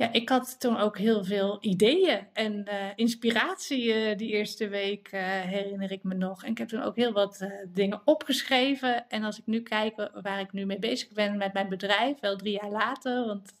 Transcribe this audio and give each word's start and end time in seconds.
ja, 0.00 0.12
ik 0.12 0.28
had 0.28 0.60
toen 0.60 0.76
ook 0.76 0.98
heel 0.98 1.24
veel 1.24 1.58
ideeën 1.60 2.26
en 2.32 2.68
uh, 2.68 2.86
inspiratie 2.94 3.84
uh, 3.84 4.16
die 4.16 4.30
eerste 4.30 4.68
week, 4.68 5.12
uh, 5.12 5.20
herinner 5.40 5.90
ik 5.92 6.02
me 6.02 6.14
nog. 6.14 6.44
En 6.44 6.50
ik 6.50 6.58
heb 6.58 6.68
toen 6.68 6.82
ook 6.82 6.96
heel 6.96 7.12
wat 7.12 7.50
dingen 7.68 8.02
opgeschreven. 8.04 9.08
En 9.08 9.24
als 9.24 9.38
ik 9.38 9.46
nu 9.46 9.62
kijk 9.62 10.10
waar 10.22 10.40
ik 10.40 10.52
nu 10.52 10.66
mee 10.66 10.78
bezig 10.78 11.12
ben 11.12 11.36
met 11.36 11.52
mijn 11.52 11.68
bedrijf, 11.68 12.20
wel 12.20 12.36
drie 12.36 12.52
jaar 12.52 12.70
later. 12.70 13.26
Want... 13.26 13.52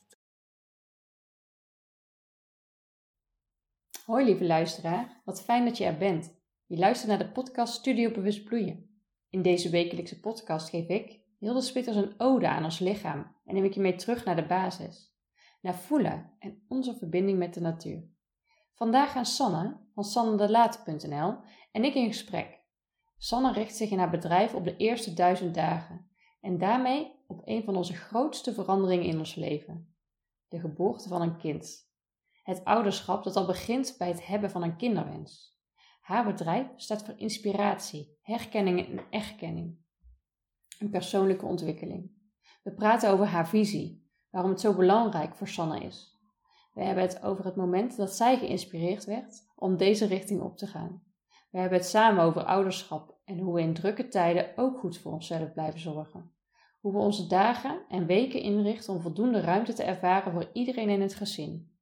Hoi 4.04 4.24
lieve 4.24 4.44
luisteraar, 4.44 5.20
wat 5.24 5.42
fijn 5.42 5.64
dat 5.64 5.78
je 5.78 5.84
er 5.84 5.98
bent. 5.98 6.34
Je 6.66 6.76
luistert 6.76 7.08
naar 7.08 7.18
de 7.18 7.32
podcast 7.32 7.74
Studio 7.74 8.10
Bewust 8.10 8.44
Bloeien. 8.44 9.00
In 9.30 9.42
deze 9.42 9.70
wekelijkse 9.70 10.20
podcast 10.20 10.68
geef 10.68 10.88
ik, 10.88 11.20
Hilde 11.38 11.60
Spitters, 11.60 11.96
een 11.96 12.14
ode 12.16 12.48
aan 12.48 12.64
ons 12.64 12.78
lichaam 12.78 13.36
en 13.44 13.54
neem 13.54 13.64
ik 13.64 13.74
je 13.74 13.80
mee 13.80 13.94
terug 13.94 14.24
naar 14.24 14.36
de 14.36 14.46
basis 14.46 15.09
naar 15.60 15.74
voelen 15.74 16.30
en 16.38 16.62
onze 16.68 16.96
verbinding 16.96 17.38
met 17.38 17.54
de 17.54 17.60
natuur. 17.60 18.08
Vandaag 18.74 19.12
gaan 19.12 19.26
Sanne 19.26 19.76
van 19.94 20.04
sannedelaat.nl 20.04 21.36
en 21.72 21.84
ik 21.84 21.94
in 21.94 22.06
gesprek. 22.06 22.60
Sanne 23.16 23.52
richt 23.52 23.76
zich 23.76 23.90
in 23.90 23.98
haar 23.98 24.10
bedrijf 24.10 24.54
op 24.54 24.64
de 24.64 24.76
eerste 24.76 25.14
duizend 25.14 25.54
dagen 25.54 26.10
en 26.40 26.58
daarmee 26.58 27.24
op 27.26 27.42
een 27.44 27.64
van 27.64 27.76
onze 27.76 27.94
grootste 27.94 28.54
veranderingen 28.54 29.06
in 29.06 29.18
ons 29.18 29.34
leven: 29.34 29.94
de 30.48 30.60
geboorte 30.60 31.08
van 31.08 31.22
een 31.22 31.36
kind. 31.36 31.88
Het 32.42 32.64
ouderschap 32.64 33.24
dat 33.24 33.36
al 33.36 33.46
begint 33.46 33.94
bij 33.98 34.08
het 34.08 34.26
hebben 34.26 34.50
van 34.50 34.62
een 34.62 34.76
kinderwens. 34.76 35.58
Haar 36.00 36.24
bedrijf 36.24 36.66
staat 36.76 37.04
voor 37.04 37.14
inspiratie, 37.18 38.18
herkenning 38.22 38.86
en 38.86 39.00
erkenning. 39.10 39.78
Een 40.78 40.90
persoonlijke 40.90 41.46
ontwikkeling. 41.46 42.10
We 42.62 42.74
praten 42.74 43.10
over 43.10 43.26
haar 43.26 43.48
visie, 43.48 44.09
waarom 44.30 44.50
het 44.50 44.60
zo 44.60 44.74
belangrijk 44.74 45.34
voor 45.34 45.48
Sanne 45.48 45.80
is. 45.80 46.18
We 46.74 46.82
hebben 46.82 47.04
het 47.04 47.22
over 47.22 47.44
het 47.44 47.56
moment 47.56 47.96
dat 47.96 48.12
zij 48.12 48.38
geïnspireerd 48.38 49.04
werd 49.04 49.48
om 49.56 49.76
deze 49.76 50.06
richting 50.06 50.40
op 50.40 50.56
te 50.56 50.66
gaan. 50.66 51.02
We 51.50 51.58
hebben 51.58 51.78
het 51.78 51.88
samen 51.88 52.24
over 52.24 52.44
ouderschap 52.44 53.18
en 53.24 53.38
hoe 53.38 53.54
we 53.54 53.60
in 53.60 53.74
drukke 53.74 54.08
tijden 54.08 54.52
ook 54.56 54.78
goed 54.78 54.98
voor 54.98 55.12
onszelf 55.12 55.52
blijven 55.52 55.80
zorgen. 55.80 56.32
Hoe 56.80 56.92
we 56.92 56.98
onze 56.98 57.26
dagen 57.26 57.84
en 57.88 58.06
weken 58.06 58.40
inrichten 58.40 58.94
om 58.94 59.00
voldoende 59.00 59.40
ruimte 59.40 59.72
te 59.72 59.82
ervaren 59.82 60.32
voor 60.32 60.50
iedereen 60.52 60.88
in 60.88 61.00
het 61.00 61.14
gezin. 61.14 61.78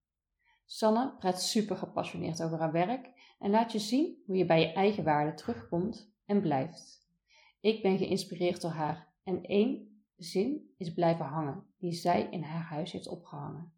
Sanne 0.65 1.17
praat 1.19 1.43
super 1.43 1.77
gepassioneerd 1.77 2.43
over 2.43 2.59
haar 2.59 2.73
werk 2.73 3.11
en 3.39 3.51
laat 3.51 3.73
je 3.73 3.79
zien 3.79 4.23
hoe 4.27 4.37
je 4.37 4.45
bij 4.45 4.61
je 4.61 4.73
eigen 4.73 5.05
waarde 5.05 5.35
terugkomt 5.35 6.13
en 6.27 6.41
blijft. 6.41 7.07
Ik 7.61 7.83
ben 7.83 7.99
geïnspireerd 7.99 8.61
door 8.61 8.71
haar 8.71 9.09
en 9.25 9.43
één 9.43 10.03
zin 10.17 10.75
is 10.77 10.95
blijven 10.95 11.25
hangen 11.25 11.68
die 11.79 11.93
zij 11.93 12.29
in 12.31 12.43
haar 12.43 12.63
huis 12.63 12.93
heeft 12.93 13.09
opgehangen. 13.09 13.73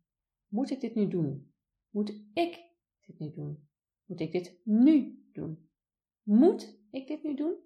Moet 0.49 0.71
ik 0.71 0.81
dit 0.81 0.95
nu 0.95 1.09
doen? 1.09 1.53
Moet 1.91 2.09
ik 2.35 2.61
dit 3.01 3.19
nu 3.19 3.31
doen? 3.31 3.69
Moet 4.05 4.21
ik 4.21 4.33
dit 4.33 4.61
nu 4.65 5.25
doen? 5.33 5.69
Moet 6.23 6.79
ik 6.91 7.07
dit 7.07 7.23
nu 7.23 7.35
doen? 7.35 7.57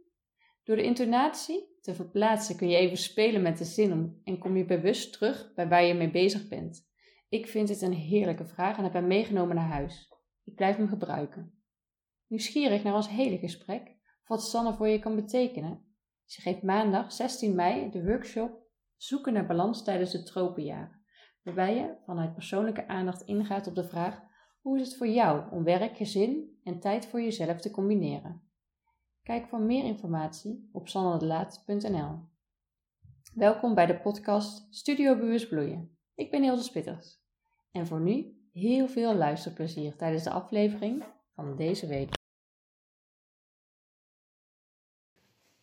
Door 0.63 0.77
de 0.77 0.83
intonatie 0.83 1.79
te 1.81 1.95
verplaatsen 1.95 2.57
kun 2.57 2.69
je 2.69 2.77
even 2.77 2.97
spelen 2.97 3.43
met 3.43 3.59
de 3.59 3.65
zin 3.65 3.93
om 3.93 4.21
en 4.25 4.39
kom 4.39 4.57
je 4.57 4.65
bewust 4.65 5.13
terug 5.13 5.55
bij 5.55 5.69
waar 5.69 5.85
je 5.85 5.95
mee 5.95 6.11
bezig 6.11 6.49
bent. 6.49 6.89
Ik 7.29 7.47
vind 7.47 7.69
het 7.69 7.83
een 7.83 7.93
heerlijke 7.93 8.47
vraag 8.47 8.77
en 8.77 8.85
heb 8.85 8.93
hem 8.93 9.07
meegenomen 9.07 9.57
naar 9.57 9.71
huis. 9.71 10.13
Ik 10.45 10.55
blijf 10.55 10.77
hem 10.77 10.89
gebruiken. 10.89 11.63
Nieuwsgierig 12.27 12.83
naar 12.83 12.95
ons 12.95 13.09
hele 13.09 13.39
gesprek, 13.39 13.97
wat 14.27 14.45
Sanne 14.45 14.75
voor 14.75 14.89
je 14.89 14.99
kan 14.99 15.15
betekenen. 15.15 15.85
Ze 16.25 16.41
geeft 16.41 16.63
maandag 16.63 17.13
16 17.13 17.55
mei 17.55 17.91
de 17.91 18.05
workshop 18.05 18.64
Zoeken 19.05 19.33
naar 19.33 19.47
balans 19.47 19.85
tijdens 19.85 20.11
de 20.11 20.23
tropenjaren, 20.23 21.05
waarbij 21.43 21.75
je 21.75 21.97
vanuit 22.05 22.35
persoonlijke 22.35 22.89
aandacht 22.89 23.23
ingaat 23.23 23.67
op 23.67 23.75
de 23.75 23.89
vraag: 23.89 24.23
hoe 24.61 24.79
is 24.79 24.87
het 24.87 24.97
voor 24.97 25.09
jou 25.09 25.51
om 25.51 25.65
werk, 25.65 25.97
gezin 25.97 26.61
en 26.63 26.81
tijd 26.81 27.07
voor 27.07 27.23
jezelf 27.23 27.61
te 27.61 27.71
combineren? 27.71 28.43
Kijk 29.23 29.49
voor 29.49 29.61
meer 29.61 29.85
informatie 29.85 30.69
op 30.73 30.89
sannadelaat.nl. 30.89 32.19
Welkom 33.35 33.75
bij 33.75 33.87
de 33.87 34.01
podcast 34.01 34.67
Studio 34.71 35.17
Bewust 35.17 35.49
Bloeien. 35.49 35.99
Ik 36.15 36.31
ben 36.31 36.43
Hilde 36.43 36.63
Spitters. 36.63 37.21
En 37.71 37.87
voor 37.87 38.01
nu 38.01 38.47
heel 38.53 38.89
veel 38.89 39.15
luisterplezier 39.15 39.97
tijdens 39.97 40.25
de 40.25 40.31
aflevering 40.31 41.05
van 41.35 41.57
deze 41.57 41.87
week. 41.87 42.15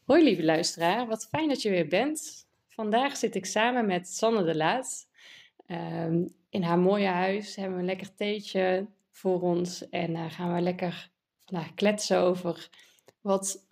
Hoi 0.06 0.24
lieve 0.24 0.44
luisteraar, 0.44 1.08
wat 1.08 1.28
fijn 1.28 1.48
dat 1.48 1.62
je 1.62 1.70
weer 1.70 1.88
bent. 1.88 2.50
Vandaag 2.74 3.18
zit 3.18 3.36
ik 3.36 3.46
samen 3.46 3.86
met 3.86 4.08
Sanne 4.08 4.44
de 4.44 4.56
Laat. 4.56 5.08
Um, 5.68 6.36
in 6.50 6.64
haar 6.64 6.80
mooie 6.80 7.08
huis 7.08 7.56
hebben 7.56 7.74
we 7.74 7.80
een 7.80 7.86
lekker 7.86 8.16
theetje 8.16 8.88
voor 9.12 9.42
ons. 9.42 9.90
En 9.90 10.12
uh, 10.12 10.32
gaan 10.32 10.54
we 10.54 10.62
lekker 10.62 11.12
nou, 11.46 11.66
kletsen 11.76 12.20
over 12.20 12.70
wat 13.22 13.68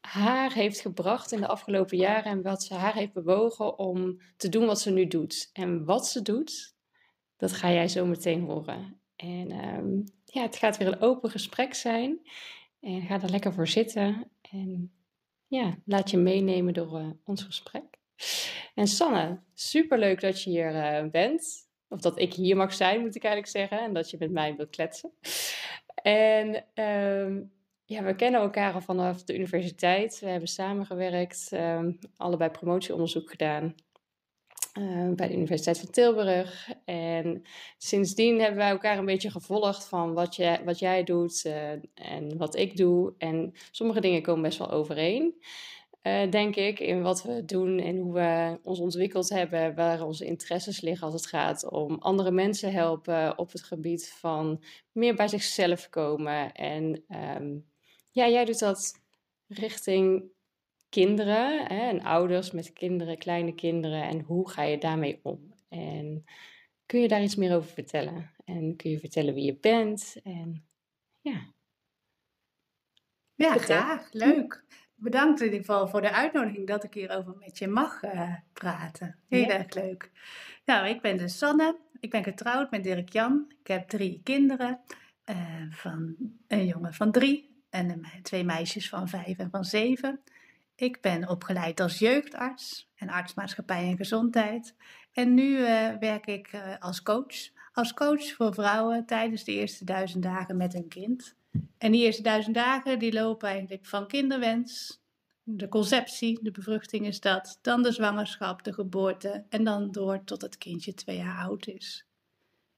haar 0.00 0.52
heeft 0.52 0.80
gebracht 0.80 1.32
in 1.32 1.40
de 1.40 1.46
afgelopen 1.46 1.96
jaren. 1.96 2.32
En 2.32 2.42
wat 2.42 2.62
ze 2.62 2.74
haar 2.74 2.94
heeft 2.94 3.12
bewogen 3.12 3.78
om 3.78 4.20
te 4.36 4.48
doen 4.48 4.66
wat 4.66 4.80
ze 4.80 4.90
nu 4.90 5.06
doet. 5.06 5.50
En 5.52 5.84
wat 5.84 6.06
ze 6.06 6.22
doet, 6.22 6.74
dat 7.36 7.52
ga 7.52 7.72
jij 7.72 7.88
zo 7.88 8.06
meteen 8.06 8.40
horen. 8.40 9.00
En 9.16 9.64
um, 9.76 10.04
ja, 10.24 10.42
het 10.42 10.56
gaat 10.56 10.76
weer 10.76 10.86
een 10.86 11.00
open 11.00 11.30
gesprek 11.30 11.74
zijn. 11.74 12.20
En 12.80 13.02
ga 13.02 13.22
er 13.22 13.30
lekker 13.30 13.52
voor 13.52 13.68
zitten. 13.68 14.30
En 14.50 14.92
ja, 15.46 15.78
laat 15.84 16.10
je 16.10 16.16
meenemen 16.16 16.74
door 16.74 17.00
uh, 17.00 17.10
ons 17.24 17.42
gesprek. 17.42 17.99
En 18.74 18.86
Sanne, 18.86 19.40
superleuk 19.54 20.20
dat 20.20 20.42
je 20.42 20.50
hier 20.50 20.74
uh, 20.74 21.10
bent. 21.10 21.68
Of 21.88 22.00
dat 22.00 22.18
ik 22.18 22.34
hier 22.34 22.56
mag 22.56 22.74
zijn, 22.74 23.00
moet 23.00 23.14
ik 23.14 23.24
eigenlijk 23.24 23.52
zeggen. 23.52 23.86
En 23.86 23.92
dat 23.92 24.10
je 24.10 24.16
met 24.18 24.30
mij 24.30 24.56
wilt 24.56 24.70
kletsen. 24.70 25.12
En 26.02 26.64
um, 26.74 27.52
ja, 27.84 28.02
we 28.02 28.14
kennen 28.16 28.40
elkaar 28.40 28.74
al 28.74 28.80
vanaf 28.80 29.24
de 29.24 29.34
universiteit. 29.34 30.18
We 30.20 30.26
hebben 30.26 30.48
samengewerkt, 30.48 31.50
um, 31.52 31.98
allebei 32.16 32.50
promotieonderzoek 32.50 33.30
gedaan. 33.30 33.74
Uh, 34.78 35.14
bij 35.14 35.28
de 35.28 35.34
Universiteit 35.34 35.78
van 35.78 35.90
Tilburg. 35.90 36.70
En 36.84 37.42
sindsdien 37.78 38.40
hebben 38.40 38.58
wij 38.58 38.70
elkaar 38.70 38.98
een 38.98 39.04
beetje 39.04 39.30
gevolgd 39.30 39.88
van 39.88 40.12
wat, 40.12 40.36
je, 40.36 40.60
wat 40.64 40.78
jij 40.78 41.04
doet 41.04 41.44
uh, 41.46 41.70
en 41.94 42.36
wat 42.36 42.56
ik 42.56 42.76
doe. 42.76 43.14
En 43.18 43.52
sommige 43.70 44.00
dingen 44.00 44.22
komen 44.22 44.42
best 44.42 44.58
wel 44.58 44.70
overeen. 44.70 45.42
Uh, 46.02 46.30
denk 46.30 46.56
ik, 46.56 46.78
in 46.78 47.02
wat 47.02 47.22
we 47.22 47.44
doen 47.44 47.78
en 47.78 47.96
hoe 47.96 48.12
we 48.12 48.58
ons 48.62 48.78
ontwikkeld 48.78 49.28
hebben, 49.28 49.74
waar 49.74 50.02
onze 50.02 50.24
interesses 50.24 50.80
liggen 50.80 51.04
als 51.04 51.14
het 51.14 51.26
gaat 51.26 51.70
om 51.70 51.98
andere 51.98 52.30
mensen 52.30 52.72
helpen 52.72 53.38
op 53.38 53.52
het 53.52 53.62
gebied 53.62 54.12
van 54.12 54.64
meer 54.92 55.14
bij 55.14 55.28
zichzelf 55.28 55.88
komen. 55.88 56.52
En 56.52 57.04
um, 57.38 57.66
ja, 58.10 58.28
jij 58.28 58.44
doet 58.44 58.58
dat 58.58 59.00
richting 59.46 60.30
kinderen 60.88 61.66
hè, 61.66 61.88
en 61.88 62.02
ouders 62.02 62.50
met 62.50 62.72
kinderen, 62.72 63.18
kleine 63.18 63.54
kinderen. 63.54 64.02
En 64.02 64.20
hoe 64.20 64.50
ga 64.50 64.62
je 64.62 64.78
daarmee 64.78 65.20
om? 65.22 65.54
En 65.68 66.24
kun 66.86 67.00
je 67.00 67.08
daar 67.08 67.22
iets 67.22 67.36
meer 67.36 67.56
over 67.56 67.70
vertellen? 67.70 68.30
En 68.44 68.76
kun 68.76 68.90
je 68.90 68.98
vertellen 68.98 69.34
wie 69.34 69.44
je 69.44 69.56
bent? 69.56 70.16
En 70.22 70.68
ja. 71.20 71.52
Ja, 73.34 73.56
graag. 73.58 74.12
Leuk 74.12 74.64
bedankt 75.00 75.40
in 75.40 75.44
ieder 75.44 75.60
geval 75.60 75.88
voor 75.88 76.00
de 76.00 76.12
uitnodiging 76.12 76.66
dat 76.66 76.84
ik 76.84 76.94
hierover 76.94 77.34
met 77.38 77.58
je 77.58 77.68
mag 77.68 78.02
uh, 78.02 78.34
praten. 78.52 79.16
Heel 79.28 79.48
erg 79.48 79.74
leuk. 79.74 80.10
Nou, 80.64 80.88
ik 80.88 81.00
ben 81.00 81.16
dus 81.16 81.38
Sanne. 81.38 81.76
Ik 82.00 82.10
ben 82.10 82.24
getrouwd 82.24 82.70
met 82.70 82.82
Dirk 82.82 83.08
Jan. 83.12 83.52
Ik 83.60 83.66
heb 83.66 83.88
drie 83.88 84.20
kinderen. 84.24 84.80
Uh, 85.30 85.36
van 85.70 86.16
een 86.48 86.66
jongen 86.66 86.94
van 86.94 87.12
drie 87.12 87.62
en 87.70 88.02
twee 88.22 88.44
meisjes 88.44 88.88
van 88.88 89.08
vijf 89.08 89.38
en 89.38 89.50
van 89.50 89.64
zeven. 89.64 90.20
Ik 90.74 91.00
ben 91.00 91.28
opgeleid 91.28 91.80
als 91.80 91.98
jeugdarts 91.98 92.90
en 92.94 93.08
artsmaatschappij 93.08 93.88
en 93.88 93.96
gezondheid. 93.96 94.74
En 95.12 95.34
nu 95.34 95.58
uh, 95.58 95.88
werk 96.00 96.26
ik 96.26 96.76
als 96.78 97.02
coach. 97.02 97.50
Als 97.72 97.94
coach 97.94 98.32
voor 98.32 98.54
vrouwen 98.54 99.06
tijdens 99.06 99.44
de 99.44 99.52
eerste 99.52 99.84
duizend 99.84 100.22
dagen 100.22 100.56
met 100.56 100.74
een 100.74 100.88
kind. 100.88 101.36
En 101.78 101.92
die 101.92 102.04
eerste 102.04 102.22
duizend 102.22 102.54
dagen 102.54 102.98
die 102.98 103.12
lopen 103.12 103.48
eigenlijk 103.48 103.86
van 103.86 104.06
kinderwens, 104.06 105.00
de 105.42 105.68
conceptie, 105.68 106.38
de 106.42 106.50
bevruchting 106.50 107.06
is 107.06 107.20
dat, 107.20 107.58
dan 107.62 107.82
de 107.82 107.92
zwangerschap, 107.92 108.62
de 108.62 108.72
geboorte 108.72 109.44
en 109.48 109.64
dan 109.64 109.90
door 109.90 110.24
tot 110.24 110.42
het 110.42 110.58
kindje 110.58 110.94
twee 110.94 111.16
jaar 111.16 111.44
oud 111.44 111.66
is. 111.66 112.06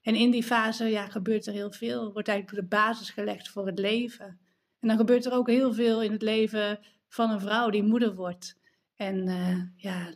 En 0.01 0.15
in 0.15 0.31
die 0.31 0.43
fase 0.43 0.85
ja, 0.85 1.09
gebeurt 1.09 1.47
er 1.47 1.53
heel 1.53 1.73
veel, 1.73 2.13
wordt 2.13 2.29
eigenlijk 2.29 2.61
de 2.61 2.77
basis 2.77 3.11
gelegd 3.11 3.49
voor 3.49 3.67
het 3.67 3.79
leven. 3.79 4.27
En 4.81 4.89
dan 4.89 4.97
gebeurt 4.97 5.27
er 5.27 5.33
ook 5.33 5.49
heel 5.49 5.75
veel 5.75 6.03
in 6.03 6.13
het 6.13 6.23
leven 6.23 6.81
van 7.09 7.31
een 7.31 7.41
vrouw 7.41 7.71
die 7.71 7.83
moeder 7.83 8.15
wordt. 8.15 8.59
En 8.97 9.29
uh, 9.29 9.63
ja, 9.77 10.15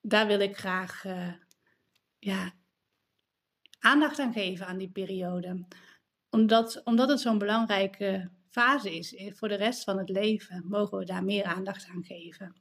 daar 0.00 0.26
wil 0.26 0.40
ik 0.40 0.56
graag 0.56 1.04
uh, 1.04 1.32
ja, 2.18 2.52
aandacht 3.78 4.18
aan 4.18 4.32
geven 4.32 4.66
aan 4.66 4.78
die 4.78 4.90
periode 4.90 5.66
omdat, 6.32 6.80
omdat 6.84 7.08
het 7.08 7.20
zo'n 7.20 7.38
belangrijke 7.38 8.30
fase 8.50 8.96
is 8.96 9.14
voor 9.34 9.48
de 9.48 9.54
rest 9.54 9.84
van 9.84 9.98
het 9.98 10.08
leven, 10.08 10.64
mogen 10.68 10.98
we 10.98 11.04
daar 11.04 11.24
meer 11.24 11.44
aandacht 11.44 11.88
aan 11.88 12.04
geven. 12.04 12.54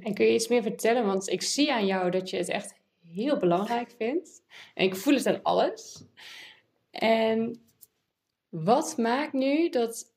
En 0.00 0.14
kun 0.14 0.26
je 0.26 0.34
iets 0.34 0.48
meer 0.48 0.62
vertellen? 0.62 1.06
Want 1.06 1.28
ik 1.28 1.42
zie 1.42 1.72
aan 1.72 1.86
jou 1.86 2.10
dat 2.10 2.30
je 2.30 2.36
het 2.36 2.48
echt 2.48 2.74
heel 3.06 3.38
belangrijk 3.38 3.94
vind. 3.98 4.42
En 4.74 4.84
ik 4.84 4.96
voel 4.96 5.14
het 5.14 5.26
aan 5.26 5.42
alles. 5.42 6.04
En 6.90 7.60
wat 8.48 8.96
maakt 8.96 9.32
nu 9.32 9.68
dat 9.68 10.14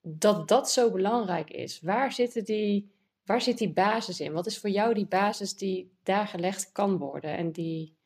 dat, 0.00 0.48
dat 0.48 0.70
zo 0.70 0.90
belangrijk 0.90 1.50
is? 1.50 1.80
Waar, 1.80 2.12
zitten 2.12 2.44
die, 2.44 2.90
waar 3.24 3.40
zit 3.40 3.58
die 3.58 3.72
basis 3.72 4.20
in? 4.20 4.32
Wat 4.32 4.46
is 4.46 4.58
voor 4.58 4.70
jou 4.70 4.94
die 4.94 5.06
basis 5.06 5.56
die 5.56 5.90
daar 6.02 6.26
gelegd 6.26 6.72
kan 6.72 6.98
worden 6.98 7.36
en 7.36 7.52
die, 7.52 7.96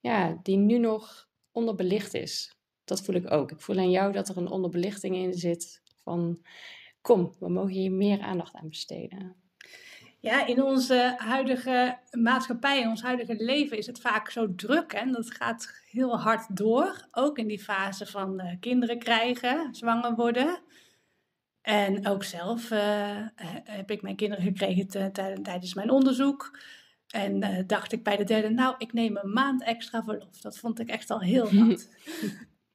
ja, 0.00 0.40
die 0.42 0.56
nu 0.56 0.78
nog 0.78 1.28
onderbelicht 1.52 2.14
is? 2.14 2.57
Dat 2.88 3.04
voel 3.04 3.14
ik 3.14 3.30
ook. 3.30 3.50
Ik 3.50 3.60
voel 3.60 3.78
aan 3.78 3.90
jou 3.90 4.12
dat 4.12 4.28
er 4.28 4.36
een 4.36 4.50
onderbelichting 4.50 5.16
in 5.16 5.34
zit 5.34 5.82
van 6.02 6.42
kom, 7.00 7.34
we 7.38 7.48
mogen 7.48 7.72
hier 7.72 7.92
meer 7.92 8.20
aandacht 8.20 8.54
aan 8.54 8.68
besteden. 8.68 9.36
Ja, 10.20 10.46
in 10.46 10.62
onze 10.62 11.14
huidige 11.16 11.98
maatschappij, 12.10 12.80
in 12.80 12.88
ons 12.88 13.02
huidige 13.02 13.34
leven 13.38 13.78
is 13.78 13.86
het 13.86 14.00
vaak 14.00 14.30
zo 14.30 14.54
druk. 14.54 14.92
en 14.92 15.12
Dat 15.12 15.30
gaat 15.30 15.82
heel 15.90 16.18
hard 16.18 16.56
door. 16.56 17.06
Ook 17.10 17.38
in 17.38 17.46
die 17.46 17.62
fase 17.62 18.06
van 18.06 18.40
uh, 18.40 18.52
kinderen 18.60 18.98
krijgen, 18.98 19.74
zwanger 19.74 20.14
worden. 20.14 20.60
En 21.62 22.06
ook 22.08 22.24
zelf 22.24 22.70
uh, 22.70 23.26
heb 23.64 23.90
ik 23.90 24.02
mijn 24.02 24.16
kinderen 24.16 24.44
gekregen 24.44 25.12
tijdens 25.42 25.74
mijn 25.74 25.90
onderzoek. 25.90 26.58
En 27.08 27.44
uh, 27.44 27.58
dacht 27.66 27.92
ik 27.92 28.02
bij 28.02 28.16
de 28.16 28.24
derde, 28.24 28.48
nou, 28.48 28.74
ik 28.78 28.92
neem 28.92 29.16
een 29.16 29.32
maand 29.32 29.62
extra 29.62 30.02
verlof. 30.02 30.40
Dat 30.40 30.58
vond 30.58 30.80
ik 30.80 30.88
echt 30.88 31.10
al 31.10 31.20
heel 31.20 31.54
wat. 31.66 31.88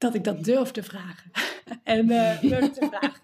Dat 0.04 0.16
ik 0.16 0.24
dat 0.24 0.44
durfde 0.44 0.84
vragen. 0.84 1.32
en 1.84 2.08
durfde 2.42 2.88
vragen. 2.90 3.22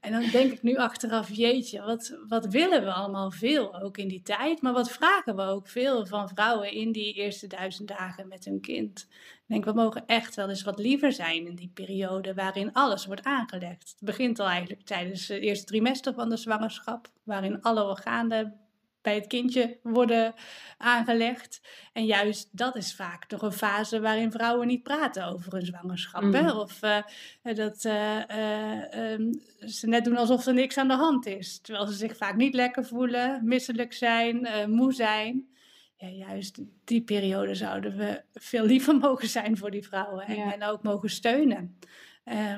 En 0.00 0.12
dan 0.12 0.30
denk 0.30 0.52
ik 0.52 0.62
nu 0.62 0.76
achteraf, 0.76 1.30
jeetje, 1.32 1.82
wat, 1.82 2.18
wat 2.28 2.46
willen 2.46 2.84
we 2.84 2.92
allemaal 2.92 3.30
veel 3.30 3.82
ook 3.82 3.98
in 3.98 4.08
die 4.08 4.22
tijd, 4.22 4.62
maar 4.62 4.72
wat 4.72 4.90
vragen 4.90 5.36
we 5.36 5.42
ook 5.42 5.68
veel 5.68 6.06
van 6.06 6.28
vrouwen 6.28 6.72
in 6.72 6.92
die 6.92 7.14
eerste 7.14 7.46
duizend 7.46 7.88
dagen 7.88 8.28
met 8.28 8.44
hun 8.44 8.60
kind. 8.60 9.06
Ik 9.10 9.42
denk, 9.46 9.64
we 9.64 9.72
mogen 9.72 10.06
echt 10.06 10.34
wel 10.34 10.48
eens 10.48 10.62
wat 10.62 10.78
liever 10.78 11.12
zijn 11.12 11.46
in 11.46 11.54
die 11.54 11.70
periode 11.74 12.34
waarin 12.34 12.72
alles 12.72 13.06
wordt 13.06 13.24
aangelegd. 13.24 13.88
Het 13.90 14.00
begint 14.00 14.38
al 14.38 14.46
eigenlijk 14.46 14.82
tijdens 14.82 15.28
het 15.28 15.42
eerste 15.42 15.64
trimester 15.64 16.14
van 16.14 16.28
de 16.28 16.36
zwangerschap, 16.36 17.08
waarin 17.22 17.62
alle 17.62 17.84
organen 17.84 18.63
bij 19.04 19.14
het 19.14 19.26
kindje 19.26 19.78
worden 19.82 20.34
aangelegd. 20.78 21.60
En 21.92 22.04
juist 22.04 22.48
dat 22.52 22.76
is 22.76 22.94
vaak 22.94 23.24
toch 23.24 23.42
een 23.42 23.52
fase 23.52 24.00
waarin 24.00 24.30
vrouwen 24.30 24.66
niet 24.66 24.82
praten 24.82 25.26
over 25.26 25.52
hun 25.52 25.66
zwangerschap. 25.66 26.22
Hè? 26.32 26.42
Mm. 26.42 26.48
Of 26.48 26.82
uh, 26.82 27.02
dat 27.42 27.84
uh, 27.84 29.12
um, 29.12 29.42
ze 29.58 29.86
net 29.86 30.04
doen 30.04 30.16
alsof 30.16 30.46
er 30.46 30.54
niks 30.54 30.76
aan 30.76 30.88
de 30.88 30.94
hand 30.94 31.26
is. 31.26 31.60
Terwijl 31.60 31.86
ze 31.86 31.92
zich 31.92 32.16
vaak 32.16 32.36
niet 32.36 32.54
lekker 32.54 32.84
voelen, 32.84 33.40
misselijk 33.44 33.92
zijn, 33.92 34.48
moe 34.70 34.92
zijn. 34.92 35.48
Ja, 35.96 36.08
juist 36.08 36.60
die 36.84 37.02
periode 37.02 37.54
zouden 37.54 37.96
we 37.96 38.22
veel 38.32 38.64
liever 38.64 38.96
mogen 39.08 39.28
zijn 39.28 39.56
voor 39.56 39.70
die 39.70 39.86
vrouwen. 39.86 40.26
En, 40.26 40.52
en 40.52 40.64
ook 40.64 40.82
mogen 40.82 41.10
steunen. 41.10 41.78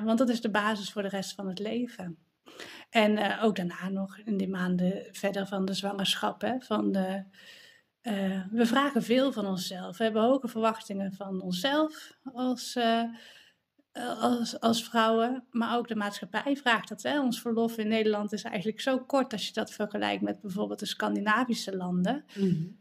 want 0.03 0.17
dat 0.17 0.29
is 0.29 0.41
de 0.41 0.49
basis 0.49 0.91
voor 0.91 1.01
de 1.01 1.07
rest 1.07 1.33
van 1.33 1.47
het 1.47 1.59
leven. 1.59 2.26
En 2.89 3.11
uh, 3.11 3.43
ook 3.43 3.55
daarna 3.55 3.89
nog 3.89 4.17
in 4.17 4.37
die 4.37 4.49
maanden 4.49 5.07
verder 5.11 5.47
van 5.47 5.65
de 5.65 5.73
zwangerschap. 5.73 6.41
Hè, 6.41 6.59
van 6.59 6.91
de, 6.91 7.23
uh, 8.01 8.45
we 8.51 8.65
vragen 8.65 9.03
veel 9.03 9.31
van 9.31 9.45
onszelf. 9.45 9.97
We 9.97 10.03
hebben 10.03 10.21
hoge 10.21 10.47
verwachtingen 10.47 11.13
van 11.13 11.41
onszelf 11.41 12.17
als, 12.33 12.75
uh, 12.75 13.03
als, 14.21 14.59
als 14.59 14.83
vrouwen. 14.83 15.45
Maar 15.51 15.77
ook 15.77 15.87
de 15.87 15.95
maatschappij 15.95 16.55
vraagt 16.55 16.89
dat. 16.89 17.01
Hè. 17.01 17.21
Ons 17.21 17.41
verlof 17.41 17.77
in 17.77 17.87
Nederland 17.87 18.33
is 18.33 18.43
eigenlijk 18.43 18.81
zo 18.81 18.99
kort 18.99 19.33
als 19.33 19.47
je 19.47 19.53
dat 19.53 19.71
vergelijkt 19.71 20.21
met 20.21 20.41
bijvoorbeeld 20.41 20.79
de 20.79 20.85
Scandinavische 20.85 21.75
landen. 21.75 22.25
Mm. 22.35 22.77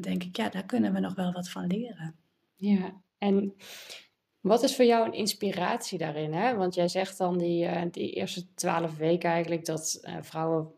denk 0.00 0.22
ik, 0.22 0.36
ja, 0.36 0.48
daar 0.48 0.66
kunnen 0.66 0.92
we 0.92 1.00
nog 1.00 1.14
wel 1.14 1.32
wat 1.32 1.50
van 1.50 1.66
leren. 1.66 2.16
Ja, 2.54 3.02
en 3.18 3.54
wat 4.42 4.62
is 4.62 4.76
voor 4.76 4.84
jou 4.84 5.06
een 5.06 5.12
inspiratie 5.12 5.98
daarin? 5.98 6.32
Hè? 6.32 6.54
Want 6.56 6.74
jij 6.74 6.88
zegt 6.88 7.18
dan 7.18 7.38
die, 7.38 7.64
uh, 7.64 7.82
die 7.90 8.12
eerste 8.12 8.54
twaalf 8.54 8.96
weken 8.96 9.30
eigenlijk 9.30 9.64
dat 9.64 10.00
uh, 10.02 10.16
vrouwen 10.20 10.74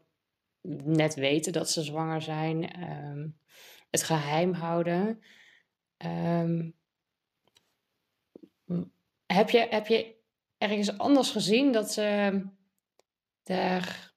net 0.84 1.14
weten 1.14 1.52
dat 1.52 1.70
ze 1.70 1.82
zwanger 1.82 2.22
zijn, 2.22 2.82
um, 2.90 3.38
het 3.90 4.02
geheim 4.02 4.52
houden. 4.52 5.22
Um, 5.98 6.74
heb, 9.26 9.50
je, 9.50 9.66
heb 9.70 9.86
je 9.86 10.14
ergens 10.58 10.98
anders 10.98 11.30
gezien 11.30 11.72
dat 11.72 11.92
ze 11.92 12.40
daar, 13.42 14.12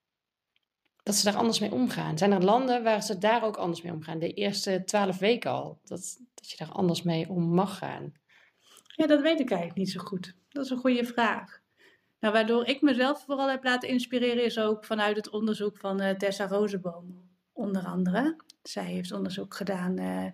dat 1.04 1.16
ze 1.16 1.24
daar 1.24 1.38
anders 1.38 1.60
mee 1.60 1.72
omgaan? 1.72 2.18
Zijn 2.18 2.32
er 2.32 2.44
landen 2.44 2.84
waar 2.84 3.04
ze 3.04 3.18
daar 3.18 3.44
ook 3.44 3.58
anders 3.58 3.82
mee 3.82 3.94
omgaan? 3.94 4.20
De 4.20 4.34
eerste 4.34 4.84
twaalf 4.84 5.18
weken 5.18 5.52
al, 5.52 5.80
dat, 5.84 6.18
dat 6.34 6.50
je 6.50 6.58
daar 6.58 6.72
anders 6.72 7.02
mee 7.02 7.30
om 7.30 7.44
mag 7.44 7.78
gaan? 7.78 8.14
Ja, 8.98 9.08
dat 9.08 9.22
weet 9.22 9.40
ik 9.40 9.50
eigenlijk 9.50 9.80
niet 9.80 9.92
zo 9.92 10.00
goed. 10.00 10.34
Dat 10.50 10.66
is 10.66 10.72
een 10.72 10.78
goede 10.78 11.06
vraag. 11.06 11.60
Nou, 12.20 12.34
waardoor 12.34 12.66
ik 12.66 12.82
mezelf 12.82 13.24
vooral 13.26 13.50
heb 13.50 13.64
laten 13.64 13.90
inspireren 13.90 14.44
is 14.44 14.60
ook 14.60 14.86
vanuit 14.86 15.16
het 15.16 15.30
onderzoek 15.30 15.78
van 15.78 16.02
uh, 16.02 16.10
Tessa 16.10 16.48
Rozenboom, 16.48 17.30
onder 17.52 17.86
andere. 17.86 18.36
Zij 18.64 18.84
heeft 18.84 19.12
onderzoek 19.12 19.56
gedaan 19.56 20.00
uh, 20.00 20.26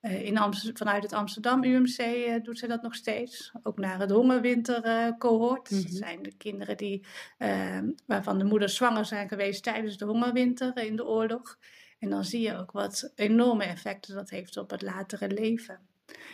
uh, 0.00 0.24
in 0.24 0.38
vanuit 0.74 1.02
het 1.02 1.12
Amsterdam 1.12 1.64
UMC, 1.64 1.98
doet 2.44 2.58
ze 2.58 2.66
dat 2.66 2.82
nog 2.82 2.94
steeds. 2.94 3.52
Ook 3.62 3.78
naar 3.78 3.98
het 3.98 4.10
hongerwintercohort. 4.10 5.70
Mm 5.70 5.82
Dat 5.82 5.92
zijn 5.92 6.22
de 6.22 6.36
kinderen 6.36 6.76
die, 6.76 7.06
waarvan 8.06 8.38
de 8.38 8.44
moeders 8.44 8.76
zwanger 8.76 9.04
zijn 9.04 9.28
geweest 9.28 9.62
tijdens 9.62 9.96
de 9.96 10.04
hongerwinter 10.04 10.76
in 10.76 10.96
de 10.96 11.06
oorlog. 11.06 11.58
En 11.98 12.10
dan 12.10 12.24
zie 12.24 12.40
je 12.40 12.56
ook 12.56 12.72
wat 12.72 13.12
enorme 13.14 13.64
effecten 13.64 14.14
dat 14.14 14.30
heeft 14.30 14.56
op 14.56 14.70
het 14.70 14.82
latere 14.82 15.28
leven. 15.28 15.89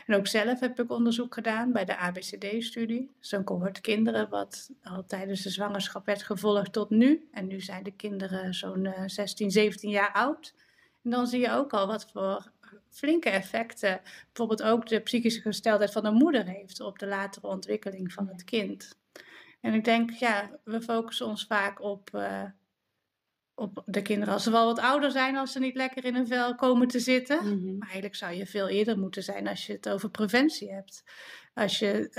En 0.06 0.14
ook 0.14 0.26
zelf 0.26 0.61
heb 0.61 0.81
ik 0.81 0.90
onderzoek 0.90 1.34
gedaan 1.34 1.73
bij 1.73 1.84
de 1.84 1.96
ABCD-studie. 1.96 3.11
Zo'n 3.20 3.44
cohort 3.44 3.81
kinderen 3.81 4.28
wat 4.28 4.70
al 4.82 5.05
tijdens 5.06 5.43
de 5.43 5.50
zwangerschap 5.50 6.06
werd 6.06 6.23
gevolgd 6.23 6.73
tot 6.73 6.90
nu. 6.90 7.28
En 7.32 7.46
nu 7.46 7.61
zijn 7.61 7.82
de 7.82 7.90
kinderen 7.90 8.55
zo'n 8.55 8.88
16, 9.06 9.46
eh, 9.46 9.52
17 9.52 9.90
jaar 9.90 10.12
oud. 10.12 10.55
En 11.02 11.11
dan 11.11 11.26
zie 11.26 11.40
je 11.40 11.50
ook 11.50 11.73
al 11.73 11.87
wat 11.87 12.11
voor 12.12 12.50
flinke 12.90 13.31
effecten 13.31 14.00
bijvoorbeeld 14.25 14.62
ook 14.62 14.87
de 14.87 15.00
psychische 15.00 15.40
gesteldheid 15.40 15.93
van 15.93 16.02
de 16.02 16.11
moeder 16.11 16.46
heeft 16.46 16.81
op 16.81 16.99
de 16.99 17.06
latere 17.06 17.46
ontwikkeling 17.46 18.12
van 18.12 18.28
het 18.28 18.44
kind. 18.44 18.99
En 19.61 19.75
ik 19.75 19.84
denk, 19.84 20.11
ja, 20.11 20.50
we 20.64 20.81
focussen 20.81 21.26
ons 21.26 21.46
vaak 21.46 21.82
op 21.82 22.11
uh, 22.14 22.43
op 23.56 23.82
de 23.84 24.02
kinderen 24.02 24.34
als 24.34 24.42
ze 24.42 24.50
wel 24.50 24.64
wat 24.64 24.78
ouder 24.78 25.10
zijn, 25.10 25.36
als 25.36 25.52
ze 25.52 25.58
niet 25.58 25.74
lekker 25.74 26.04
in 26.04 26.14
een 26.14 26.26
vel 26.26 26.54
komen 26.54 26.88
te 26.88 27.00
zitten. 27.00 27.36
Mhm. 27.36 27.78
Maar 27.78 27.86
eigenlijk 27.86 28.14
zou 28.14 28.34
je 28.34 28.46
veel 28.46 28.68
eerder 28.68 28.98
moeten 28.98 29.22
zijn 29.22 29.48
als 29.48 29.66
je 29.66 29.72
het 29.72 29.88
over 29.88 30.10
preventie 30.10 30.72
hebt. 30.72 31.04
Als 31.54 31.78
je 31.78 32.10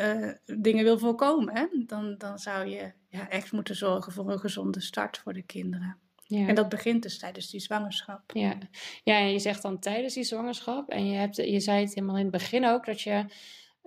uh, 0.47 0.57
dingen 0.59 0.83
wil 0.83 0.99
voorkomen, 0.99 1.55
hè, 1.55 1.65
dan, 1.85 2.15
dan 2.17 2.39
zou 2.39 2.67
je 2.67 2.91
ja, 3.09 3.29
echt 3.29 3.51
moeten 3.51 3.75
zorgen 3.75 4.11
voor 4.11 4.31
een 4.31 4.39
gezonde 4.39 4.81
start 4.81 5.17
voor 5.17 5.33
de 5.33 5.43
kinderen. 5.43 5.97
Ja. 6.23 6.47
En 6.47 6.55
dat 6.55 6.69
begint 6.69 7.03
dus 7.03 7.19
tijdens 7.19 7.49
die 7.49 7.59
zwangerschap. 7.59 8.31
Ja. 8.33 8.57
ja, 9.03 9.17
en 9.17 9.31
je 9.31 9.39
zegt 9.39 9.61
dan 9.61 9.79
tijdens 9.79 10.13
die 10.13 10.23
zwangerschap. 10.23 10.89
En 10.89 11.05
je, 11.05 11.17
hebt, 11.17 11.35
je 11.35 11.59
zei 11.59 11.81
het 11.81 11.93
helemaal 11.93 12.17
in 12.17 12.21
het 12.21 12.31
begin 12.31 12.65
ook 12.65 12.85
dat 12.85 13.01
je 13.01 13.25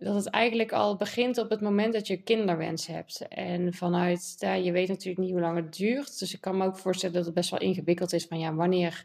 dat 0.00 0.14
het 0.14 0.26
eigenlijk 0.26 0.72
al 0.72 0.96
begint 0.96 1.38
op 1.38 1.50
het 1.50 1.60
moment 1.60 1.92
dat 1.92 2.06
je 2.06 2.22
kinderwens 2.22 2.86
hebt. 2.86 3.28
En 3.28 3.74
vanuit, 3.74 4.34
ja, 4.38 4.52
je 4.52 4.72
weet 4.72 4.88
natuurlijk 4.88 5.18
niet 5.18 5.30
hoe 5.30 5.40
lang 5.40 5.56
het 5.56 5.76
duurt. 5.76 6.18
Dus 6.18 6.34
ik 6.34 6.40
kan 6.40 6.56
me 6.56 6.64
ook 6.64 6.78
voorstellen 6.78 7.14
dat 7.14 7.24
het 7.24 7.34
best 7.34 7.50
wel 7.50 7.60
ingewikkeld 7.60 8.12
is 8.12 8.26
van 8.26 8.38
ja, 8.38 8.54
wanneer, 8.54 9.04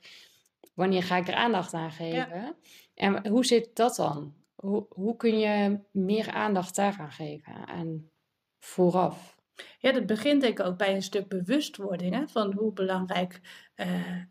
wanneer 0.74 1.04
ga 1.04 1.18
ik 1.18 1.28
er 1.28 1.34
aandacht 1.34 1.74
aan 1.74 1.92
geven? 1.92 2.56
En 2.94 3.28
hoe 3.28 3.46
zit 3.46 3.76
dat 3.76 3.96
dan? 3.96 4.34
Hoe, 4.56 4.86
hoe 4.90 5.16
kun 5.16 5.40
je 5.40 5.80
meer 5.92 6.32
aandacht 6.32 6.76
daaraan 6.76 7.12
geven? 7.12 7.66
En 7.66 8.12
vooraf? 8.60 9.36
Ja, 9.80 9.92
dat 9.92 10.06
begint 10.06 10.42
denk 10.42 10.60
ik 10.60 10.66
ook 10.66 10.78
bij 10.78 10.96
een 10.96 11.02
stuk 11.02 11.28
bewustwording 11.28 12.14
hè, 12.14 12.28
van 12.28 12.54
hoe 12.54 12.74
belangrijk 12.74 13.42
uh, 13.76 14.22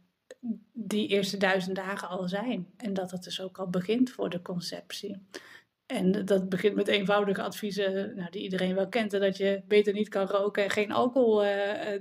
die 0.73 1.09
eerste 1.09 1.37
duizend 1.37 1.77
dagen 1.77 2.09
al 2.09 2.29
zijn. 2.29 2.73
En 2.77 2.95
dat 2.95 3.11
het 3.11 3.23
dus 3.23 3.41
ook 3.41 3.59
al 3.59 3.69
begint 3.69 4.11
voor 4.11 4.31
de 4.31 4.43
conceptie. 4.43 5.27
En 5.87 6.25
dat 6.25 6.49
begint 6.49 6.75
met 6.75 6.89
eenvoudige 6.89 7.43
adviezen 7.43 8.17
nou, 8.17 8.31
die 8.31 8.43
iedereen 8.43 8.75
wel 8.75 8.89
kent. 8.89 9.11
Dat 9.11 9.37
je 9.37 9.63
beter 9.69 9.93
niet 9.93 10.09
kan 10.09 10.27
roken 10.27 10.65
en 10.65 10.71
geen 10.71 10.93
alcohol 10.93 11.45
uh, 11.45 11.53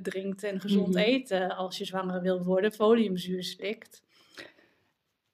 drinkt 0.02 0.44
en 0.44 0.60
gezond 0.60 0.88
mm 0.88 0.98
eten 0.98 1.56
als 1.56 1.78
je 1.78 1.86
zwanger 1.86 2.22
wil 2.22 2.44
worden. 2.44 2.72
Foliumzuur 2.72 3.44
slikt. 3.44 4.02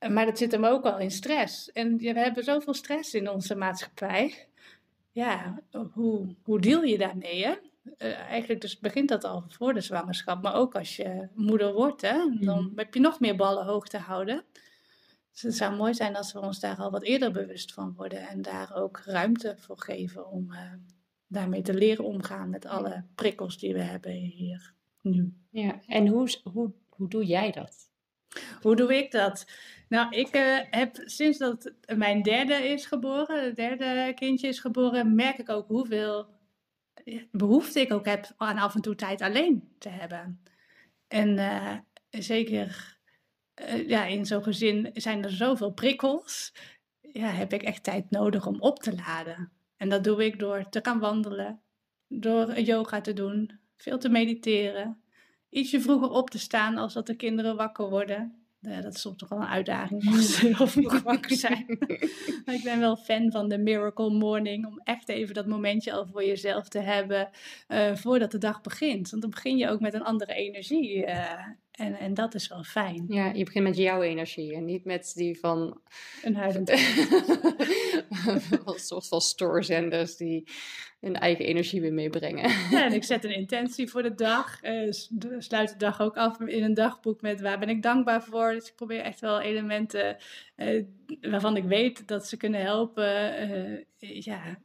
Maar 0.10 0.26
dat 0.26 0.38
zit 0.38 0.52
hem 0.52 0.66
ook 0.66 0.86
al 0.86 1.00
in 1.00 1.12
stress. 1.12 1.72
En 1.72 1.98
we 1.98 2.20
hebben 2.20 2.44
zoveel 2.44 2.74
stress 2.74 3.14
in 3.14 3.30
onze 3.30 3.56
maatschappij. 3.56 4.48
Ja, 5.12 5.62
hoe, 5.94 6.36
hoe 6.44 6.62
deal 6.62 6.84
je 6.84 6.98
daarmee? 6.98 7.46
Hè? 7.46 7.54
Uh, 7.98 8.20
eigenlijk 8.20 8.62
dus 8.62 8.80
begint 8.80 9.10
dat 9.10 9.24
al 9.24 9.44
voor 9.48 9.74
de 9.74 9.82
zwangerschap. 9.82 10.42
Maar 10.42 10.56
ook 10.56 10.76
als 10.76 10.96
je 10.96 11.28
moeder 11.34 11.74
wordt, 11.74 12.02
hè? 12.02 12.18
dan 12.40 12.64
mhm. 12.64 12.78
heb 12.78 12.94
je 12.94 13.00
nog 13.00 13.20
meer 13.20 13.36
ballen 13.36 13.66
hoog 13.66 13.88
te 13.88 13.98
houden. 13.98 14.44
Dus 15.40 15.48
het 15.50 15.58
zou 15.58 15.76
mooi 15.76 15.94
zijn 15.94 16.16
als 16.16 16.34
we 16.34 16.40
ons 16.40 16.60
daar 16.60 16.78
al 16.78 16.92
wat 16.92 17.04
eerder 17.04 17.32
bewust 17.32 17.74
van 17.74 17.94
worden 17.96 18.28
en 18.28 18.42
daar 18.42 18.76
ook 18.76 19.02
ruimte 19.06 19.56
voor 19.58 19.82
geven 19.82 20.28
om 20.28 20.52
uh, 20.52 20.74
daarmee 21.28 21.62
te 21.62 21.74
leren 21.74 22.06
omgaan 22.06 22.50
met 22.50 22.66
alle 22.66 23.04
prikkels 23.16 23.58
die 23.58 23.74
we 23.74 23.82
hebben 23.82 24.12
hier 24.12 24.74
nu. 25.02 25.34
Ja, 25.50 25.80
en 25.88 26.08
hoe, 26.08 26.30
hoe, 26.44 26.72
hoe 26.90 27.10
doe 27.10 27.26
jij 27.26 27.52
dat? 27.52 27.90
Hoe 28.62 28.76
doe 28.76 28.98
ik 28.98 29.12
dat? 29.12 29.46
Nou, 29.90 30.16
ik 30.16 30.36
uh, 30.36 30.60
heb 30.70 31.02
sinds 31.04 31.38
dat 31.38 31.74
mijn 31.96 32.22
derde 32.22 32.54
is 32.54 32.86
geboren, 32.86 33.44
het 33.44 33.56
derde 33.56 34.14
kindje 34.16 34.48
is 34.48 34.60
geboren, 34.60 35.16
merk 35.16 35.38
ik 35.38 35.50
ook 35.50 35.68
hoeveel 35.68 36.28
behoefte 37.32 37.80
ik 37.80 37.94
ook 37.94 38.06
heb 38.06 38.34
aan 38.38 38.58
af 38.58 38.76
en 38.76 38.82
toe 38.82 38.96
tijd 38.96 39.22
alleen 39.22 39.76
te 39.78 39.90
hebben. 39.90 40.44
En 41.08 41.38
uh, 41.38 41.78
zeker 42.10 42.99
uh, 43.62 43.90
ja, 43.90 44.06
in 44.06 44.26
zo'n 44.26 44.44
gezin 44.44 44.90
zijn 44.94 45.24
er 45.24 45.32
zoveel 45.32 45.72
prikkels. 45.72 46.54
Ja, 47.02 47.28
heb 47.28 47.54
ik 47.54 47.64
echt 47.64 47.84
tijd 47.84 48.10
nodig 48.10 48.48
om 48.48 48.62
op 48.62 48.80
te 48.80 48.96
laden. 48.96 49.52
En 49.78 49.90
dat 49.90 50.04
doe 50.04 50.26
ik 50.26 50.40
door 50.40 50.70
te 50.70 50.80
gaan 50.82 51.00
wandelen, 51.00 51.62
door 52.08 52.60
yoga 52.60 53.02
te 53.02 53.14
doen, 53.14 53.60
veel 53.78 53.98
te 53.98 54.10
mediteren, 54.10 55.02
ietsje 55.50 55.82
vroeger 55.82 56.10
op 56.10 56.30
te 56.30 56.40
staan 56.40 56.78
als 56.78 56.94
dat 56.94 57.08
de 57.08 57.16
kinderen 57.16 57.56
wakker 57.56 57.90
worden. 57.90 58.40
Ja, 58.62 58.82
dat 58.82 58.94
is 58.94 59.02
soms 59.02 59.18
toch 59.18 59.30
wel 59.30 59.40
een 59.40 59.48
uitdaging 59.48 60.08
als 60.08 60.36
ze 60.36 60.46
heel 60.46 60.68
vroeg 60.78 61.02
wakker 61.02 61.36
zijn. 61.36 61.66
maar 62.46 62.56
ik 62.56 62.64
ben 62.64 62.80
wel 62.80 62.96
fan 62.96 63.32
van 63.32 63.50
de 63.50 63.58
Miracle 63.58 64.10
Morning. 64.10 64.66
Om 64.66 64.82
echt 64.84 65.10
even 65.10 65.34
dat 65.34 65.48
momentje 65.48 65.94
al 65.94 66.08
voor 66.08 66.24
jezelf 66.24 66.68
te 66.68 66.80
hebben. 66.80 67.30
Uh, 67.68 67.96
voordat 67.96 68.32
de 68.32 68.38
dag 68.38 68.62
begint. 68.62 69.10
Want 69.10 69.22
dan 69.22 69.32
begin 69.32 69.58
je 69.58 69.70
ook 69.70 69.80
met 69.80 69.94
een 69.94 70.04
andere 70.04 70.34
energie. 70.34 71.06
Uh, 71.06 71.48
en, 71.80 72.00
en 72.00 72.14
dat 72.14 72.36
is 72.36 72.48
wel 72.48 72.64
fijn. 72.64 73.06
Ja, 73.08 73.32
je 73.34 73.44
begint 73.44 73.64
met 73.64 73.78
jouw 73.78 74.02
energie 74.02 74.56
en 74.56 74.66
niet 74.66 74.86
met 74.86 75.12
die 75.16 75.40
van... 75.40 75.82
Een 76.24 76.36
huilend 76.36 76.70
Een 78.66 78.80
soort 78.80 79.08
van 79.08 79.22
stoorzenders 79.22 80.16
die 80.16 80.48
hun 81.00 81.16
eigen 81.16 81.46
energie 81.46 81.82
weer 81.82 81.94
meebrengen. 81.94 82.50
Ja, 82.70 82.86
en 82.86 82.94
ik 82.94 83.04
zet 83.04 83.24
een 83.24 83.36
intentie 83.36 83.90
voor 83.90 84.04
de 84.04 84.16
dag. 84.16 84.64
Uh, 84.64 84.92
sluit 85.38 85.70
de 85.70 85.78
dag 85.78 86.02
ook 86.02 86.18
af 86.18 86.40
in 86.40 86.64
een 86.64 86.74
dagboek 86.74 87.22
met 87.22 87.42
waar 87.42 87.60
ben 87.60 87.70
ik 87.70 87.84
dankbaar 87.84 88.24
voor. 88.24 88.52
Dus 88.52 88.68
ik 88.68 88.76
probeer 88.76 89.02
echt 89.02 89.20
wel 89.20 89.40
elementen 89.40 90.18
uh, 90.58 90.84
waarvan 91.22 91.58
ik 91.58 91.64
weet 91.64 92.08
dat 92.08 92.28
ze 92.28 92.38
kunnen 92.38 92.62
helpen. 92.62 93.50
Uh, 93.50 94.22
ja, 94.22 94.60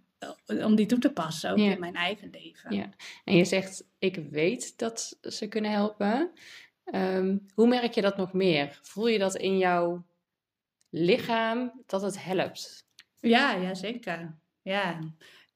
om 0.46 0.74
die 0.74 0.86
toe 0.86 0.98
te 0.98 1.12
passen, 1.12 1.50
ook 1.50 1.58
ja. 1.58 1.72
in 1.72 1.80
mijn 1.80 1.94
eigen 1.94 2.30
leven. 2.30 2.76
Ja. 2.76 2.88
En 3.24 3.36
je 3.36 3.44
zegt, 3.44 3.84
ik 3.98 4.16
weet 4.30 4.78
dat 4.78 5.18
ze 5.22 5.48
kunnen 5.48 5.70
helpen. 5.70 6.30
Um, 6.92 7.46
hoe 7.54 7.66
merk 7.66 7.92
je 7.92 8.00
dat 8.00 8.16
nog 8.16 8.32
meer? 8.32 8.78
Voel 8.82 9.06
je 9.06 9.18
dat 9.18 9.36
in 9.36 9.58
jouw 9.58 10.04
lichaam 10.90 11.82
dat 11.86 12.02
het 12.02 12.24
helpt? 12.24 12.86
Ja, 13.20 13.52
ja 13.52 13.74
zeker. 13.74 14.38
Ja. 14.62 14.98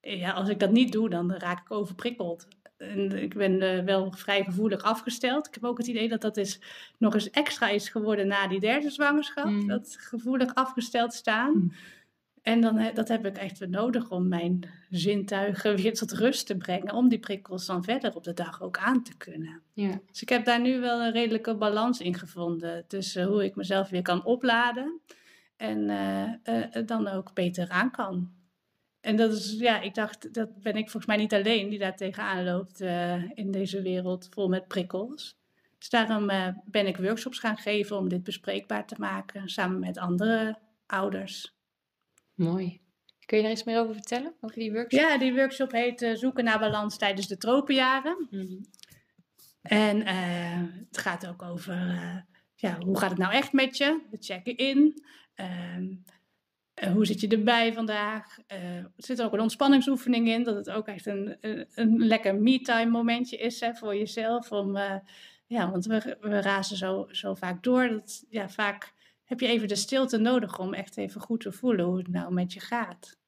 ja, 0.01 0.33
als 0.33 0.49
ik 0.49 0.59
dat 0.59 0.71
niet 0.71 0.93
doe, 0.93 1.09
dan 1.09 1.33
raak 1.33 1.61
ik 1.61 1.71
overprikkeld. 1.71 2.47
En 2.77 3.23
ik 3.23 3.35
ben 3.35 3.63
uh, 3.63 3.85
wel 3.85 4.13
vrij 4.13 4.45
gevoelig 4.45 4.83
afgesteld. 4.83 5.47
Ik 5.47 5.55
heb 5.55 5.65
ook 5.65 5.79
het 5.79 5.87
idee 5.87 6.09
dat 6.09 6.21
dat 6.21 6.37
is, 6.37 6.61
nog 6.99 7.15
eens 7.15 7.31
extra 7.31 7.69
is 7.69 7.89
geworden 7.89 8.27
na 8.27 8.49
die 8.49 8.61
derde 8.61 8.91
zwangerschap. 8.91 9.45
Mm. 9.45 9.67
Dat 9.67 9.97
gevoelig 10.01 10.55
afgesteld 10.55 11.13
staan. 11.15 11.53
Mm. 11.53 11.73
En 12.43 12.61
dan, 12.61 12.91
dat 12.95 13.09
heb 13.09 13.27
ik 13.27 13.37
echt 13.37 13.59
weer 13.59 13.69
nodig 13.69 14.11
om 14.11 14.29
mijn 14.29 14.71
zintuigen 14.91 15.77
weer 15.83 15.95
tot 15.95 16.13
rust 16.13 16.47
te 16.47 16.57
brengen. 16.57 16.95
Om 16.95 17.09
die 17.09 17.19
prikkels 17.19 17.67
dan 17.67 17.85
verder 17.85 18.15
op 18.15 18.25
de 18.25 18.33
dag 18.33 18.63
ook 18.63 18.79
aan 18.79 19.03
te 19.03 19.17
kunnen. 19.17 19.63
Ja. 19.73 20.01
Dus 20.11 20.23
ik 20.23 20.29
heb 20.29 20.45
daar 20.45 20.61
nu 20.61 20.81
wel 20.81 21.01
een 21.01 21.13
redelijke 21.13 21.57
balans 21.57 22.01
in 22.01 22.15
gevonden. 22.15 22.87
Tussen 22.87 23.25
hoe 23.25 23.45
ik 23.45 23.57
mezelf 23.57 23.89
weer 23.89 24.03
kan 24.03 24.25
opladen. 24.25 25.01
En 25.57 25.79
uh, 25.79 26.55
uh, 26.55 26.87
dan 26.87 27.09
ook 27.09 27.35
beter 27.35 27.69
aan 27.69 27.91
kan. 27.91 28.31
En 29.01 29.17
dat 29.17 29.33
is, 29.33 29.57
ja, 29.59 29.81
ik 29.81 29.95
dacht, 29.95 30.35
dat 30.35 30.63
ben 30.63 30.77
ik 30.77 30.91
volgens 30.91 31.07
mij 31.07 31.17
niet 31.17 31.35
alleen 31.35 31.69
die 31.69 31.79
daar 31.79 31.97
tegenaan 31.97 32.45
loopt 32.45 32.81
uh, 32.81 33.31
in 33.31 33.51
deze 33.51 33.83
wereld 33.83 34.29
vol 34.31 34.49
met 34.49 34.69
prikkels. 34.69 35.37
Dus 35.79 35.89
daarom 35.89 36.27
ben 36.65 36.87
ik 36.87 36.97
workshops 36.97 37.39
gaan 37.39 37.57
geven 37.57 37.97
om 37.97 38.09
dit 38.09 38.23
bespreekbaar 38.23 38.87
te 38.87 38.95
maken. 38.99 39.49
Samen 39.49 39.79
met 39.79 39.99
andere 39.99 40.59
ouders. 40.87 41.58
Mooi. 42.39 42.81
Kun 43.27 43.37
je 43.37 43.43
daar 43.43 43.53
iets 43.53 43.65
meer 43.65 43.81
over 43.81 43.95
vertellen, 43.95 44.35
over 44.41 44.59
die 44.59 44.73
workshop? 44.73 45.01
Ja, 45.01 45.19
die 45.19 45.35
workshop 45.35 45.73
heet 45.73 46.03
uh, 46.03 46.17
Zoeken 46.17 46.45
naar 46.45 46.59
balans 46.59 46.99
tijdens 46.99 47.27
de 47.27 47.37
tropenjaren. 47.37 48.27
Mm 48.31 48.41
-hmm. 48.41 48.67
En 49.63 49.97
uh, 49.97 50.85
het 50.89 50.99
gaat 50.99 51.27
ook 51.27 51.43
over, 51.43 51.75
uh, 51.75 52.17
ja, 52.55 52.79
hoe 52.81 52.99
gaat 52.99 53.11
het 53.11 53.19
nou 53.19 53.33
echt 53.33 53.53
met 53.53 53.77
je? 53.77 54.01
We 54.11 54.17
checken 54.21 54.57
in. 54.57 55.03
Ehm, 55.35 55.87
hoe 56.93 57.07
zit 57.07 57.21
je 57.21 57.29
erbij 57.29 57.73
vandaag? 57.73 58.39
er 58.47 58.91
zit 58.97 59.23
ook 59.23 59.33
een 59.33 59.41
ontspanningsoefening 59.41 60.29
in, 60.29 60.43
dat 60.43 60.55
het 60.55 60.71
ook 60.71 60.87
echt 60.87 61.07
een, 61.07 61.37
een, 61.41 61.67
een 61.75 62.07
lekker 62.07 62.35
me-time 62.35 62.91
momentje 62.91 63.37
is 63.37 63.61
hè, 63.61 63.75
voor 63.75 63.97
jezelf. 63.97 64.53
Om, 64.53 64.77
ja, 65.47 65.71
want 65.71 65.87
we, 65.87 66.17
we 66.21 66.41
razen 66.41 66.77
zo, 66.77 67.07
zo 67.11 67.35
vaak 67.35 67.63
door. 67.63 67.89
Dat, 67.89 68.25
ja, 68.29 68.49
vaak 68.49 68.95
heb 69.29 69.41
je 69.41 69.47
even 69.47 69.69
de 69.69 69.77
stilte 69.77 70.19
nodig 70.19 70.59
om 70.59 70.75
echt 70.75 70.97
even 70.97 71.21
goed 71.21 71.41
te 71.41 71.53
voelen 71.53 71.85
hoe 71.85 71.99
het 71.99 72.09
nou 72.09 72.33
met 72.33 72.53
je 72.53 72.61
gaat. 72.61 73.19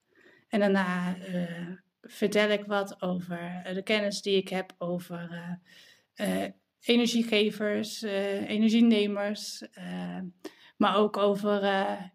En 0.49 0.61
daarna 0.61 1.17
uh, 1.17 1.69
vertel 2.03 2.51
ik 2.51 2.65
wat 2.65 3.03
over 3.03 3.71
de 3.75 3.83
kennis 3.83 4.23
die 4.23 4.37
ik 4.37 4.49
heb 4.49 4.75
over 4.79 5.29
uh, 6.17 6.29
uh, 6.29 6.49
energiegevers, 6.81 8.03
energienemers, 8.03 9.65
maar 10.77 10.97
ook 10.97 11.17
over 11.17 11.63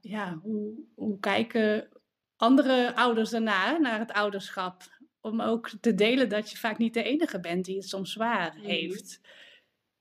ja, 0.01 0.39
hoe, 0.41 0.73
hoe 0.95 1.19
kijken 1.19 1.87
andere 2.35 2.95
ouders 2.95 3.29
daarna 3.29 3.77
naar 3.77 3.99
het 3.99 4.11
ouderschap. 4.11 4.83
Om 5.21 5.41
ook 5.41 5.71
te 5.81 5.93
delen 5.93 6.29
dat 6.29 6.51
je 6.51 6.57
vaak 6.57 6.77
niet 6.77 6.93
de 6.93 7.03
enige 7.03 7.39
bent 7.39 7.65
die 7.65 7.75
het 7.75 7.87
soms 7.89 8.11
zwaar 8.11 8.55
mhm. 8.57 8.65
heeft. 8.65 9.21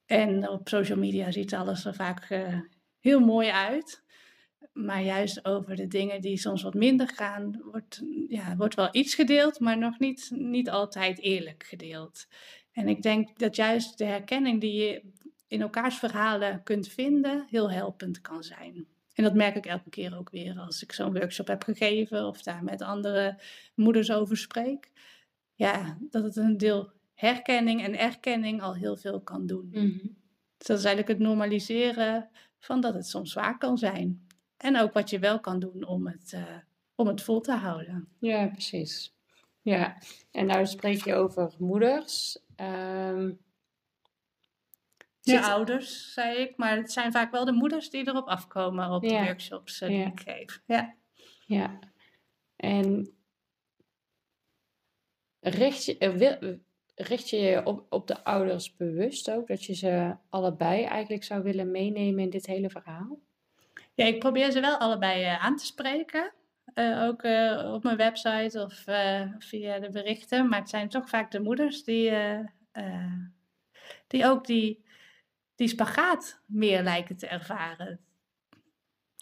En 0.06 0.48
op 0.48 0.68
social 0.68 0.98
media 0.98 1.30
ziet 1.30 1.54
alles 1.54 1.84
er 1.84 1.94
vaak 1.94 2.28
heel 3.04 3.20
mooi 3.20 3.48
uit. 3.48 4.02
Maar 4.72 5.02
juist 5.02 5.44
over 5.44 5.76
de 5.76 5.86
dingen 5.86 6.20
die 6.20 6.36
soms 6.36 6.62
wat 6.62 6.74
minder 6.74 7.08
gaan, 7.08 7.60
wordt, 7.70 8.02
ja, 8.28 8.56
wordt 8.56 8.74
wel 8.74 8.88
iets 8.92 9.14
gedeeld, 9.14 9.60
maar 9.60 9.78
nog 9.78 9.98
niet, 9.98 10.30
niet 10.34 10.70
altijd 10.70 11.20
eerlijk 11.20 11.64
gedeeld. 11.68 12.26
En 12.72 12.88
ik 12.88 13.02
denk 13.02 13.38
dat 13.38 13.56
juist 13.56 13.98
de 13.98 14.04
herkenning 14.04 14.60
die 14.60 14.72
je 14.72 15.02
in 15.48 15.60
elkaars 15.60 15.96
verhalen 15.96 16.62
kunt 16.62 16.88
vinden, 16.88 17.46
heel 17.50 17.70
helpend 17.70 18.20
kan 18.20 18.42
zijn. 18.42 18.86
En 19.14 19.24
dat 19.24 19.34
merk 19.34 19.56
ik 19.56 19.66
elke 19.66 19.90
keer 19.90 20.18
ook 20.18 20.30
weer 20.30 20.58
als 20.58 20.82
ik 20.82 20.92
zo'n 20.92 21.12
workshop 21.12 21.46
heb 21.46 21.62
gegeven 21.62 22.26
of 22.26 22.42
daar 22.42 22.64
met 22.64 22.82
andere 22.82 23.40
moeders 23.74 24.10
over 24.10 24.36
spreek. 24.36 24.90
Ja, 25.54 25.98
dat 26.10 26.22
het 26.22 26.36
een 26.36 26.56
deel 26.56 26.90
herkenning 27.14 27.82
en 27.82 27.98
erkenning 27.98 28.62
al 28.62 28.74
heel 28.74 28.96
veel 28.96 29.20
kan 29.20 29.46
doen. 29.46 29.68
Mm 29.70 29.80
-hmm. 29.80 30.22
Dus 30.58 30.66
dat 30.66 30.78
is 30.78 30.84
eigenlijk 30.84 31.18
het 31.18 31.28
normaliseren 31.28 32.28
van 32.64 32.80
dat 32.80 32.94
het 32.94 33.06
soms 33.06 33.32
zwaar 33.32 33.58
kan 33.58 33.78
zijn. 33.78 34.26
En 34.56 34.76
ook 34.76 34.92
wat 34.92 35.10
je 35.10 35.18
wel 35.18 35.40
kan 35.40 35.58
doen 35.58 35.84
om 35.84 36.06
het, 36.06 36.32
uh, 36.32 36.56
om 36.94 37.06
het 37.06 37.22
vol 37.22 37.40
te 37.40 37.52
houden. 37.52 38.08
Ja, 38.18 38.46
precies. 38.46 39.14
Ja, 39.62 39.98
en 40.30 40.46
nou 40.46 40.66
spreek 40.66 41.04
je 41.04 41.14
over 41.14 41.54
moeders. 41.58 42.38
Um, 42.56 43.38
ja, 45.20 45.50
ouders, 45.52 46.12
zei 46.12 46.38
ik. 46.38 46.56
Maar 46.56 46.76
het 46.76 46.92
zijn 46.92 47.12
vaak 47.12 47.30
wel 47.30 47.44
de 47.44 47.52
moeders 47.52 47.90
die 47.90 48.08
erop 48.08 48.26
afkomen 48.26 48.90
op 48.90 49.02
de 49.02 49.22
workshops 49.24 49.80
uh, 49.80 49.88
die 49.88 49.98
ja. 49.98 50.06
ik 50.06 50.20
geef. 50.20 50.62
Ja. 50.66 50.94
ja. 51.46 51.78
En 52.56 53.14
richt 55.40 55.84
je, 55.84 56.12
wil, 56.16 56.58
richt 56.94 57.30
je 57.30 57.36
je 57.36 57.66
op, 57.66 57.86
op 57.88 58.06
de 58.06 58.24
ouders 58.24 58.76
bewust 58.76 59.30
ook? 59.30 59.46
Dat 59.46 59.64
je 59.64 59.74
ze 59.74 60.16
allebei 60.28 60.82
eigenlijk 60.82 61.24
zou 61.24 61.42
willen 61.42 61.70
meenemen 61.70 62.22
in 62.22 62.30
dit 62.30 62.46
hele 62.46 62.70
verhaal? 62.70 63.18
Ja, 63.94 64.04
ik 64.04 64.18
probeer 64.18 64.50
ze 64.50 64.60
wel 64.60 64.76
allebei 64.76 65.22
uh, 65.22 65.44
aan 65.44 65.56
te 65.56 65.66
spreken. 65.66 66.32
Uh, 66.74 67.02
ook 67.02 67.22
uh, 67.22 67.72
op 67.74 67.82
mijn 67.82 67.96
website 67.96 68.62
of 68.62 68.72
via 69.38 69.78
de 69.78 69.88
berichten. 69.92 70.48
Maar 70.48 70.58
het 70.58 70.68
zijn 70.68 70.88
toch 70.88 71.08
vaak 71.08 71.30
de 71.30 71.40
moeders 71.40 71.84
die, 71.84 72.12
die 74.06 74.26
ook 74.26 74.46
die, 74.46 74.84
die 75.54 75.68
spagaat 75.68 76.42
meer 76.46 76.82
lijken 76.82 77.16
te 77.16 77.26
ervaren. 77.26 78.00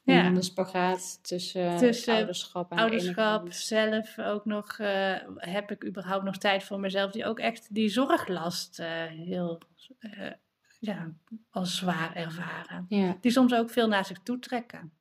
Ja. 0.05 0.31
de 0.31 0.43
spagaat 0.43 1.19
tussen, 1.23 1.77
tussen 1.77 2.15
ouderschap 2.15 2.73
en 2.73 2.79
ouderschap 2.79 3.53
zelf 3.53 4.19
ook 4.19 4.45
nog 4.45 4.79
uh, 4.79 5.17
heb 5.37 5.71
ik 5.71 5.85
überhaupt 5.85 6.25
nog 6.25 6.37
tijd 6.37 6.65
voor 6.65 6.81
mezelf 6.81 7.11
die 7.11 7.25
ook 7.25 7.39
echt 7.39 7.75
die 7.75 7.89
zorglast 7.89 8.81
uh, 8.81 8.87
heel 9.05 9.61
uh, 10.01 10.31
ja, 10.81 11.13
als 11.51 11.77
zwaar 11.77 12.15
ervaren. 12.15 12.87
Ja. 12.89 13.17
Die 13.21 13.31
soms 13.31 13.55
ook 13.55 13.71
veel 13.71 13.89
naar 13.89 14.05
zich 14.05 14.19
toe 14.23 14.39
trekken. 14.39 14.93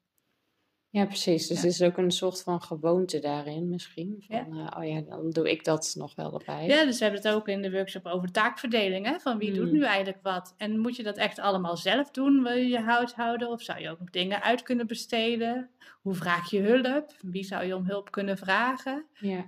Ja, 0.91 1.05
precies. 1.05 1.48
Dus 1.48 1.57
ja. 1.57 1.63
er 1.63 1.69
is 1.69 1.81
ook 1.81 1.98
een 1.98 2.12
soort 2.12 2.43
van 2.43 2.62
gewoonte 2.62 3.19
daarin 3.19 3.69
misschien. 3.69 4.24
Van, 4.27 4.36
ja. 4.36 4.45
Uh, 4.48 4.77
oh 4.77 4.93
ja, 4.93 5.01
dan 5.01 5.29
doe 5.29 5.51
ik 5.51 5.63
dat 5.63 5.93
nog 5.98 6.15
wel 6.15 6.39
erbij. 6.39 6.65
Ja, 6.65 6.86
dus 6.86 6.98
we 6.98 7.03
hebben 7.03 7.21
het 7.21 7.33
ook 7.33 7.48
in 7.48 7.62
de 7.62 7.71
workshop 7.71 8.05
over 8.05 8.31
taakverdeling. 8.31 9.05
Hè? 9.05 9.19
Van 9.19 9.38
wie 9.38 9.53
doet 9.53 9.71
nu 9.71 9.83
eigenlijk 9.83 10.24
wat? 10.24 10.53
En 10.57 10.79
moet 10.79 10.95
je 10.95 11.03
dat 11.03 11.17
echt 11.17 11.39
allemaal 11.39 11.77
zelf 11.77 12.12
doen? 12.12 12.43
Wil 12.43 12.53
je 12.53 12.67
je 12.67 13.03
houden? 13.15 13.50
Of 13.50 13.62
zou 13.62 13.79
je 13.79 13.89
ook 13.89 14.00
nog 14.00 14.10
dingen 14.10 14.41
uit 14.41 14.62
kunnen 14.62 14.88
besteden? 14.88 15.69
Hoe 16.01 16.13
vraag 16.13 16.50
je 16.50 16.60
hulp? 16.60 17.15
Wie 17.21 17.43
zou 17.43 17.65
je 17.65 17.75
om 17.75 17.86
hulp 17.86 18.12
kunnen 18.12 18.38
vragen? 18.38 19.05
Ja. 19.19 19.45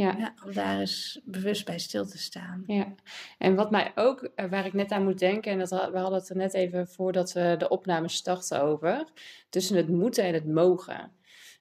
Ja. 0.00 0.14
ja. 0.18 0.34
om 0.44 0.52
daar 0.52 0.80
eens 0.80 1.20
bewust 1.24 1.64
bij 1.64 1.78
stil 1.78 2.06
te 2.06 2.18
staan. 2.18 2.62
Ja, 2.66 2.94
en 3.38 3.54
wat 3.54 3.70
mij 3.70 3.92
ook, 3.94 4.22
eh, 4.22 4.50
waar 4.50 4.66
ik 4.66 4.72
net 4.72 4.90
aan 4.90 5.04
moet 5.04 5.18
denken, 5.18 5.52
en 5.52 5.58
dat, 5.58 5.68
we 5.68 5.98
hadden 5.98 6.18
het 6.18 6.28
er 6.28 6.36
net 6.36 6.54
even 6.54 6.88
voordat 6.88 7.32
we 7.32 7.54
de 7.58 7.68
opname 7.68 8.08
starten 8.08 8.62
over, 8.62 9.04
tussen 9.48 9.76
het 9.76 9.88
moeten 9.88 10.24
en 10.24 10.34
het 10.34 10.46
mogen. 10.46 11.12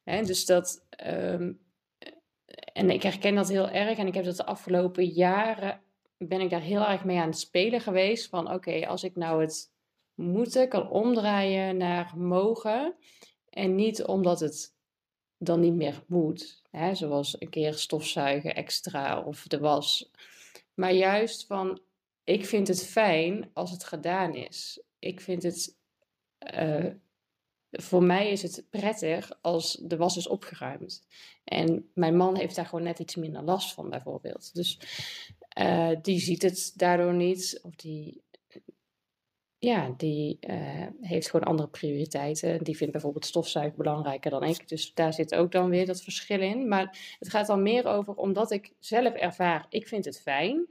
Hè, 0.04 0.24
dus 0.24 0.46
dat, 0.46 0.86
ehm, 0.90 1.52
en 2.74 2.90
ik 2.90 3.04
herken 3.04 3.36
dat 3.36 3.50
heel 3.50 3.70
erg 3.70 3.98
en 3.98 4.08
ik 4.08 4.14
heb 4.14 4.26
dat 4.26 4.38
de 4.38 4.46
afgelopen 4.46 5.06
jaren, 5.06 5.82
ben 6.18 6.42
ik 6.42 6.50
daar 6.50 6.62
heel 6.62 6.86
erg 6.86 7.04
mee 7.04 7.20
aan 7.20 7.30
het 7.30 7.40
spelen 7.40 7.82
geweest. 7.82 8.30
Van 8.30 8.54
oké, 8.54 8.88
als 8.88 9.04
ik 9.04 9.16
nou 9.16 9.42
het 9.42 9.72
moeten 10.14 10.70
kan 10.70 10.90
omdraaien 10.90 11.78
naar 11.78 12.14
mogen 12.18 12.96
en 13.50 13.76
niet 13.76 14.04
omdat 14.04 14.40
het 14.40 14.78
dan 15.40 15.60
niet 15.60 15.74
meer 15.74 16.04
moet. 16.08 16.62
Hè, 16.72 16.96
zoals 16.96 17.42
een 17.42 17.50
keer 17.50 17.74
stofzuigen 17.74 18.56
extra 18.56 19.22
of 19.22 19.48
de 19.48 19.60
was. 19.60 20.12
Maar 20.74 20.94
juist 20.94 21.46
van, 21.46 21.82
ik 22.24 22.46
vind 22.46 22.68
het 22.68 22.86
fijn 22.86 23.50
als 23.54 23.72
het 23.72 23.84
gedaan 23.84 24.36
is. 24.36 24.82
Ik 25.00 25.22
vind 25.22 25.44
het, 25.44 25.76
uh, 26.54 26.86
voor 27.72 28.04
mij 28.04 28.32
is 28.32 28.42
het 28.42 28.66
prettig 28.70 29.32
als 29.42 29.80
de 29.82 29.98
was 29.98 30.18
is 30.18 30.28
opgeruimd. 30.28 31.08
En 31.44 31.90
mijn 31.94 32.18
man 32.18 32.36
heeft 32.36 32.56
daar 32.56 32.66
gewoon 32.66 32.84
net 32.84 33.00
iets 33.00 33.16
minder 33.16 33.44
last 33.44 33.74
van 33.74 33.90
bijvoorbeeld. 33.90 34.54
Dus 34.54 34.80
uh, 35.60 35.92
die 36.02 36.20
ziet 36.20 36.42
het 36.42 36.74
daardoor 36.76 37.14
niet. 37.14 37.60
Of 37.64 37.76
die, 37.76 38.22
ja, 39.60 39.94
die 39.98 40.38
uh, 40.50 40.88
heeft 41.02 41.30
gewoon 41.30 41.48
andere 41.48 41.70
prioriteiten. 41.70 42.64
Die 42.64 42.78
vindt 42.78 42.92
bijvoorbeeld 42.92 43.26
stofzuigen 43.26 43.78
belangrijker 43.78 44.32
dan 44.32 44.44
ik. 44.44 44.68
Dus 44.68 44.94
daar 44.94 45.14
zit 45.14 45.36
ook 45.36 45.52
dan 45.52 45.70
weer 45.70 45.86
dat 45.86 46.02
verschil 46.02 46.42
in. 46.42 46.68
Maar 46.68 47.16
het 47.20 47.30
gaat 47.30 47.48
dan 47.48 47.62
meer 47.62 47.86
over 47.86 48.16
omdat 48.16 48.52
ik 48.52 48.74
zelf 48.80 49.14
ervaar, 49.14 49.66
ik 49.70 49.88
vind 49.88 50.06
het 50.06 50.22
fijn 50.22 50.68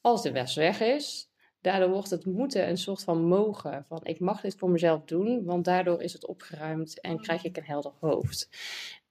als 0.00 0.22
de 0.22 0.32
was 0.32 0.54
weg 0.54 0.80
is. 0.80 1.30
Daardoor 1.60 1.90
wordt 1.90 2.10
het 2.10 2.24
moeten 2.24 2.68
een 2.68 2.78
soort 2.78 3.04
van 3.04 3.24
mogen. 3.24 3.84
Van 3.88 4.00
ik 4.02 4.20
mag 4.20 4.40
dit 4.40 4.54
voor 4.54 4.70
mezelf 4.70 5.04
doen, 5.04 5.44
want 5.44 5.64
daardoor 5.64 6.02
is 6.02 6.12
het 6.12 6.26
opgeruimd 6.26 7.00
en 7.00 7.20
krijg 7.20 7.44
ik 7.44 7.56
een 7.56 7.64
helder 7.64 7.92
hoofd. 8.00 8.48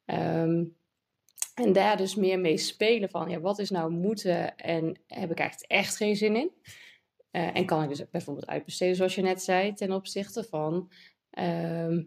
Um, 0.05 0.75
en 1.55 1.73
daar 1.73 1.97
dus 1.97 2.15
meer 2.15 2.39
mee 2.39 2.57
spelen 2.57 3.09
van, 3.09 3.29
ja, 3.29 3.39
wat 3.39 3.59
is 3.59 3.69
nou 3.69 3.91
moeten 3.91 4.57
en 4.57 4.99
heb 5.07 5.31
ik 5.31 5.39
echt, 5.39 5.67
echt 5.67 5.95
geen 5.95 6.15
zin 6.15 6.35
in? 6.35 6.51
Uh, 7.35 7.55
en 7.55 7.65
kan 7.65 7.83
ik 7.83 7.89
dus 7.89 8.09
bijvoorbeeld 8.09 8.47
uitbesteden, 8.47 8.95
zoals 8.95 9.15
je 9.15 9.21
net 9.21 9.41
zei, 9.43 9.73
ten 9.73 9.91
opzichte 9.91 10.43
van, 10.43 10.91
uh, 11.31 12.03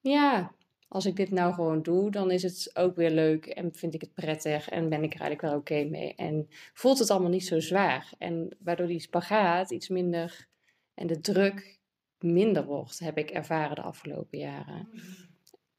ja, 0.00 0.54
als 0.88 1.06
ik 1.06 1.16
dit 1.16 1.30
nou 1.30 1.54
gewoon 1.54 1.82
doe, 1.82 2.10
dan 2.10 2.30
is 2.30 2.42
het 2.42 2.70
ook 2.74 2.96
weer 2.96 3.10
leuk 3.10 3.46
en 3.46 3.74
vind 3.74 3.94
ik 3.94 4.00
het 4.00 4.14
prettig 4.14 4.68
en 4.68 4.88
ben 4.88 5.02
ik 5.02 5.14
er 5.14 5.20
eigenlijk 5.20 5.40
wel 5.40 5.60
oké 5.60 5.84
mee. 5.84 6.14
En 6.14 6.48
voelt 6.74 6.98
het 6.98 7.10
allemaal 7.10 7.30
niet 7.30 7.46
zo 7.46 7.60
zwaar. 7.60 8.12
En 8.18 8.56
waardoor 8.58 8.86
die 8.86 9.00
spagaat 9.00 9.70
iets 9.70 9.88
minder 9.88 10.48
en 10.94 11.06
de 11.06 11.20
druk 11.20 11.78
minder 12.18 12.64
wordt, 12.64 12.98
heb 12.98 13.18
ik 13.18 13.30
ervaren 13.30 13.76
de 13.76 13.82
afgelopen 13.82 14.38
jaren. 14.38 14.88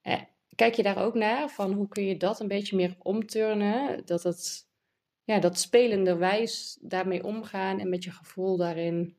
Uh, 0.04 0.22
kijk 0.56 0.74
je 0.74 0.84
daar 0.84 1.04
ook 1.04 1.14
naar? 1.14 1.50
Van 1.50 1.74
hoe 1.74 1.88
kun 1.88 2.06
je 2.06 2.18
dat 2.18 2.40
een 2.40 2.48
beetje 2.48 2.76
meer 2.76 2.96
omturnen? 3.00 4.06
Dat 4.06 4.24
het 4.24 4.68
ja, 5.24 5.40
dat 5.40 5.60
spelenderwijs 5.60 6.78
daarmee 6.82 7.24
omgaan 7.24 7.80
en 7.80 7.90
met 7.90 8.04
je 8.04 8.12
gevoel 8.12 8.58
daarin 8.58 9.18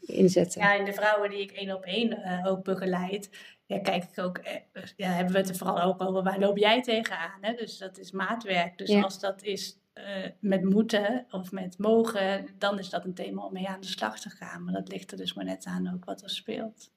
inzetten. 0.00 0.60
Ja, 0.60 0.76
en 0.78 0.84
de 0.84 0.92
vrouwen 0.92 1.30
die 1.30 1.40
ik 1.40 1.50
één 1.50 1.74
op 1.74 1.84
één 1.84 2.18
uh, 2.18 2.46
ook 2.46 2.64
begeleid, 2.64 3.30
ja, 3.66 3.80
kijk 3.80 4.04
ik 4.04 4.18
ook, 4.18 4.38
eh, 4.38 4.82
ja, 4.96 5.08
hebben 5.08 5.32
we 5.32 5.38
het 5.38 5.48
er 5.48 5.56
vooral 5.56 5.80
ook 5.80 6.02
over 6.02 6.22
waar 6.22 6.38
loop 6.38 6.58
jij 6.58 6.82
tegenaan? 6.82 7.38
Hè? 7.40 7.54
Dus 7.54 7.78
dat 7.78 7.98
is 7.98 8.10
maatwerk. 8.10 8.78
Dus 8.78 9.02
als 9.02 9.20
dat 9.20 9.42
is 9.42 9.80
uh, 9.94 10.04
met 10.40 10.62
moeten 10.62 11.26
of 11.30 11.52
met 11.52 11.78
mogen, 11.78 12.46
dan 12.58 12.78
is 12.78 12.90
dat 12.90 13.04
een 13.04 13.14
thema 13.14 13.44
om 13.44 13.52
mee 13.52 13.68
aan 13.68 13.80
de 13.80 13.86
slag 13.86 14.20
te 14.20 14.30
gaan. 14.30 14.64
Maar 14.64 14.74
dat 14.74 14.88
ligt 14.88 15.10
er 15.10 15.16
dus 15.16 15.34
maar 15.34 15.44
net 15.44 15.64
aan 15.64 15.94
ook 15.94 16.04
wat 16.04 16.22
er 16.22 16.30
speelt. 16.30 16.90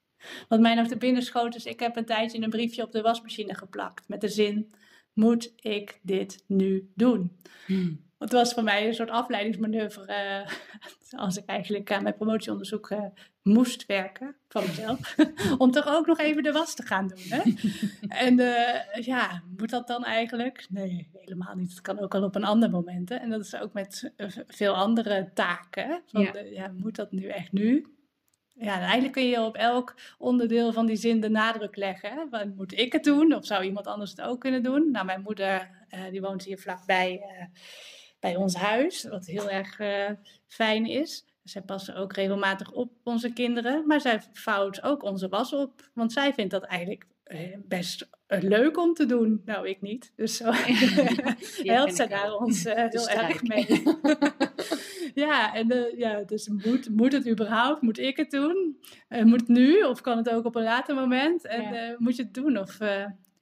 Wat 0.48 0.60
mij 0.60 0.74
nog 0.74 0.86
te 0.86 0.96
binnen 0.96 1.22
schoot 1.22 1.54
is, 1.54 1.64
ik 1.64 1.80
heb 1.80 1.96
een 1.96 2.04
tijdje 2.04 2.42
een 2.42 2.50
briefje 2.50 2.82
op 2.82 2.92
de 2.92 3.02
wasmachine 3.02 3.54
geplakt 3.54 4.08
met 4.08 4.20
de 4.20 4.28
zin, 4.28 4.72
moet 5.16 5.52
ik 5.56 5.98
dit 6.02 6.44
nu 6.46 6.90
doen? 6.94 7.36
Hmm. 7.66 8.04
Het 8.18 8.32
was 8.32 8.52
voor 8.52 8.62
mij 8.62 8.86
een 8.86 8.94
soort 8.94 9.10
afleidingsmanoeuvre 9.10 10.06
uh, 10.08 10.52
als 11.24 11.36
ik 11.36 11.44
eigenlijk 11.46 11.92
aan 11.92 12.02
mijn 12.02 12.14
promotieonderzoek 12.14 12.90
uh, 12.90 13.04
moest 13.42 13.86
werken 13.86 14.36
van 14.48 14.62
mezelf. 14.66 15.16
om 15.58 15.70
toch 15.70 15.86
ook 15.86 16.06
nog 16.06 16.18
even 16.18 16.42
de 16.42 16.52
was 16.52 16.74
te 16.74 16.82
gaan 16.82 17.08
doen. 17.08 17.18
Hè? 17.28 17.42
en 18.26 18.38
uh, 18.40 19.04
ja, 19.04 19.42
moet 19.58 19.70
dat 19.70 19.86
dan 19.86 20.04
eigenlijk? 20.04 20.66
Nee, 20.70 21.10
helemaal 21.12 21.54
niet. 21.54 21.70
Het 21.70 21.80
kan 21.80 22.00
ook 22.00 22.14
al 22.14 22.22
op 22.22 22.34
een 22.34 22.44
ander 22.44 22.70
moment. 22.70 23.08
Hè? 23.08 23.14
En 23.14 23.30
dat 23.30 23.40
is 23.40 23.56
ook 23.56 23.72
met 23.72 24.12
veel 24.46 24.74
andere 24.74 25.30
taken. 25.34 26.02
Van 26.06 26.22
ja. 26.22 26.32
De, 26.32 26.50
ja, 26.52 26.72
moet 26.76 26.96
dat 26.96 27.12
nu 27.12 27.26
echt 27.26 27.52
nu? 27.52 27.95
Ja, 28.58 28.80
eigenlijk 28.80 29.12
kun 29.12 29.28
je 29.28 29.40
op 29.40 29.56
elk 29.56 29.94
onderdeel 30.18 30.72
van 30.72 30.86
die 30.86 30.96
zin 30.96 31.20
de 31.20 31.28
nadruk 31.28 31.76
leggen. 31.76 32.26
Wat 32.30 32.56
moet 32.56 32.78
ik 32.78 32.92
het 32.92 33.04
doen? 33.04 33.34
Of 33.34 33.46
zou 33.46 33.64
iemand 33.64 33.86
anders 33.86 34.10
het 34.10 34.20
ook 34.20 34.40
kunnen 34.40 34.62
doen? 34.62 34.90
Nou, 34.90 35.06
mijn 35.06 35.22
moeder, 35.22 35.70
uh, 35.94 36.10
die 36.10 36.20
woont 36.20 36.44
hier 36.44 36.58
vlakbij 36.58 37.12
uh, 37.12 37.44
bij 38.20 38.36
ons 38.36 38.54
huis, 38.54 39.04
wat 39.04 39.26
heel 39.26 39.50
erg 39.50 39.78
uh, 39.78 40.10
fijn 40.46 40.86
is. 40.86 41.24
Zij 41.42 41.62
passen 41.62 41.96
ook 41.96 42.12
regelmatig 42.12 42.72
op 42.72 42.92
onze 43.02 43.32
kinderen, 43.32 43.86
maar 43.86 44.00
zij 44.00 44.22
vouwt 44.32 44.82
ook 44.82 45.02
onze 45.02 45.28
was 45.28 45.52
op. 45.52 45.90
Want 45.94 46.12
zij 46.12 46.34
vindt 46.34 46.50
dat 46.50 46.62
eigenlijk 46.62 47.06
best 47.56 48.08
leuk 48.26 48.78
om 48.78 48.94
te 48.94 49.06
doen. 49.06 49.42
Nou, 49.44 49.68
ik 49.68 49.80
niet. 49.80 50.12
Dus 50.16 50.36
zo 50.36 50.50
helpt 51.74 51.96
zij 51.96 52.06
daar 52.06 52.32
ons 52.32 52.64
heel 52.64 53.08
erg 53.08 53.42
mee. 53.42 53.66
ja, 55.14 55.54
en 55.54 55.72
uh, 55.72 55.98
ja, 55.98 56.22
dus 56.22 56.48
moet, 56.48 56.88
moet 56.88 57.12
het 57.12 57.28
überhaupt? 57.28 57.82
Moet 57.82 57.98
ik 57.98 58.16
het 58.16 58.30
doen? 58.30 58.80
Uh, 59.08 59.22
moet 59.22 59.40
het 59.40 59.48
nu? 59.48 59.82
Of 59.82 60.00
kan 60.00 60.16
het 60.16 60.30
ook 60.30 60.44
op 60.44 60.54
een 60.56 60.62
later 60.62 60.94
moment? 60.94 61.46
En 61.46 61.62
ja. 61.62 61.90
uh, 61.90 61.98
moet 61.98 62.16
je 62.16 62.22
het 62.22 62.34
doen? 62.34 62.58
Of 62.58 62.78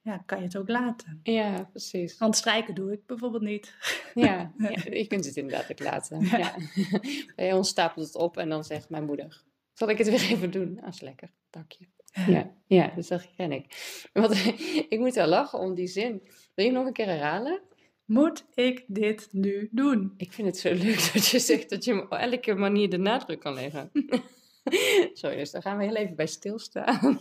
ja, 0.05 0.17
kan 0.25 0.37
je 0.37 0.43
het 0.43 0.57
ook 0.57 0.69
laten? 0.69 1.19
Ja, 1.23 1.63
precies. 1.63 2.17
Want 2.17 2.35
strijken 2.35 2.75
doe 2.75 2.91
ik 2.91 3.05
bijvoorbeeld 3.05 3.43
niet. 3.43 3.73
Ja, 4.13 4.51
ja 4.57 4.91
je 4.91 5.07
kunt 5.07 5.25
het 5.25 5.35
inderdaad 5.35 5.71
ook 5.71 5.79
laten. 5.79 6.21
Ja. 6.21 6.55
Bij 7.35 7.53
ons 7.53 7.69
stapelt 7.69 8.05
het 8.05 8.15
op 8.15 8.37
en 8.37 8.49
dan 8.49 8.63
zegt 8.63 8.89
mijn 8.89 9.05
moeder... 9.05 9.43
Zal 9.73 9.89
ik 9.89 9.97
het 9.97 10.09
weer 10.09 10.29
even 10.31 10.51
doen? 10.51 10.79
Ah, 10.81 10.87
is 10.87 11.01
lekker. 11.01 11.29
Dank 11.49 11.71
je. 11.71 11.87
Ja, 12.27 12.51
ja, 12.67 12.91
dus 12.95 13.07
dat 13.07 13.27
ken 13.35 13.51
ik. 13.51 13.65
Want 14.13 14.31
ik 14.93 14.99
moet 14.99 15.13
wel 15.13 15.27
lachen 15.27 15.59
om 15.59 15.73
die 15.73 15.87
zin. 15.87 16.21
Wil 16.53 16.65
je 16.65 16.71
nog 16.71 16.85
een 16.85 16.93
keer 16.93 17.05
herhalen? 17.05 17.61
Moet 18.05 18.45
ik 18.53 18.83
dit 18.87 19.27
nu 19.31 19.69
doen? 19.71 20.13
Ik 20.17 20.33
vind 20.33 20.47
het 20.47 20.57
zo 20.57 20.73
leuk 20.73 21.09
dat 21.13 21.27
je 21.27 21.39
zegt 21.39 21.69
dat 21.69 21.83
je 21.83 22.01
op 22.01 22.11
elke 22.11 22.53
manier 22.53 22.89
de 22.89 22.97
nadruk 22.97 23.39
kan 23.39 23.53
leggen. 23.53 23.91
Sorry, 25.13 25.35
dus 25.35 25.51
daar 25.51 25.61
gaan 25.61 25.77
we 25.77 25.83
heel 25.83 25.95
even 25.95 26.15
bij 26.15 26.27
stilstaan. 26.27 27.19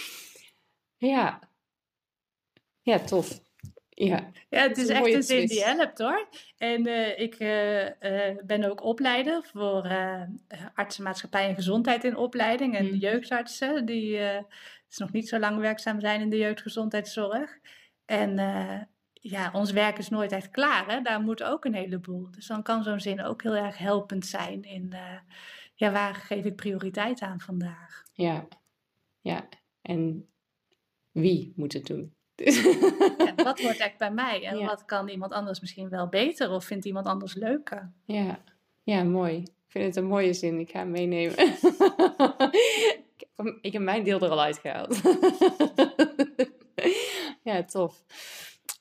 ja. 0.96 1.48
Ja, 2.82 2.98
tof. 2.98 3.44
Ja, 3.88 4.30
ja 4.48 4.60
het 4.62 4.78
is, 4.78 4.88
echt 4.88 5.14
een 5.14 5.22
zin 5.22 5.46
die 5.46 5.64
helpt 5.64 5.98
hoor. 5.98 6.28
En 6.56 6.86
uh, 6.86 7.18
ik 7.18 7.40
uh, 7.40 7.84
uh, 7.84 8.36
ben 8.44 8.64
ook 8.64 8.82
opleider 8.82 9.48
voor 9.52 9.88
artsenmaatschappij 10.74 11.48
en 11.48 11.54
gezondheid 11.54 12.04
in 12.04 12.16
opleiding. 12.16 12.76
En 12.76 12.86
mm. 12.86 12.94
jeugdartsen 12.94 13.86
die 13.86 14.20
nog 14.96 15.12
niet 15.12 15.28
zo 15.28 15.38
lang 15.38 15.58
werkzaam 15.58 16.00
zijn 16.00 16.20
in 16.20 16.30
de 16.30 16.36
jeugdgezondheidszorg. 16.36 17.58
En 18.04 18.38
ja, 19.30 19.50
ons 19.52 19.70
werk 19.70 19.98
is 19.98 20.08
nooit 20.08 20.32
echt 20.32 20.50
klaar. 20.50 20.90
Hè? 20.90 21.00
Daar 21.00 21.20
moet 21.20 21.42
ook 21.42 21.64
een 21.64 21.74
heleboel. 21.74 22.30
Dus 22.30 22.46
dan 22.46 22.62
kan 22.62 22.82
zo'n 22.82 23.00
zin 23.00 23.22
ook 23.22 23.42
heel 23.42 23.56
erg 23.56 23.78
helpend 23.78 24.26
zijn 24.26 24.62
in 24.62 24.90
uh, 24.92 25.00
ja, 25.74 25.92
waar 25.92 26.14
geef 26.14 26.44
ik 26.44 26.56
prioriteit 26.56 27.20
aan 27.20 27.40
vandaag. 27.40 28.04
Ja, 28.12 28.46
ja. 29.20 29.48
En 29.82 30.28
wie 31.10 31.52
moet 31.56 31.72
het 31.72 31.86
doen? 31.86 32.14
Ja, 33.18 33.34
wat 33.34 33.62
wordt 33.62 33.78
echt 33.78 33.98
bij 33.98 34.10
mij 34.10 34.44
en 34.44 34.66
wat 34.66 34.84
kan 34.84 35.08
iemand 35.08 35.32
anders 35.32 35.60
misschien 35.60 35.88
wel 35.88 36.08
beter 36.08 36.50
of 36.50 36.64
vindt 36.64 36.84
iemand 36.84 37.06
anders 37.06 37.34
leuker? 37.34 37.92
Ja, 38.04 38.40
ja 38.82 39.04
mooi. 39.04 39.36
Ik 39.36 39.50
vind 39.68 39.84
het 39.84 39.96
een 39.96 40.06
mooie 40.06 40.32
zin. 40.32 40.58
Ik 40.58 40.70
ga 40.70 40.78
hem 40.78 40.90
meenemen. 40.90 41.38
ik 43.60 43.72
heb 43.72 43.82
mijn 43.82 44.04
deel 44.04 44.20
er 44.20 44.30
al 44.30 44.40
uitgehaald. 44.40 45.00
ja, 47.42 47.64
tof 47.64 48.04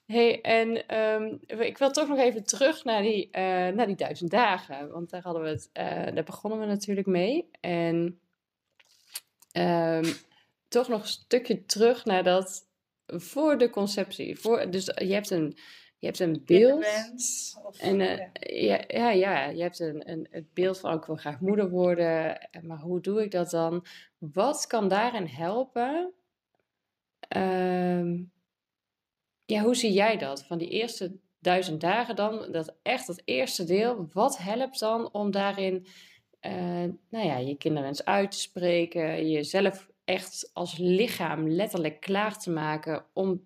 hey, 0.06 0.42
en 0.42 0.98
um, 1.00 1.40
ik 1.48 1.78
wil 1.78 1.92
toch 1.92 2.08
nog 2.08 2.18
even 2.20 2.44
terug 2.44 2.84
naar 2.84 3.02
die, 3.02 3.26
uh, 3.26 3.32
naar 3.68 3.88
die 3.88 3.96
duizend 3.96 4.32
dagen. 4.32 4.92
Want 4.92 5.10
daar, 5.10 5.22
hadden 5.22 5.44
we 5.44 5.50
het, 5.50 5.70
uh, 5.74 6.16
daar 6.16 6.24
begonnen 6.24 6.60
we 6.60 6.66
natuurlijk 6.66 7.08
mee. 7.08 7.50
En 7.60 8.20
um, 9.54 10.04
toch 10.68 10.88
nog 10.88 11.02
een 11.02 11.08
stukje 11.08 11.66
terug 11.66 12.06
naar 12.06 12.24
dat 12.24 12.68
voor 13.06 13.58
de 13.58 13.70
conceptie. 13.70 14.40
Voor, 14.40 14.72
dus 14.72 14.86
je 14.86 15.14
hebt 15.14 15.30
een, 15.30 15.58
je 15.98 16.06
hebt 16.06 16.20
een 16.20 16.42
beeld. 16.46 16.86
Of, 17.64 17.80
en, 17.80 18.00
uh, 18.00 18.18
ja. 18.40 18.84
ja. 18.88 19.10
Ja, 19.10 19.46
je 19.46 19.62
hebt 19.62 19.80
een, 19.80 20.10
een, 20.12 20.28
het 20.32 20.54
beeld 20.54 20.80
van 20.80 20.98
ik 20.98 21.06
wil 21.06 21.16
graag 21.16 21.40
moeder 21.40 21.70
worden. 21.70 22.50
Maar 22.62 22.80
hoe 22.80 23.02
doe 23.02 23.24
ik 23.24 23.32
dat 23.32 23.50
dan? 23.50 23.86
Wat 24.18 24.68
kan 24.68 24.88
daarin 24.88 25.28
helpen? 25.28 26.14
Um, 27.38 28.32
ja, 29.46 29.62
hoe 29.64 29.76
zie 29.76 29.92
jij 29.92 30.18
dat? 30.18 30.46
Van 30.46 30.58
die 30.58 30.70
eerste 30.70 31.18
duizend 31.40 31.82
dagen 31.82 32.16
dan, 32.16 32.52
dat 32.52 32.76
echt 32.82 33.08
het 33.08 33.22
eerste 33.26 33.64
deel, 33.64 34.08
wat 34.14 34.38
helpt 34.38 34.80
dan 34.80 35.14
om 35.14 35.32
daarin, 35.32 35.86
uh, 36.42 36.52
nou 37.10 37.26
ja, 37.26 37.38
je 37.38 37.58
kinderwens 37.58 38.06
uit 38.06 38.32
te 38.32 38.40
spreken, 38.40 39.30
jezelf 39.30 39.90
echt 40.06 40.50
als 40.54 40.78
lichaam 40.78 41.50
letterlijk 41.50 42.00
klaar 42.00 42.40
te 42.40 42.52
maken 42.52 43.06
om 43.14 43.46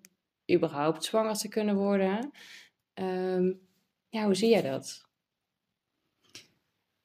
überhaupt 0.52 1.04
zwanger 1.04 1.34
te 1.34 1.48
kunnen 1.48 1.76
worden. 1.76 2.30
Um, 2.94 3.60
ja, 4.08 4.24
hoe 4.24 4.34
zie 4.34 4.48
jij 4.48 4.62
dat? 4.62 5.08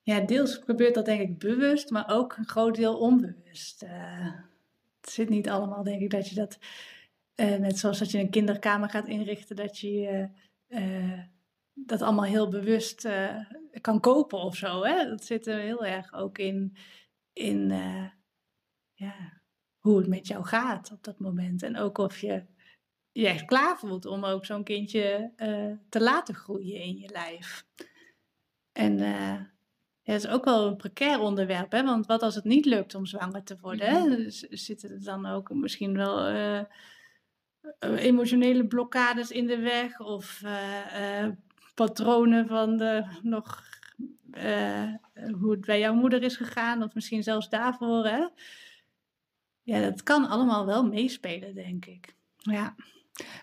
Ja, 0.01 0.19
deels 0.19 0.55
gebeurt 0.55 0.93
dat 0.93 1.05
denk 1.05 1.21
ik 1.21 1.39
bewust, 1.39 1.89
maar 1.89 2.09
ook 2.09 2.35
een 2.37 2.47
groot 2.47 2.75
deel 2.75 2.97
onbewust. 2.97 3.83
Uh, 3.83 4.31
het 5.01 5.09
zit 5.09 5.29
niet 5.29 5.49
allemaal, 5.49 5.83
denk 5.83 6.01
ik, 6.01 6.09
dat 6.09 6.29
je 6.29 6.35
dat, 6.35 6.57
uh, 7.35 7.55
net 7.55 7.79
zoals 7.79 7.99
dat 7.99 8.11
je 8.11 8.19
een 8.19 8.29
kinderkamer 8.29 8.89
gaat 8.89 9.07
inrichten, 9.07 9.55
dat 9.55 9.79
je 9.79 10.29
uh, 10.67 11.19
dat 11.73 12.01
allemaal 12.01 12.25
heel 12.25 12.49
bewust 12.49 13.07
kan 13.81 13.99
kopen 13.99 14.39
of 14.39 14.55
zo. 14.55 14.83
Hè? 14.83 15.09
Dat 15.09 15.25
zit 15.25 15.47
er 15.47 15.59
heel 15.59 15.85
erg 15.85 16.13
ook 16.13 16.37
in, 16.37 16.77
in 17.33 17.67
ja, 18.93 19.41
hoe 19.77 19.97
het 19.97 20.07
met 20.07 20.27
jou 20.27 20.45
gaat 20.45 20.91
op 20.91 21.03
dat 21.03 21.19
moment. 21.19 21.63
En 21.63 21.77
ook 21.77 21.97
of 21.97 22.19
je 22.19 22.45
je 23.11 23.27
echt 23.27 23.45
klaar 23.45 23.77
voelt 23.77 24.05
om 24.05 24.25
ook 24.25 24.45
zo'n 24.45 24.63
kindje 24.63 25.33
te 25.89 26.01
laten 26.01 26.35
groeien 26.35 26.79
in 26.79 26.97
je 26.97 27.09
lijf. 27.09 27.65
En 28.71 28.97
ja, 30.05 30.13
dat 30.13 30.25
is 30.25 30.27
ook 30.27 30.45
wel 30.45 30.67
een 30.67 30.75
precair 30.75 31.19
onderwerp, 31.19 31.71
hè? 31.71 31.83
want 31.83 32.05
wat 32.05 32.21
als 32.21 32.35
het 32.35 32.43
niet 32.43 32.65
lukt 32.65 32.95
om 32.95 33.05
zwanger 33.05 33.43
te 33.43 33.57
worden? 33.61 33.87
Hè? 33.87 33.99
Mhm. 33.99 34.29
Zitten 34.49 34.89
er 34.89 35.03
dan 35.03 35.25
ook 35.25 35.53
misschien 35.53 35.93
wel 35.93 36.31
uh, 36.31 36.63
emotionele 37.79 38.67
blokkades 38.67 39.31
in 39.31 39.47
de 39.47 39.59
weg 39.59 39.99
of 39.99 40.41
uh, 40.45 41.27
patronen 41.75 42.47
van 42.47 42.77
de, 42.77 43.05
nog 43.21 43.63
hoe 45.39 45.51
het 45.51 45.65
bij 45.65 45.79
jouw 45.79 45.93
moeder 45.93 46.23
is 46.23 46.35
gegaan, 46.35 46.83
of 46.83 46.93
misschien 46.93 47.23
zelfs 47.23 47.49
daarvoor? 47.49 48.05
Hè? 48.05 48.27
Ja, 49.63 49.81
dat 49.81 50.03
kan 50.03 50.27
allemaal 50.27 50.65
wel 50.65 50.85
meespelen, 50.85 51.55
denk 51.55 51.85
ik. 51.85 52.15
Ja. 52.37 52.75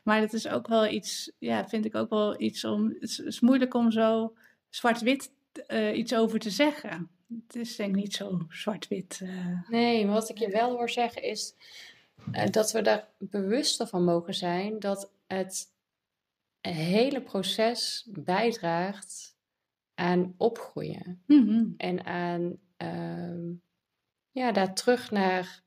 Maar 0.04 0.20
dat 0.20 0.32
is 0.32 0.48
ook 0.48 0.68
wel 0.68 0.86
iets, 0.86 1.32
ja, 1.38 1.68
vind 1.68 1.84
ik 1.84 1.94
ook 1.94 2.10
wel 2.10 2.40
iets 2.40 2.64
om. 2.64 2.96
Het 3.00 3.22
is 3.24 3.40
moeilijk 3.40 3.74
om 3.74 3.90
zo 3.90 4.36
zwart-wit 4.68 5.30
iets 5.94 6.14
over 6.14 6.38
te 6.38 6.50
zeggen. 6.50 7.10
Het 7.46 7.56
is 7.56 7.76
denk 7.76 7.96
ik 7.96 8.02
niet 8.02 8.14
zo 8.14 8.46
zwart-wit. 8.48 9.22
Nee, 9.68 10.04
maar 10.04 10.14
wat 10.14 10.28
ik 10.28 10.38
je 10.38 10.50
wel 10.50 10.70
hoor 10.70 10.90
zeggen 10.90 11.22
is 11.22 11.54
dat 12.50 12.72
we 12.72 12.82
daar 12.82 13.08
bewuster 13.18 13.86
van 13.86 14.04
mogen 14.04 14.34
zijn 14.34 14.78
dat 14.78 15.12
het 15.26 15.66
hele 16.60 17.22
proces 17.22 18.08
bijdraagt 18.10 19.36
aan 19.94 20.34
opgroeien. 20.36 21.22
Mm 21.26 21.46
-hmm. 21.46 21.74
En 21.76 22.04
aan 22.04 22.58
uh, 22.82 23.56
ja, 24.30 24.52
daar 24.52 24.74
terug 24.74 25.10
naar, 25.10 25.62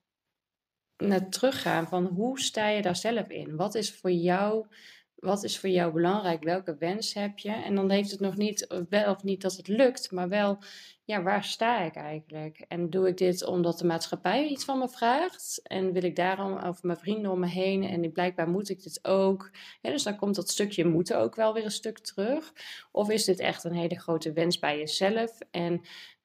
naar 0.97 1.29
teruggaan 1.29 1.87
van 1.87 2.05
hoe 2.05 2.39
sta 2.39 2.67
je 2.67 2.81
daar 2.81 2.95
zelf 2.95 3.29
in? 3.29 3.55
Wat 3.55 3.75
is 3.75 3.95
voor 3.95 4.11
jou 4.11 4.67
wat 5.15 5.43
is 5.43 5.59
voor 5.59 5.69
jou 5.69 5.93
belangrijk? 5.93 6.43
Welke 6.43 6.75
wens 6.79 7.13
heb 7.13 7.39
je? 7.39 7.51
En 7.51 7.75
dan 7.75 7.89
heeft 7.89 8.11
het 8.11 8.19
nog 8.19 8.37
niet, 8.37 8.67
eh, 8.67 8.79
wel 8.89 9.11
of 9.11 9.23
niet 9.23 9.41
dat 9.41 9.55
het 9.55 9.67
lukt, 9.67 10.11
maar 10.11 10.29
wel, 10.29 10.57
ja, 11.03 11.23
waar 11.23 11.43
sta 11.43 11.81
ik 11.81 11.95
eigenlijk? 11.95 12.65
En 12.67 12.89
doe 12.89 13.07
ik 13.07 13.17
dit 13.17 13.45
omdat 13.45 13.79
de 13.79 13.85
maatschappij 13.85 14.47
iets 14.47 14.65
van 14.65 14.79
me 14.79 14.89
vraagt? 14.89 15.59
En 15.63 15.91
wil 15.91 16.03
ik 16.03 16.15
daarom, 16.15 16.57
of 16.57 16.83
mijn 16.83 16.97
vrienden 16.97 17.31
om 17.31 17.39
me 17.39 17.47
heen, 17.47 17.83
en 17.83 18.11
blijkbaar 18.11 18.49
moet 18.49 18.69
ik 18.69 18.83
dit 18.83 18.99
ook? 19.01 19.51
Ja, 19.81 19.89
dus 19.89 20.03
dan 20.03 20.15
komt 20.15 20.35
dat 20.35 20.49
stukje 20.49 20.85
moeten 20.85 21.19
ook 21.19 21.35
wel 21.35 21.53
weer 21.53 21.63
een 21.63 21.71
stuk 21.71 21.99
terug. 21.99 22.53
Of 22.91 23.09
is 23.09 23.25
dit 23.25 23.39
echt 23.39 23.63
een 23.63 23.75
hele 23.75 23.99
grote 23.99 24.33
wens 24.33 24.59
bij 24.59 24.77
jezelf? 24.77 25.39
En 25.51 25.81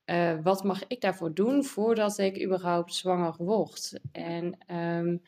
uh, 0.07 0.39
wat 0.43 0.65
mag 0.65 0.87
ik 0.87 1.01
daarvoor 1.01 1.35
doen 1.35 1.65
voordat 1.65 2.19
ik 2.19 2.45
überhaupt 2.45 2.95
zwanger 2.95 3.35
word? 3.39 4.01
En 4.13 4.59
um, 4.77 5.23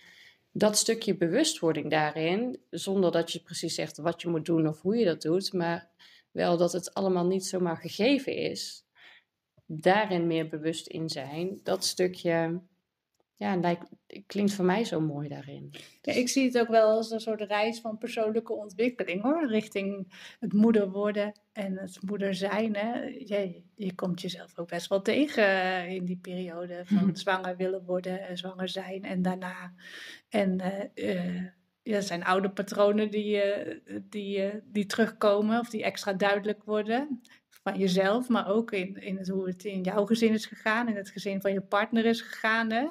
dat 0.53 0.77
stukje 0.77 1.17
bewustwording 1.17 1.91
daarin, 1.91 2.61
zonder 2.71 3.13
dat 3.13 3.33
je 3.33 3.41
precies 3.41 3.75
zegt 3.75 3.97
wat 3.97 4.23
je 4.23 4.29
moet 4.29 4.45
doen 4.45 4.69
of 4.69 4.81
hoe 4.81 4.97
je 4.97 5.05
dat 5.05 5.23
doet, 5.23 5.53
maar 5.53 5.91
wel 6.31 6.57
dat 6.57 6.73
het 6.73 6.95
allemaal 6.95 7.27
niet 7.27 7.47
zomaar 7.47 7.77
gegeven 7.77 8.37
is, 8.37 8.85
daarin 9.67 10.27
meer 10.27 10.49
bewust 10.49 10.87
in 10.87 11.09
zijn, 11.09 11.61
dat 11.63 11.85
stukje 11.85 12.63
ja, 13.43 13.57
lijkt, 13.57 13.89
klinkt 14.27 14.55
voor 14.55 14.65
mij 14.65 14.85
zo 14.85 15.01
mooi 15.01 15.29
daarin. 15.29 15.71
Ja, 16.03 16.13
ik 16.13 16.29
zie 16.29 16.45
het 16.45 16.59
ook 16.59 16.69
wel 16.69 16.89
als 16.89 17.11
een 17.11 17.21
soort 17.21 17.41
reis 17.41 17.81
van 17.81 17.99
persoonlijke 17.99 18.53
ontwikkeling 18.53 19.23
hoor, 19.23 19.47
richting 19.47 20.13
het 20.41 20.53
moeder 20.53 20.91
worden 20.91 21.33
en 21.53 21.77
het 21.79 21.99
moeder 22.03 22.35
zijn. 22.35 22.77
Hè. 22.77 23.03
Je, 23.03 23.63
je 23.75 23.95
komt 23.95 24.21
jezelf 24.21 24.59
ook 24.59 24.69
best 24.69 24.89
wel 24.89 25.03
tegen 25.03 25.45
eh, 25.45 25.91
in 25.91 26.05
die 26.05 26.17
periode 26.17 26.83
van 26.95 27.17
zwanger 27.17 27.57
willen 27.57 27.85
worden 27.85 28.21
en 28.29 28.37
zwanger 28.37 28.69
zijn 28.69 29.03
en 29.03 29.23
daarna. 29.23 29.73
En 30.29 30.63
uh, 30.95 31.15
uh, 31.15 31.47
ja, 31.83 32.01
zijn 32.01 32.25
oude 32.25 32.51
patronen 32.51 33.11
die, 33.11 33.43
die, 34.09 34.51
die 34.65 34.87
terugkomen 34.87 35.61
of 35.61 35.71
die 35.71 35.83
extra 35.83 36.13
duidelijk 36.13 36.65
worden 36.65 37.21
van 37.63 37.79
jezelf, 37.79 38.29
maar 38.29 38.49
ook 38.49 38.73
in, 38.73 38.97
in 38.97 39.17
het, 39.17 39.29
hoe 39.29 39.47
het 39.47 39.65
in 39.65 39.83
jouw 39.83 40.07
gezin 40.07 40.33
is 40.33 40.47
gegaan, 40.47 40.89
in 40.89 40.97
het 40.97 41.11
gezin 41.11 41.41
van 41.41 41.53
je 41.53 41.61
partner 41.61 42.05
is 42.05 42.21
gegaan, 42.21 42.71
hè, 42.71 42.87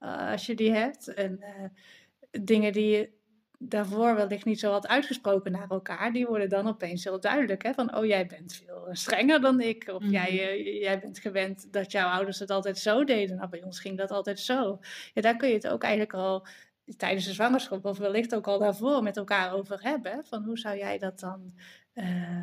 uh, 0.00 0.30
als 0.30 0.46
je 0.46 0.54
die 0.54 0.72
hebt. 0.72 1.14
En 1.14 1.38
uh, 1.40 1.68
dingen 2.42 2.72
die 2.72 2.88
je 2.96 3.10
daarvoor 3.58 4.14
wellicht 4.14 4.44
niet 4.44 4.60
zo 4.60 4.70
had 4.70 4.86
uitgesproken 4.86 5.52
naar 5.52 5.70
elkaar, 5.70 6.12
die 6.12 6.26
worden 6.26 6.48
dan 6.48 6.68
opeens 6.68 7.04
heel 7.04 7.20
duidelijk. 7.20 7.62
Hè? 7.62 7.74
Van, 7.74 7.96
oh, 7.96 8.04
jij 8.04 8.26
bent 8.26 8.54
veel 8.54 8.88
strenger 8.92 9.40
dan 9.40 9.60
ik. 9.60 9.88
Of 9.92 10.04
jij, 10.04 10.32
uh, 10.32 10.80
jij 10.82 11.00
bent 11.00 11.18
gewend 11.18 11.72
dat 11.72 11.92
jouw 11.92 12.08
ouders 12.08 12.38
het 12.38 12.50
altijd 12.50 12.78
zo 12.78 13.04
deden. 13.04 13.36
Nou, 13.36 13.48
bij 13.48 13.62
ons 13.62 13.80
ging 13.80 13.98
dat 13.98 14.10
altijd 14.10 14.40
zo. 14.40 14.78
Ja, 15.14 15.22
daar 15.22 15.36
kun 15.36 15.48
je 15.48 15.54
het 15.54 15.68
ook 15.68 15.82
eigenlijk 15.82 16.14
al 16.14 16.46
tijdens 16.96 17.24
de 17.26 17.32
zwangerschap, 17.32 17.84
of 17.84 17.98
wellicht 17.98 18.34
ook 18.34 18.46
al 18.46 18.58
daarvoor, 18.58 19.02
met 19.02 19.16
elkaar 19.16 19.52
over 19.52 19.82
hebben. 19.82 20.24
Van 20.24 20.44
hoe 20.44 20.58
zou 20.58 20.76
jij 20.76 20.98
dat 20.98 21.20
dan 21.20 21.54
uh, 21.96 22.42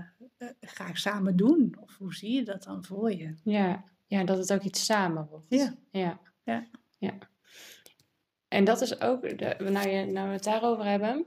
graag 0.62 0.98
samen 0.98 1.36
doen? 1.36 1.76
Of 1.80 1.98
hoe 1.98 2.14
zie 2.14 2.32
je 2.32 2.44
dat 2.44 2.64
dan 2.64 2.86
voor 2.86 3.12
je? 3.12 3.36
Ja, 3.44 3.84
ja 4.08 4.24
dat 4.24 4.38
het 4.38 4.54
ook 4.54 4.64
iets 4.64 4.86
samen 4.86 5.28
wordt. 5.28 5.46
Ja. 5.50 5.76
ja. 5.92 6.20
ja. 6.44 6.68
ja. 6.98 7.18
En 8.48 8.64
dat 8.64 8.82
is 8.82 9.02
ook, 9.02 9.38
de, 9.38 9.56
nou, 9.60 9.90
je, 9.90 10.06
nou 10.06 10.28
we 10.28 10.34
het 10.34 10.44
daarover 10.44 10.86
hebben, 10.86 11.26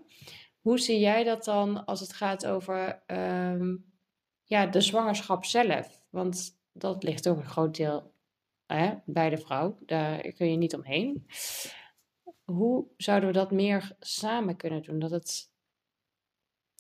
hoe 0.61 0.79
zie 0.79 0.99
jij 0.99 1.25
dat 1.25 1.45
dan 1.45 1.85
als 1.85 2.01
het 2.01 2.13
gaat 2.13 2.47
over 2.47 3.03
um, 3.07 3.85
ja, 4.45 4.67
de 4.67 4.81
zwangerschap 4.81 5.45
zelf? 5.45 6.03
Want 6.11 6.59
dat 6.73 7.03
ligt 7.03 7.29
ook 7.29 7.37
een 7.37 7.47
groot 7.47 7.77
deel 7.77 8.15
hè, 8.67 8.95
bij 9.05 9.31
de 9.31 9.39
vrouw, 9.39 9.79
daar 9.81 10.33
kun 10.33 10.51
je 10.51 10.57
niet 10.57 10.75
omheen. 10.75 11.27
Hoe 12.45 12.87
zouden 12.97 13.29
we 13.29 13.35
dat 13.35 13.51
meer 13.51 13.97
samen 14.01 14.57
kunnen 14.57 14.83
doen? 14.83 14.99
Dat 14.99 15.11
het 15.11 15.51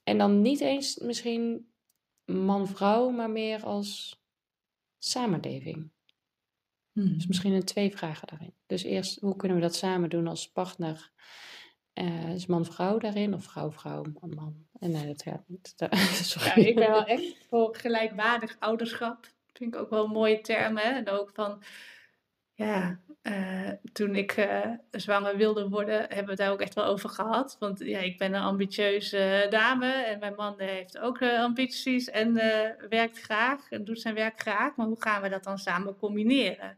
en 0.06 0.18
dan 0.18 0.42
niet 0.42 0.60
eens 0.60 0.98
misschien 0.98 1.70
man-vrouw, 2.24 3.10
maar 3.10 3.30
meer 3.30 3.64
als 3.64 4.20
samenleving. 4.98 5.90
Hmm. 6.92 7.14
Dus 7.14 7.26
misschien 7.26 7.52
een 7.52 7.64
twee 7.64 7.96
vragen 7.96 8.26
daarin. 8.26 8.54
Dus 8.66 8.82
eerst, 8.82 9.20
hoe 9.20 9.36
kunnen 9.36 9.56
we 9.56 9.62
dat 9.62 9.74
samen 9.74 10.10
doen 10.10 10.26
als 10.26 10.50
partner? 10.52 11.10
Uh, 11.94 12.34
is 12.34 12.46
man-vrouw 12.46 12.98
daarin 12.98 13.34
of 13.34 13.44
vrouw-vrouw, 13.44 14.04
man-man? 14.20 14.66
En 14.78 14.90
nee, 14.90 15.06
dat 15.06 15.22
gaat 15.22 15.44
niet. 15.46 15.74
Ja, 16.44 16.54
ik 16.54 16.74
ben 16.74 16.90
wel 16.90 17.04
echt 17.04 17.36
voor 17.48 17.76
gelijkwaardig 17.76 18.56
ouderschap. 18.58 19.26
Vind 19.52 19.74
ik 19.74 19.80
ook 19.80 19.90
wel 19.90 20.04
een 20.04 20.10
mooie 20.10 20.40
term. 20.40 20.76
Hè? 20.76 20.90
En 20.90 21.08
ook 21.08 21.30
van, 21.34 21.62
ja, 22.54 23.00
uh, 23.28 23.70
toen 23.92 24.14
ik 24.14 24.36
uh, 24.36 24.60
zwanger 24.90 25.36
wilde 25.36 25.68
worden, 25.68 25.98
hebben 25.98 26.24
we 26.24 26.30
het 26.30 26.38
daar 26.38 26.50
ook 26.50 26.60
echt 26.60 26.74
wel 26.74 26.84
over 26.84 27.08
gehad. 27.08 27.56
Want 27.58 27.78
ja, 27.78 27.98
ik 27.98 28.18
ben 28.18 28.34
een 28.34 28.42
ambitieuze 28.42 29.46
dame 29.50 29.92
en 29.92 30.18
mijn 30.18 30.34
man 30.34 30.54
heeft 30.56 30.98
ook 30.98 31.22
ambities 31.22 32.10
en 32.10 32.34
werkt 32.88 33.20
graag 33.20 33.70
en 33.70 33.84
doet 33.84 34.00
zijn 34.00 34.14
werk 34.14 34.40
graag. 34.40 34.76
Maar 34.76 34.86
hoe 34.86 35.02
gaan 35.02 35.22
we 35.22 35.28
dat 35.28 35.44
dan 35.44 35.58
samen 35.58 35.96
combineren? 35.96 36.76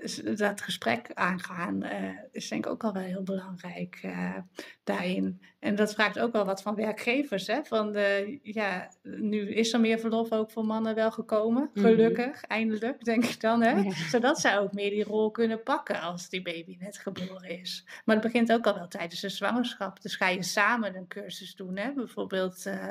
Dus 0.00 0.16
dat 0.16 0.60
gesprek 0.60 1.10
aangaan 1.14 1.84
uh, 1.84 2.08
is 2.30 2.48
denk 2.48 2.64
ik 2.64 2.70
ook 2.72 2.84
al 2.84 2.92
wel 2.92 3.02
heel 3.02 3.22
belangrijk 3.22 4.00
uh, 4.04 4.36
daarin. 4.84 5.42
En 5.58 5.74
dat 5.74 5.94
vraagt 5.94 6.18
ook 6.18 6.32
wel 6.32 6.44
wat 6.44 6.62
van 6.62 6.74
werkgevers. 6.74 7.46
Hè? 7.46 7.64
Van 7.64 7.92
de, 7.92 8.38
ja, 8.42 8.90
nu 9.02 9.54
is 9.54 9.72
er 9.72 9.80
meer 9.80 9.98
verlof 9.98 10.32
ook 10.32 10.50
voor 10.50 10.64
mannen 10.64 10.94
wel 10.94 11.10
gekomen. 11.10 11.70
Mhm. 11.74 11.86
Gelukkig, 11.86 12.42
eindelijk, 12.42 13.04
denk 13.04 13.24
ik 13.24 13.40
dan. 13.40 13.62
Hè? 13.62 13.90
Zodat 14.10 14.40
zij 14.40 14.58
ook 14.58 14.72
meer 14.72 14.90
die 14.90 15.04
rol 15.04 15.30
kunnen 15.30 15.62
pakken 15.62 16.00
als 16.00 16.28
die 16.28 16.42
baby 16.42 16.76
net 16.80 16.98
geboren 16.98 17.60
is. 17.60 17.86
Maar 18.04 18.16
het 18.16 18.24
begint 18.24 18.52
ook 18.52 18.66
al 18.66 18.74
wel 18.74 18.88
tijdens 18.88 19.20
de 19.20 19.28
zwangerschap. 19.28 20.02
Dus 20.02 20.16
ga 20.16 20.28
je 20.28 20.42
samen 20.42 20.96
een 20.96 21.08
cursus 21.08 21.54
doen. 21.54 21.76
Hè? 21.76 21.92
Bijvoorbeeld, 21.92 22.66
uh, 22.66 22.90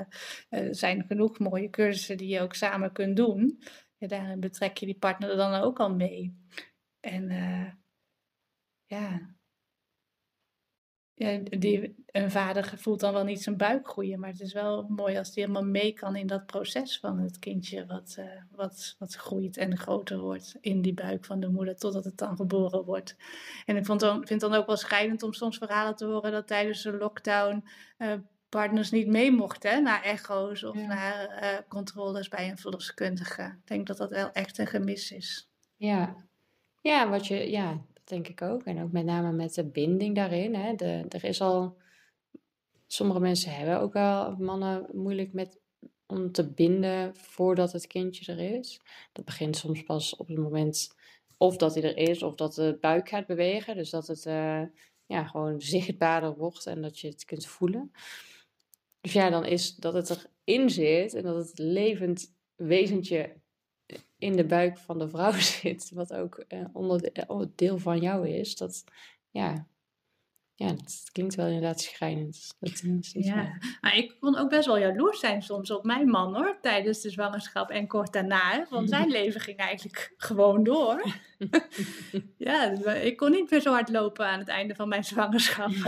er 0.50 0.76
zijn 0.76 1.06
genoeg 1.08 1.40
mooie 1.40 1.70
cursussen 1.70 2.18
die 2.18 2.28
je 2.28 2.42
ook 2.42 2.54
samen 2.54 2.92
kunt 2.92 3.16
doen. 3.16 3.60
Ja, 3.98 4.08
daarin 4.08 4.40
betrek 4.40 4.78
je 4.78 4.86
die 4.86 4.98
partner 5.00 5.36
dan 5.36 5.54
ook 5.54 5.80
al 5.80 5.96
mee. 5.96 6.40
En 7.02 7.30
uh, 7.30 7.72
ja. 8.86 9.36
ja 11.14 11.38
die, 11.38 12.04
een 12.06 12.32
vader 12.32 12.74
voelt 12.78 13.00
dan 13.00 13.14
wel 13.14 13.24
niet 13.24 13.44
zijn 13.44 13.58
buik 13.58 13.88
groeien, 13.88 14.20
maar 14.20 14.30
het 14.30 14.40
is 14.40 14.54
wel 14.54 14.84
mooi 14.84 15.18
als 15.18 15.36
hij 15.36 15.44
helemaal 15.44 15.70
mee 15.70 15.94
kan 15.94 16.16
in 16.16 16.28
dat 16.28 16.46
proces 16.46 17.00
van 17.00 17.20
het 17.20 17.40
kindje 17.40 17.86
wat, 17.86 18.16
uh, 18.20 18.26
wat, 18.52 18.96
wat 19.00 19.16
groeit 19.16 19.58
en 19.58 19.78
groter 19.78 20.20
wordt 20.20 20.58
in 20.60 20.82
die 20.82 20.94
buik 20.94 21.26
van 21.26 21.40
de 21.40 21.50
moeder 21.50 21.76
totdat 21.76 22.04
het 22.04 22.18
dan 22.18 22.36
geboren 22.36 22.86
wordt. 22.86 23.16
En 23.66 23.76
ik 23.76 23.86
vond 23.86 24.00
dan, 24.00 24.16
vind 24.16 24.42
het 24.42 24.52
dan 24.52 24.60
ook 24.60 24.68
wel 24.68 24.78
schrijnend 24.78 25.24
om 25.24 25.34
soms 25.34 25.58
verhalen 25.58 25.96
te 25.96 26.06
horen 26.06 26.32
dat 26.32 26.48
tijdens 26.48 26.84
de 26.84 26.98
lockdown 26.98 27.68
uh, 27.98 28.14
partners 28.50 28.92
niet 28.92 29.08
mee 29.08 29.32
mochten 29.32 29.84
naar 29.84 30.04
echo's 30.04 30.64
of 30.64 30.76
naar 30.76 31.44
uh, 31.44 31.58
controles 31.68 32.28
bij 32.28 32.50
een 32.50 32.58
verloskundige. 32.58 33.44
Ik 33.44 33.68
denk 33.68 33.88
dat 33.88 33.98
dat 33.98 34.10
wel 34.10 34.32
echt 34.32 34.58
een 34.58 34.68
gemis 34.68 35.12
is. 35.12 35.50
Ja, 35.76 36.16
ja, 36.82 37.10
wat 37.10 37.28
je, 37.28 37.52
ja 37.52 37.86
dat 37.94 38.08
denk 38.08 38.28
ik 38.28 38.42
ook. 38.42 38.64
En 38.64 38.84
ook 38.84 38.92
met 38.92 39.06
name 39.06 39.32
met 39.32 39.54
de 39.54 39.66
binding 39.66 40.16
daarin. 40.16 40.56
Hè. 40.56 40.76
De, 40.76 41.06
er 41.10 41.24
is 41.24 41.42
al 41.42 41.78
sommige 42.88 43.20
mensen 43.20 43.56
hebben 43.56 43.80
ook 43.80 43.94
wel 43.94 44.36
mannen 44.36 44.88
moeilijk 44.94 45.34
met 45.34 45.60
om 46.06 46.32
te 46.32 46.50
binden 46.50 47.16
voordat 47.16 47.72
het 47.72 47.88
kindje 47.88 48.32
er 48.32 48.58
is. 48.58 48.82
Dat 49.12 49.26
begint 49.26 49.58
soms 49.58 49.84
pas 49.84 50.16
op 50.16 50.28
het 50.28 50.38
moment 50.38 50.96
of 51.38 51.58
dat 51.58 51.74
hij 51.74 51.84
er 51.84 51.98
is, 51.98 52.24
of 52.24 52.36
dat 52.36 52.56
de 52.56 52.78
buik 52.82 53.10
gaat 53.10 53.26
bewegen. 53.26 53.76
Dus 53.76 53.90
dat 53.90 54.08
het 54.08 54.26
uh, 54.26 54.62
ja, 55.06 55.24
gewoon 55.24 55.62
zichtbaarder 55.62 56.36
wordt 56.36 56.66
en 56.66 56.82
dat 56.82 57.00
je 57.00 57.08
het 57.08 57.26
kunt 57.26 57.46
voelen. 57.46 57.92
Dus 59.02 59.14
ja, 59.14 59.30
dan 59.30 59.46
is 59.46 59.76
dat 59.76 59.94
het 59.94 60.30
erin 60.46 60.70
zit 60.70 61.14
en 61.14 61.24
dat 61.24 61.36
het 61.36 61.60
levend 61.60 62.34
wezentje 62.56 63.41
in 64.18 64.36
de 64.36 64.46
buik 64.46 64.78
van 64.78 65.00
de 65.00 65.10
vrouw 65.10 65.32
zit, 65.62 65.92
wat 65.94 66.14
ook 66.14 66.46
uh, 66.48 66.66
onderdeel 67.28 67.78
van 67.78 68.00
jou 68.00 68.28
is. 68.28 68.56
Dat, 68.56 68.84
ja, 69.30 69.68
ja, 70.62 70.68
dat 70.68 71.10
klinkt 71.12 71.36
wel 71.36 71.46
inderdaad 71.46 71.82
schrijnend. 71.82 72.56
Dat 72.60 72.82
ja, 73.14 73.58
maar 73.82 73.98
ik 73.98 74.16
kon 74.20 74.38
ook 74.38 74.50
best 74.50 74.66
wel 74.66 74.78
jaloers 74.78 75.20
zijn 75.20 75.42
soms 75.42 75.72
op 75.72 75.84
mijn 75.84 76.08
man 76.08 76.36
hoor, 76.36 76.58
tijdens 76.62 77.02
de 77.02 77.10
zwangerschap 77.10 77.70
en 77.70 77.88
kort 77.88 78.14
daarna. 78.14 78.66
Want 78.70 78.90
zijn 78.90 79.10
leven 79.20 79.42
ging 79.42 79.58
eigenlijk 79.58 80.14
gewoon 80.18 80.64
door. 80.64 81.04
ja, 82.38 82.70
ik 82.94 83.18
kon 83.18 83.32
niet 83.32 83.52
meer 83.52 83.62
zo 83.62 83.72
hard 83.72 83.90
lopen 83.90 84.26
aan 84.26 84.40
het 84.40 84.48
einde 84.48 84.76
van 84.76 84.88
mijn 84.88 85.04
zwangerschap. 85.04 85.72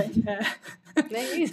Eh, 0.93 1.09
nee. 1.09 1.49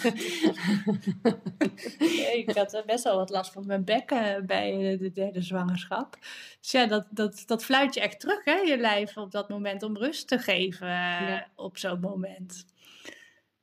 nee, 1.99 2.39
ik 2.39 2.51
had 2.55 2.83
best 2.87 3.05
wel 3.05 3.17
wat 3.17 3.31
last 3.31 3.53
van 3.53 3.67
mijn 3.67 3.85
bekken 3.85 4.47
bij 4.47 4.97
de 5.01 5.13
derde 5.13 5.43
zwangerschap. 5.43 6.17
Dus 6.61 6.71
ja, 6.71 6.87
dat, 6.87 7.07
dat, 7.11 7.43
dat 7.47 7.65
fluit 7.65 7.95
je 7.95 8.01
echt 8.01 8.21
terug, 8.21 8.45
hè, 8.45 8.55
je 8.55 8.79
lijf 8.79 9.17
op 9.17 9.31
dat 9.31 9.49
moment 9.49 9.83
om 9.83 9.97
rust 9.97 10.29
te 10.29 10.39
geven 10.39 10.89
ja. 10.89 11.47
op 11.55 11.79
zo'n 11.79 12.01
moment. 12.01 12.65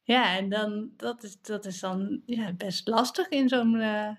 Ja, 0.08 0.38
en 0.38 0.50
dan, 0.50 0.92
dat, 0.98 1.24
is, 1.24 1.42
dat 1.42 1.66
is 1.66 1.80
dan 1.80 2.22
ja, 2.26 2.54
best 2.54 2.88
lastig 2.88 3.30
in 3.30 3.50
zo'n 3.50 3.74
uh, 3.74 4.10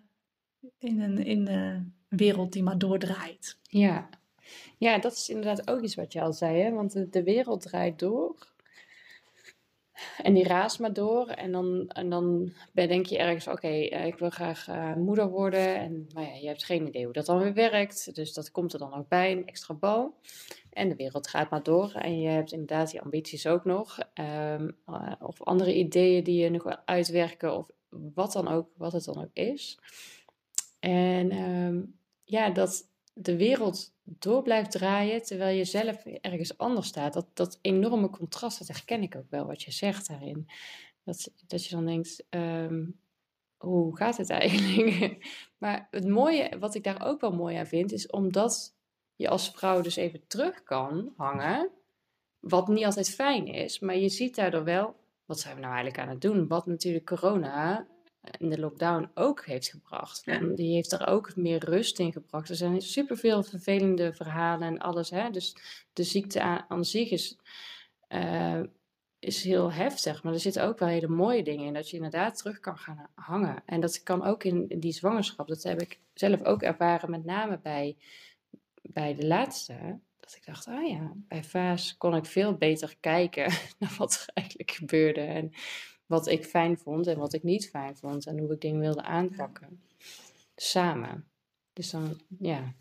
in 0.79 1.01
een, 1.01 1.18
in 1.18 1.48
een 1.48 1.94
wereld 2.09 2.53
die 2.53 2.62
maar 2.62 2.79
doordraait. 2.79 3.59
Ja. 3.62 4.09
ja, 4.79 4.98
dat 4.98 5.12
is 5.12 5.29
inderdaad 5.29 5.70
ook 5.70 5.83
iets 5.83 5.94
wat 5.94 6.12
je 6.12 6.20
al 6.20 6.33
zei, 6.33 6.61
hè? 6.61 6.70
want 6.70 6.92
de, 6.92 7.09
de 7.09 7.22
wereld 7.22 7.61
draait 7.61 7.98
door. 7.98 8.57
En 10.23 10.35
die 10.35 10.45
raast 10.45 10.79
maar 10.79 10.93
door. 10.93 11.29
En 11.29 11.53
dan, 11.53 11.89
en 11.89 12.11
dan 12.11 12.53
denk 12.73 13.07
je 13.07 13.19
ergens, 13.19 13.47
oké, 13.49 13.69
eh, 13.69 14.07
ik 14.07 14.19
wil 14.19 14.31
graag 14.31 14.69
uh, 14.69 14.95
moeder 14.95 15.29
worden. 15.29 15.77
En 15.77 16.09
maar 16.15 16.25
ja, 16.25 16.35
je 16.35 16.47
hebt 16.47 16.65
geen 16.65 16.87
idee 16.87 17.05
hoe 17.05 17.13
dat 17.13 17.27
dan 17.27 17.39
weer 17.39 17.55
werkt. 17.55 18.15
Dus 18.15 18.33
dat 18.33 18.51
komt 18.51 18.73
er 18.73 18.79
dan 18.79 18.95
ook 18.95 19.09
bij, 19.09 19.33
een 19.33 19.47
extra 19.47 19.75
bal. 19.75 20.15
En 20.73 20.89
de 20.89 20.97
wereld 20.97 21.29
gaat 21.29 21.51
maar 21.51 21.63
door. 21.63 21.93
En 21.93 22.21
je 22.21 22.29
hebt 22.29 22.53
inderdaad 22.53 22.91
die 22.91 23.01
ambities 23.01 23.47
ook 23.47 23.65
nog. 23.65 23.99
Um, 24.15 24.77
uh, 24.89 25.13
of 25.21 25.43
andere 25.43 25.75
ideeën 25.75 26.25
die 26.25 26.43
je 26.43 26.51
nog 26.51 26.63
wil 26.63 26.77
uitwerken. 26.85 27.57
Of 27.57 27.71
wat 27.89 28.33
dan 28.33 28.49
ook, 28.49 28.69
wat 28.77 28.93
het 28.93 29.05
dan 29.05 29.19
ook 29.19 29.33
is. 29.33 29.79
En 30.81 31.33
um, 31.39 31.99
ja, 32.25 32.51
dat 32.51 32.89
de 33.20 33.37
wereld 33.37 33.92
door 34.02 34.42
blijft 34.42 34.70
draaien 34.70 35.22
terwijl 35.22 35.57
je 35.57 35.64
zelf 35.64 36.04
ergens 36.04 36.59
anders 36.59 36.87
staat. 36.87 37.12
Dat, 37.12 37.26
dat 37.35 37.59
enorme 37.62 38.11
contrast, 38.11 38.59
dat 38.59 38.68
herken 38.68 39.02
ik 39.02 39.16
ook 39.16 39.31
wel 39.31 39.46
wat 39.46 39.62
je 39.62 39.70
zegt 39.70 40.09
daarin. 40.09 40.48
Dat, 41.04 41.31
dat 41.46 41.64
je 41.64 41.74
dan 41.74 41.87
denkt, 41.87 42.24
um, 42.31 43.00
hoe 43.57 43.96
gaat 43.96 44.16
het 44.16 44.31
eigenlijk? 44.31 45.26
maar 45.59 45.88
het 45.90 46.07
mooie, 46.07 46.59
wat 46.59 46.74
ik 46.74 46.85
daar 46.85 47.07
ook 47.07 47.20
wel 47.20 47.33
mooi 47.33 47.57
aan 47.57 47.66
vind, 47.66 47.92
is 47.92 48.07
omdat 48.07 48.74
je 49.16 49.28
als 49.28 49.50
vrouw 49.50 49.81
dus 49.81 49.96
even 49.96 50.26
terug 50.26 50.62
kan 50.62 51.12
hangen. 51.16 51.70
Wat 52.38 52.68
niet 52.68 52.85
altijd 52.85 53.11
fijn 53.11 53.46
is, 53.46 53.78
maar 53.78 53.96
je 53.96 54.09
ziet 54.09 54.35
daardoor 54.35 54.64
wel, 54.64 54.94
wat 55.24 55.40
zijn 55.40 55.54
we 55.54 55.61
nou 55.61 55.72
eigenlijk 55.72 56.02
aan 56.02 56.12
het 56.12 56.20
doen? 56.20 56.46
Wat 56.46 56.66
natuurlijk 56.66 57.07
corona 57.07 57.87
in 58.38 58.48
de 58.48 58.59
lockdown 58.59 59.11
ook 59.14 59.44
heeft 59.44 59.70
gebracht. 59.70 60.24
Die 60.57 60.74
heeft 60.74 60.92
er 60.92 61.07
ook 61.07 61.37
meer 61.37 61.64
rust 61.64 61.98
in 61.98 62.12
gebracht. 62.12 62.48
Er 62.48 62.57
zijn 62.57 62.81
superveel 62.81 63.42
vervelende 63.42 64.14
verhalen 64.14 64.68
en 64.68 64.78
alles. 64.78 65.11
Hè? 65.11 65.31
Dus 65.31 65.57
de 65.92 66.02
ziekte 66.02 66.42
aan, 66.42 66.64
aan 66.68 66.85
zich 66.85 67.11
is, 67.11 67.38
uh, 68.09 68.61
is 69.18 69.44
heel 69.44 69.72
heftig. 69.72 70.22
Maar 70.22 70.33
er 70.33 70.40
zitten 70.40 70.64
ook 70.64 70.78
wel 70.78 70.88
hele 70.88 71.09
mooie 71.09 71.42
dingen 71.42 71.66
in. 71.66 71.74
Dat 71.74 71.90
je 71.90 71.96
inderdaad 71.96 72.37
terug 72.37 72.61
kan 72.61 72.78
gaan 72.78 73.09
hangen. 73.14 73.62
En 73.66 73.81
dat 73.81 74.02
kan 74.02 74.24
ook 74.24 74.44
in, 74.44 74.68
in 74.68 74.81
die 74.81 74.92
zwangerschap. 74.92 75.48
Dat 75.48 75.62
heb 75.62 75.81
ik 75.81 76.00
zelf 76.14 76.44
ook 76.44 76.62
ervaren, 76.62 77.11
met 77.11 77.24
name 77.24 77.59
bij 77.62 77.96
bij 78.92 79.14
de 79.14 79.26
laatste, 79.26 79.98
dat 80.20 80.35
ik 80.37 80.46
dacht, 80.46 80.66
ah 80.66 80.88
ja, 80.88 81.12
bij 81.14 81.44
Vaas 81.44 81.96
kon 81.96 82.14
ik 82.14 82.26
veel 82.26 82.54
beter 82.54 82.96
kijken 83.00 83.52
naar 83.78 83.94
wat 83.98 84.14
er 84.14 84.33
eigenlijk 84.35 84.70
gebeurde. 84.70 85.20
En 85.20 85.52
wat 86.09 86.27
ik 86.27 86.44
fijn 86.44 86.79
vond 86.79 87.07
en 87.07 87.18
wat 87.18 87.33
ik 87.33 87.42
niet 87.42 87.68
fijn 87.68 87.97
vond. 87.97 88.27
En 88.27 88.38
hoe 88.38 88.53
ik 88.53 88.61
dingen 88.61 88.81
wilde 88.81 89.03
aanpakken. 89.03 89.83
Samen. 90.57 91.25
Dus 91.73 91.90
dan, 91.90 92.21
ja. 92.38 92.75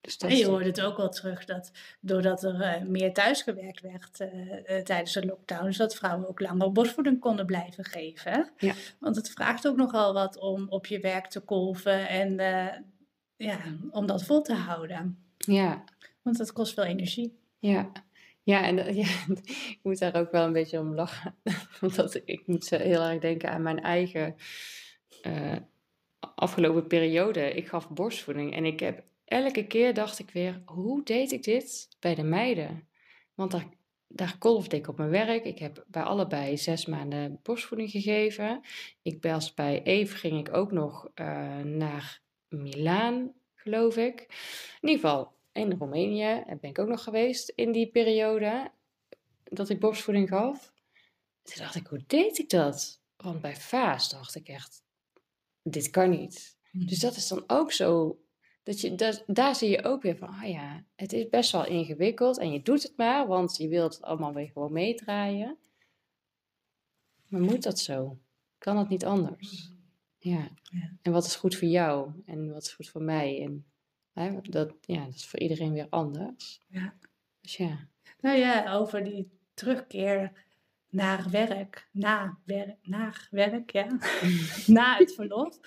Dus 0.00 0.18
dat 0.18 0.30
en 0.30 0.36
je 0.36 0.46
hoorde 0.46 0.64
het 0.64 0.80
ook 0.80 0.96
wel 0.96 1.08
terug 1.08 1.44
dat 1.44 1.70
doordat 2.00 2.42
er 2.42 2.80
uh, 2.80 2.88
meer 2.88 3.12
thuisgewerkt 3.12 3.80
werd 3.80 4.20
uh, 4.20 4.46
uh, 4.46 4.82
tijdens 4.82 5.12
de 5.12 5.26
lockdown, 5.26 5.64
dus 5.64 5.76
dat 5.76 5.94
vrouwen 5.94 6.28
ook 6.28 6.40
langer 6.40 6.72
borstvoeding 6.72 7.20
konden 7.20 7.46
blijven 7.46 7.84
geven. 7.84 8.50
Ja. 8.58 8.74
Want 9.00 9.16
het 9.16 9.30
vraagt 9.30 9.68
ook 9.68 9.76
nogal 9.76 10.12
wat 10.12 10.38
om 10.38 10.68
op 10.68 10.86
je 10.86 11.00
werk 11.00 11.26
te 11.26 11.40
kolven 11.40 12.08
en 12.08 12.36
ja, 13.36 13.58
om 13.90 14.06
dat 14.06 14.24
vol 14.24 14.42
te 14.42 14.54
houden. 14.54 15.18
Ja. 15.36 15.84
Want 16.22 16.38
dat 16.38 16.52
kost 16.52 16.74
veel 16.74 16.84
energie. 16.84 17.38
Ja. 17.58 17.92
Ja, 18.46 18.62
en 18.62 18.94
ja, 19.02 19.08
ik 19.44 19.78
moet 19.82 19.98
daar 19.98 20.14
ook 20.14 20.30
wel 20.30 20.44
een 20.44 20.52
beetje 20.52 20.78
om 20.78 20.94
lachen. 20.94 21.34
Want 21.80 22.20
ik 22.24 22.46
moet 22.46 22.70
heel 22.70 23.02
erg 23.02 23.20
denken 23.20 23.50
aan 23.50 23.62
mijn 23.62 23.80
eigen 23.80 24.36
uh, 25.26 25.56
afgelopen 26.34 26.86
periode. 26.86 27.50
Ik 27.50 27.68
gaf 27.68 27.90
borstvoeding 27.90 28.54
en 28.54 28.64
ik 28.64 28.80
heb 28.80 29.04
elke 29.24 29.66
keer 29.66 29.94
dacht 29.94 30.18
ik 30.18 30.30
weer, 30.30 30.62
hoe 30.64 31.02
deed 31.04 31.32
ik 31.32 31.42
dit 31.42 31.88
bij 32.00 32.14
de 32.14 32.22
meiden? 32.22 32.88
Want 33.34 33.50
daar, 33.50 33.68
daar 34.08 34.38
kolfde 34.38 34.76
ik 34.76 34.88
op 34.88 34.96
mijn 34.96 35.10
werk. 35.10 35.44
Ik 35.44 35.58
heb 35.58 35.84
bij 35.86 36.02
allebei 36.02 36.56
zes 36.56 36.86
maanden 36.86 37.40
borstvoeding 37.42 37.90
gegeven. 37.90 38.60
Ik 39.02 39.22
was 39.22 39.54
bij 39.54 39.82
Eve 39.82 40.16
ging 40.16 40.48
ik 40.48 40.54
ook 40.54 40.72
nog 40.72 41.10
uh, 41.14 41.58
naar 41.58 42.20
Milaan, 42.48 43.32
geloof 43.54 43.96
ik. 43.96 44.20
In 44.80 44.88
ieder 44.88 45.08
geval, 45.08 45.35
in 45.56 45.72
Roemenië 45.72 46.44
ben 46.46 46.70
ik 46.70 46.78
ook 46.78 46.88
nog 46.88 47.02
geweest 47.02 47.48
in 47.48 47.72
die 47.72 47.90
periode 47.90 48.70
dat 49.44 49.68
ik 49.68 49.80
borstvoeding 49.80 50.28
gaf. 50.28 50.72
Toen 51.42 51.62
dacht 51.62 51.74
ik, 51.74 51.86
hoe 51.86 52.04
deed 52.06 52.38
ik 52.38 52.50
dat? 52.50 53.00
Want 53.16 53.40
bij 53.40 53.56
Vaas 53.56 54.10
dacht 54.10 54.34
ik 54.34 54.48
echt, 54.48 54.82
dit 55.62 55.90
kan 55.90 56.10
niet. 56.10 56.58
Hmm. 56.70 56.86
Dus 56.86 56.98
dat 56.98 57.16
is 57.16 57.28
dan 57.28 57.44
ook 57.46 57.72
zo, 57.72 58.20
dat 58.62 58.80
je, 58.80 58.94
dat, 58.94 59.24
daar 59.26 59.54
zie 59.54 59.70
je 59.70 59.84
ook 59.84 60.02
weer 60.02 60.16
van, 60.16 60.28
ah 60.28 60.48
ja, 60.48 60.84
het 60.94 61.12
is 61.12 61.28
best 61.28 61.52
wel 61.52 61.66
ingewikkeld 61.66 62.38
en 62.38 62.52
je 62.52 62.62
doet 62.62 62.82
het 62.82 62.96
maar, 62.96 63.26
want 63.26 63.56
je 63.56 63.68
wilt 63.68 63.94
het 63.94 64.02
allemaal 64.02 64.32
weer 64.32 64.48
gewoon 64.48 64.72
meedraaien. 64.72 65.56
Maar 67.28 67.40
moet 67.40 67.62
dat 67.62 67.78
zo? 67.78 68.18
Kan 68.58 68.76
het 68.76 68.88
niet 68.88 69.04
anders? 69.04 69.72
Ja. 70.18 70.50
ja. 70.62 70.96
En 71.02 71.12
wat 71.12 71.26
is 71.26 71.36
goed 71.36 71.56
voor 71.56 71.68
jou 71.68 72.10
en 72.24 72.52
wat 72.52 72.62
is 72.62 72.72
goed 72.72 72.88
voor 72.88 73.02
mij? 73.02 73.42
En 73.42 73.66
hè, 74.22 74.40
dat, 74.42 74.74
ja, 74.80 75.04
dat 75.04 75.14
is 75.14 75.26
voor 75.26 75.38
iedereen 75.38 75.72
weer 75.72 75.86
anders. 75.90 76.62
Ja. 76.66 76.94
Dus 77.40 77.56
ja. 77.56 77.88
Nou 78.20 78.38
ja, 78.38 78.72
over 78.72 79.04
die 79.04 79.30
terugkeer 79.54 80.32
naar 80.90 81.30
werk, 81.30 81.88
na 81.92 82.38
werk, 82.44 82.76
naar 82.82 83.28
werk, 83.30 83.70
ja, 83.70 83.86
na 84.66 84.96
het 84.96 85.14
verlof. 85.14 85.58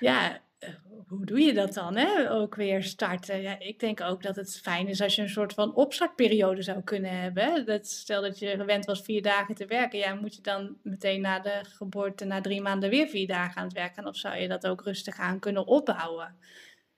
Ja, 0.00 0.40
eh, 0.58 0.70
hoe 1.08 1.26
doe 1.26 1.40
je 1.40 1.52
dat 1.52 1.74
dan? 1.74 1.96
Hè? 1.96 2.30
Ook 2.30 2.54
weer 2.54 2.82
starten. 2.82 3.40
Ja, 3.40 3.58
ik 3.58 3.80
denk 3.80 4.00
ook 4.00 4.22
dat 4.22 4.36
het 4.36 4.60
fijn 4.60 4.88
is 4.88 5.00
als 5.00 5.14
je 5.14 5.22
een 5.22 5.28
soort 5.28 5.52
van 5.52 5.74
opstartperiode 5.74 6.62
zou 6.62 6.82
kunnen 6.82 7.20
hebben. 7.20 7.66
Dat, 7.66 7.86
stel 7.86 8.22
dat 8.22 8.38
je 8.38 8.56
gewend 8.56 8.84
was 8.84 9.02
vier 9.02 9.22
dagen 9.22 9.54
te 9.54 9.66
werken. 9.66 9.98
Ja, 9.98 10.14
moet 10.14 10.34
je 10.34 10.42
dan 10.42 10.76
meteen 10.82 11.20
na 11.20 11.38
de 11.38 11.60
geboorte, 11.62 12.24
na 12.24 12.40
drie 12.40 12.60
maanden 12.60 12.90
weer 12.90 13.08
vier 13.08 13.26
dagen 13.26 13.56
aan 13.56 13.64
het 13.64 13.72
werken? 13.76 14.06
Of 14.06 14.16
zou 14.16 14.36
je 14.36 14.48
dat 14.48 14.66
ook 14.66 14.82
rustig 14.82 15.18
aan 15.18 15.38
kunnen 15.38 15.66
opbouwen? 15.66 16.36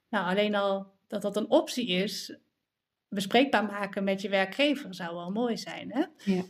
Nou, 0.09 0.27
alleen 0.27 0.55
al 0.55 0.93
dat 1.07 1.23
dat 1.23 1.37
een 1.37 1.51
optie 1.51 1.87
is, 1.89 2.37
bespreekbaar 3.09 3.65
maken 3.65 4.05
met 4.05 4.23
je 4.23 4.29
werkgever 4.29 4.95
zou 4.95 5.15
wel 5.15 5.31
mooi 5.31 5.57
zijn. 5.57 5.93
Hè? 5.93 6.05
Ja. 6.33 6.43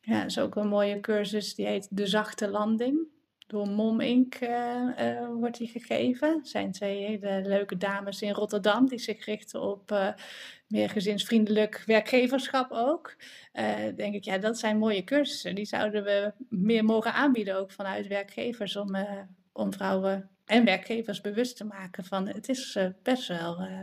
Ja, 0.00 0.20
dat 0.20 0.30
is 0.30 0.38
ook 0.38 0.56
een 0.56 0.68
mooie 0.68 1.00
cursus, 1.00 1.54
die 1.54 1.66
heet 1.66 1.88
De 1.90 2.06
Zachte 2.06 2.48
Landing. 2.48 3.12
Door 3.46 3.68
Mom 3.68 4.00
Inc. 4.00 4.34
eh, 4.34 5.16
eh, 5.18 5.28
wordt 5.28 5.58
die 5.58 5.68
gegeven. 5.68 6.28
Er 6.28 6.46
zijn 6.46 6.72
twee 6.72 7.04
hele 7.04 7.42
leuke 7.48 7.76
dames 7.76 8.22
in 8.22 8.32
Rotterdam 8.32 8.88
die 8.88 8.98
zich 8.98 9.24
richten 9.24 9.60
op 9.60 9.90
eh, 9.90 10.08
meer 10.66 10.90
gezinsvriendelijk 10.90 11.82
werkgeverschap 11.86 12.70
ook. 12.70 13.16
Denk 13.96 14.14
ik, 14.14 14.24
ja, 14.24 14.38
dat 14.38 14.58
zijn 14.58 14.78
mooie 14.78 15.04
cursussen. 15.04 15.54
Die 15.54 15.64
zouden 15.64 16.04
we 16.04 16.32
meer 16.48 16.84
mogen 16.84 17.12
aanbieden, 17.12 17.56
ook 17.56 17.70
vanuit 17.70 18.06
werkgevers, 18.06 18.76
om, 18.76 18.96
om 19.54 19.72
vrouwen 19.72 20.30
en 20.44 20.64
werkgevers 20.64 21.20
bewust 21.20 21.56
te 21.56 21.64
maken 21.64 22.04
van 22.04 22.28
het 22.28 22.48
is 22.48 22.76
eh, 22.76 22.88
best 23.02 23.28
wel 23.28 23.58
eh, 23.58 23.80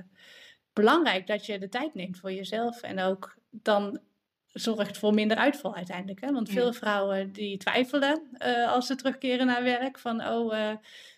belangrijk 0.73 1.27
dat 1.27 1.45
je 1.45 1.59
de 1.59 1.69
tijd 1.69 1.93
neemt 1.93 2.19
voor 2.19 2.31
jezelf 2.31 2.81
en 2.81 2.99
ook 2.99 3.37
dan 3.49 3.99
zorgt 4.45 4.97
voor 4.97 5.13
minder 5.13 5.37
uitval 5.37 5.75
uiteindelijk. 5.75 6.21
Hè? 6.21 6.31
Want 6.31 6.47
Ja. 6.47 6.53
veel 6.53 6.73
vrouwen 6.73 7.31
die 7.31 7.57
twijfelen 7.57 8.27
eh, 8.33 8.71
als 8.71 8.87
ze 8.87 8.95
terugkeren 8.95 9.45
naar 9.45 9.63
werk 9.63 9.99
van 9.99 10.27
oh, 10.27 10.75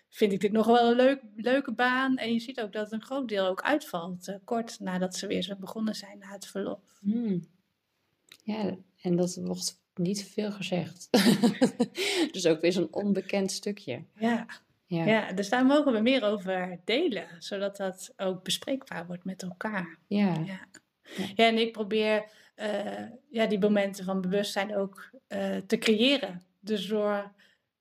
vind 0.08 0.32
ik 0.32 0.40
dit 0.40 0.52
nog 0.52 0.66
wel 0.66 0.90
een 0.90 0.96
leuk, 0.96 1.22
leuke 1.36 1.72
baan? 1.72 2.16
En 2.16 2.32
je 2.32 2.40
ziet 2.40 2.60
ook 2.60 2.72
dat 2.72 2.92
een 2.92 3.02
groot 3.02 3.28
deel 3.28 3.46
ook 3.46 3.62
uitvalt, 3.62 4.38
kort 4.44 4.80
nadat 4.80 5.16
ze 5.16 5.26
weer 5.26 5.42
zijn 5.42 5.60
begonnen 5.60 5.94
zijn 5.94 6.18
na 6.18 6.30
het 6.30 6.46
verlof. 6.46 6.98
Hmm. 7.00 7.48
Ja, 8.42 8.76
en 9.00 9.16
dat 9.16 9.34
wordt 9.34 9.82
niet 9.98 10.24
veel 10.24 10.52
gezegd. 10.52 11.08
dus 12.32 12.46
ook 12.46 12.60
weer 12.60 12.72
zo'n 12.72 12.88
onbekend 12.90 13.52
stukje. 13.52 14.04
Ja. 14.18 14.46
Ja. 14.86 15.04
ja, 15.04 15.32
dus 15.32 15.48
daar 15.48 15.66
mogen 15.66 15.92
we 15.92 16.00
meer 16.00 16.22
over 16.24 16.80
delen, 16.84 17.26
zodat 17.38 17.76
dat 17.76 18.12
ook 18.16 18.42
bespreekbaar 18.42 19.06
wordt 19.06 19.24
met 19.24 19.42
elkaar. 19.42 19.98
Ja. 20.06 20.34
Ja, 20.44 20.68
ja 21.34 21.46
en 21.46 21.58
ik 21.58 21.72
probeer 21.72 22.24
eh, 22.54 23.02
ja, 23.30 23.46
die 23.46 23.58
momenten 23.58 24.04
van 24.04 24.20
bewustzijn 24.20 24.76
ook 24.76 25.10
eh, 25.28 25.56
te 25.56 25.78
creëren. 25.78 26.42
Dus 26.60 26.86
door 26.86 27.32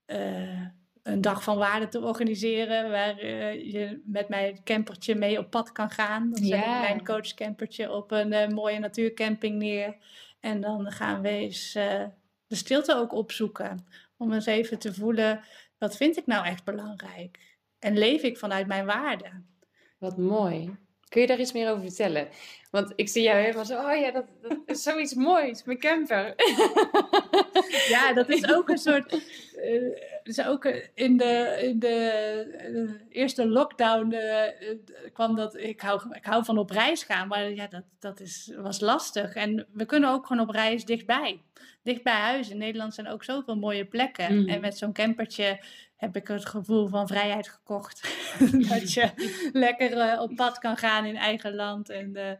eh, 0.05 0.61
een 1.03 1.21
dag 1.21 1.43
van 1.43 1.57
waarde 1.57 1.87
te 1.87 2.01
organiseren, 2.01 2.91
waar 2.91 3.25
je 3.65 4.01
met 4.05 4.29
mijn 4.29 4.63
campertje 4.63 5.15
mee 5.15 5.39
op 5.39 5.49
pad 5.49 5.71
kan 5.71 5.89
gaan. 5.89 6.29
Dan 6.29 6.43
zet 6.43 6.47
Ja. 6.47 6.75
ik 6.75 6.81
mijn 6.81 7.05
coachcampertje 7.05 7.91
op 7.91 8.11
een 8.11 8.53
mooie 8.53 8.79
natuurcamping 8.79 9.55
neer. 9.55 9.95
En 10.43 10.61
dan 10.61 10.91
gaan 10.91 11.21
we 11.21 11.29
eens 11.29 11.75
eh, 11.75 12.03
de 12.47 12.55
stilte 12.55 12.95
ook 12.95 13.13
opzoeken. 13.13 13.87
Om 14.17 14.33
eens 14.33 14.45
even 14.45 14.79
te 14.79 14.93
voelen, 14.93 15.43
wat 15.77 15.97
vind 15.97 16.17
ik 16.17 16.25
nou 16.25 16.45
echt 16.45 16.63
belangrijk? 16.63 17.39
En 17.79 17.97
leef 17.97 18.21
ik 18.21 18.37
vanuit 18.37 18.67
mijn 18.67 18.85
waarden? 18.85 19.47
Wat 19.97 20.17
mooi. 20.17 20.75
Kun 21.09 21.21
je 21.21 21.27
daar 21.27 21.39
iets 21.39 21.51
meer 21.51 21.69
over 21.69 21.83
vertellen? 21.83 22.27
Want 22.71 22.93
ik 22.95 23.09
zie 23.09 23.23
jou 23.23 23.39
helemaal 23.39 23.65
zo, 23.65 23.89
oh 23.89 23.95
ja, 23.99 24.11
dat, 24.11 24.25
dat 24.41 24.57
is 24.65 24.83
zoiets 24.83 25.13
moois, 25.13 25.63
mijn 25.63 25.79
camper. 25.79 26.35
Ja, 27.87 28.13
dat 28.13 28.29
is 28.29 28.49
ook 28.49 28.69
een 28.69 28.77
soort. 28.77 29.11
eh, 29.55 30.13
is 30.23 30.45
ook 30.45 30.65
in 30.93 31.17
de, 31.17 31.59
in 31.61 31.79
de 31.79 31.95
eh, 32.57 33.17
eerste 33.21 33.47
lockdown 33.47 34.11
eh, 34.11 34.77
kwam 35.13 35.35
dat. 35.35 35.57
Ik 35.57 35.81
hou, 35.81 36.01
ik 36.11 36.25
hou 36.25 36.45
van 36.45 36.57
op 36.57 36.69
reis 36.69 37.03
gaan, 37.03 37.27
maar 37.27 37.51
ja, 37.51 37.67
dat, 37.67 37.83
dat 37.99 38.19
is, 38.19 38.51
was 38.57 38.79
lastig. 38.79 39.33
En 39.33 39.67
we 39.73 39.85
kunnen 39.85 40.09
ook 40.09 40.25
gewoon 40.25 40.47
op 40.47 40.53
reis 40.53 40.85
dichtbij. 40.85 41.41
Dicht 41.83 42.03
bij 42.03 42.13
huis. 42.13 42.49
In 42.49 42.57
Nederland 42.57 42.93
zijn 42.93 43.07
ook 43.07 43.23
zoveel 43.23 43.55
mooie 43.55 43.85
plekken. 43.85 44.39
Mhm. 44.39 44.49
En 44.49 44.61
met 44.61 44.77
zo'n 44.77 44.93
campertje 44.93 45.59
heb 45.95 46.15
ik 46.15 46.27
het 46.27 46.45
gevoel 46.45 46.87
van 46.87 47.07
vrijheid 47.07 47.47
gekocht. 47.49 48.15
dat 48.69 48.93
je 48.93 49.09
lekker 49.53 50.19
op 50.19 50.35
pad 50.35 50.57
kan 50.57 50.77
gaan 50.77 51.05
in 51.05 51.17
eigen 51.17 51.55
land. 51.55 51.89
En 51.89 52.39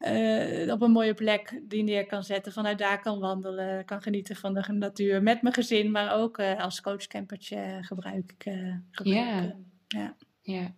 eh, 0.00 0.72
op 0.72 0.82
een 0.82 0.90
mooie 0.90 1.14
plek 1.14 1.60
die 1.62 1.82
neer 1.82 2.06
kan 2.06 2.24
zetten. 2.24 2.52
Vanuit 2.52 2.78
daar 2.78 3.00
kan 3.00 3.18
wandelen, 3.18 3.84
kan 3.84 4.02
genieten 4.02 4.36
van 4.36 4.54
de 4.54 4.72
natuur. 4.72 5.22
Met 5.22 5.42
mijn 5.42 5.54
gezin, 5.54 5.90
maar 5.90 6.14
ook 6.14 6.38
eh, 6.38 6.60
als 6.60 6.80
coachcampertje 6.80 7.78
gebruik 7.80 8.32
ik. 8.32 8.44
eh, 8.44 8.74
gebruik 8.90 9.18
Ja. 9.18 9.56
ja. 9.88 10.16
Ja. 10.42 10.74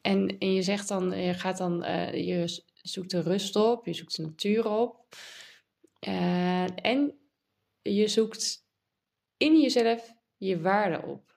En, 0.00 0.38
en 0.38 0.52
je 0.52 0.62
zegt 0.62 0.88
dan, 0.88 1.20
je 1.20 1.34
gaat 1.34 1.58
dan, 1.58 1.76
je 2.12 2.62
zoekt 2.74 3.10
de 3.10 3.20
rust 3.20 3.56
op, 3.56 3.86
je 3.86 3.92
zoekt 3.92 4.16
de 4.16 4.22
natuur 4.22 4.68
op. 4.68 5.06
En 6.74 7.18
je 7.82 8.08
zoekt 8.08 8.66
in 9.36 9.60
jezelf 9.60 10.14
je 10.36 10.60
waarde 10.60 11.06
op. 11.06 11.31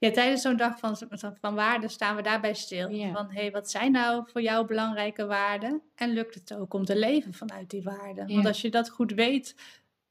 Ja, 0.00 0.10
tijdens 0.10 0.42
zo'n 0.42 0.56
dag 0.56 0.78
van, 0.78 0.96
van 1.40 1.54
waarden 1.54 1.90
staan 1.90 2.16
we 2.16 2.22
daarbij 2.22 2.54
stil. 2.54 2.88
Van, 2.88 3.30
hé, 3.30 3.40
hey, 3.40 3.50
wat 3.50 3.70
zijn 3.70 3.92
nou 3.92 4.24
voor 4.30 4.42
jou 4.42 4.66
belangrijke 4.66 5.26
waarden? 5.26 5.82
En 5.94 6.10
lukt 6.10 6.34
het 6.34 6.54
ook 6.54 6.74
om 6.74 6.84
te 6.84 6.98
leven 6.98 7.34
vanuit 7.34 7.70
die 7.70 7.82
waarden? 7.82 8.28
Want 8.28 8.46
als 8.46 8.60
je 8.60 8.70
dat 8.70 8.90
goed 8.90 9.12
weet, 9.12 9.54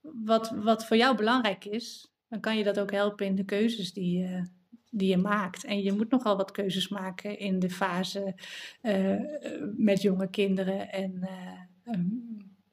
wat, 0.01 0.49
wat 0.49 0.85
voor 0.85 0.97
jou 0.97 1.15
belangrijk 1.15 1.65
is, 1.65 2.11
dan 2.27 2.39
kan 2.39 2.57
je 2.57 2.63
dat 2.63 2.79
ook 2.79 2.91
helpen 2.91 3.25
in 3.25 3.35
de 3.35 3.43
keuzes 3.43 3.93
die 3.93 4.19
je, 4.19 4.43
die 4.89 5.09
je 5.09 5.17
maakt. 5.17 5.63
En 5.63 5.81
je 5.83 5.91
moet 5.91 6.11
nogal 6.11 6.37
wat 6.37 6.51
keuzes 6.51 6.87
maken 6.87 7.39
in 7.39 7.59
de 7.59 7.69
fase 7.69 8.35
eh, 8.81 9.13
eh, 9.13 9.63
met 9.75 10.01
jonge 10.01 10.29
kinderen 10.29 10.91
en 10.91 11.21
eh, 11.21 11.93
ehm, 11.93 12.05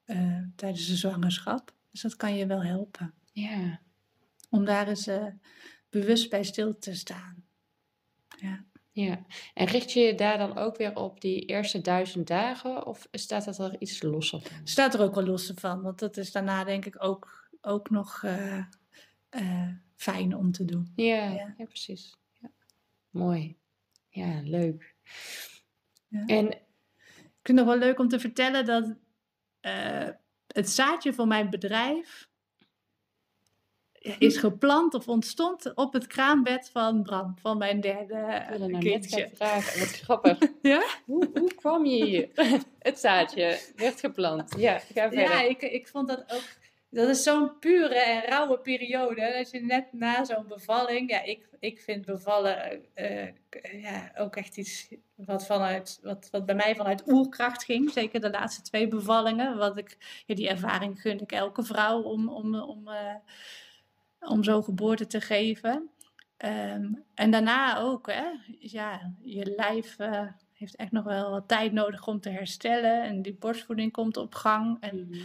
eh, 0.03 0.41
tijdens 0.55 0.87
de 0.87 0.95
zwangerschap. 0.95 1.73
Dus 1.91 2.01
dat 2.01 2.15
kan 2.15 2.35
je 2.35 2.45
wel 2.45 2.63
helpen. 2.63 3.13
Ja. 3.31 3.79
Om 4.49 4.65
daar 4.65 4.87
eens 4.87 5.09
bewust 5.99 6.29
bij 6.29 6.43
stil 6.43 6.77
te 6.77 6.95
staan. 6.95 7.45
Ja. 8.27 8.65
Ja. 8.91 9.25
En 9.53 9.65
richt 9.65 9.91
je 9.91 9.99
je 9.99 10.15
daar 10.15 10.37
dan 10.37 10.57
ook 10.57 10.77
weer 10.77 10.95
op 10.95 11.21
die 11.21 11.45
eerste 11.45 11.81
duizend 11.81 12.27
dagen? 12.27 12.85
Of 12.85 13.07
staat 13.11 13.45
dat 13.45 13.59
er 13.59 13.75
iets 13.81 14.01
losser 14.01 14.41
van? 14.41 14.67
staat 14.67 14.93
er 14.93 15.01
ook 15.01 15.15
wel 15.15 15.25
los 15.25 15.51
van, 15.55 15.81
want 15.81 15.99
dat 15.99 16.17
is 16.17 16.31
daarna 16.31 16.63
denk 16.63 16.85
ik 16.85 17.03
ook, 17.03 17.49
ook 17.61 17.89
nog 17.89 18.23
eh, 18.23 18.63
eh, 19.29 19.69
fijn 19.95 20.35
om 20.35 20.51
te 20.51 20.65
doen. 20.65 20.91
Ja, 20.95 21.05
Ja. 21.05 21.53
ja. 21.57 21.65
precies. 21.65 22.15
Ja. 22.31 22.51
Mooi. 23.09 23.57
Ja, 24.09 24.41
leuk. 24.43 24.95
Ja. 26.07 26.25
En 26.25 26.45
Ik 26.47 27.53
vind 27.53 27.59
het 27.59 27.67
nog 27.67 27.77
wel 27.77 27.87
leuk 27.87 27.99
om 27.99 28.07
te 28.07 28.19
vertellen 28.19 28.65
dat 28.65 28.95
eh, 29.59 30.09
het 30.47 30.69
zaadje 30.69 31.13
voor 31.13 31.27
mijn 31.27 31.49
bedrijf 31.49 32.29
is 34.19 34.37
geplant 34.37 34.93
of 34.93 35.07
ontstond 35.07 35.73
op 35.75 35.93
het 35.93 36.07
kraambed 36.07 36.69
van 36.69 37.03
Bram, 37.03 37.35
van 37.41 37.57
mijn 37.57 37.81
derde 37.81 38.13
ik 38.13 38.53
eh, 38.53 38.59
nou 38.59 38.77
kindje. 38.77 39.29
vragen. 39.33 39.79
Wat 39.79 39.89
grappig. 39.89 40.37
Ja? 40.61 40.83
Hoe, 41.05 41.29
hoe 41.33 41.53
kwam 41.53 41.85
je 41.85 42.05
hier? 42.05 42.29
Het 42.79 42.99
zaadje 42.99 43.59
werd 43.75 43.99
geplant. 43.99 44.53
Ja, 44.57 44.77
ga 44.77 44.85
verder. 44.93 45.19
Ja, 45.19 45.41
ik, 45.41 45.61
ik 45.61 45.87
vond 45.87 46.07
dat 46.07 46.23
ook. 46.27 46.43
Dat 46.89 47.09
is 47.09 47.23
zo'n 47.23 47.59
pure 47.59 47.95
en 47.95 48.21
rauwe 48.21 48.59
periode. 48.59 49.37
Als 49.37 49.51
je 49.51 49.61
net 49.61 49.85
na 49.91 50.23
zo'n 50.23 50.47
bevalling. 50.47 51.09
Ja, 51.09 51.23
ik, 51.23 51.47
ik 51.59 51.79
vind 51.79 52.05
bevallen 52.05 52.81
eh, 52.93 53.21
eh, 53.21 53.81
ja, 53.81 54.11
ook 54.17 54.35
echt 54.35 54.57
iets 54.57 54.87
wat, 55.15 55.45
vanuit, 55.45 55.99
wat, 56.01 56.27
wat 56.31 56.45
bij 56.45 56.55
mij 56.55 56.75
vanuit 56.75 57.07
oerkracht 57.07 57.63
ging. 57.63 57.91
Zeker 57.91 58.21
de 58.21 58.29
laatste 58.29 58.61
twee 58.61 58.87
bevallingen. 58.87 59.57
Wat 59.57 59.77
ik, 59.77 59.97
ja, 60.25 60.35
die 60.35 60.49
ervaring 60.49 61.01
gun 61.01 61.19
ik 61.19 61.31
elke 61.31 61.63
vrouw 61.63 62.01
om, 62.01 62.29
om, 62.29 62.55
om, 62.55 62.87
eh, 62.87 63.15
om 64.27 64.43
zo'n 64.43 64.63
geboorte 64.63 65.07
te 65.07 65.21
geven. 65.21 65.89
Ehm, 66.37 66.93
en 67.13 67.31
daarna 67.31 67.79
ook, 67.79 68.11
hè, 68.11 68.25
ja, 68.59 69.13
je 69.21 69.53
lijf 69.55 69.99
eh, 69.99 70.27
heeft 70.53 70.75
echt 70.75 70.91
nog 70.91 71.03
wel 71.03 71.29
wat 71.31 71.47
tijd 71.47 71.71
nodig 71.71 72.07
om 72.07 72.19
te 72.19 72.29
herstellen. 72.29 73.03
En 73.03 73.21
die 73.21 73.35
borstvoeding 73.39 73.91
komt 73.91 74.17
op 74.17 74.35
gang. 74.35 74.77
En 74.79 75.07
Mhm. 75.09 75.19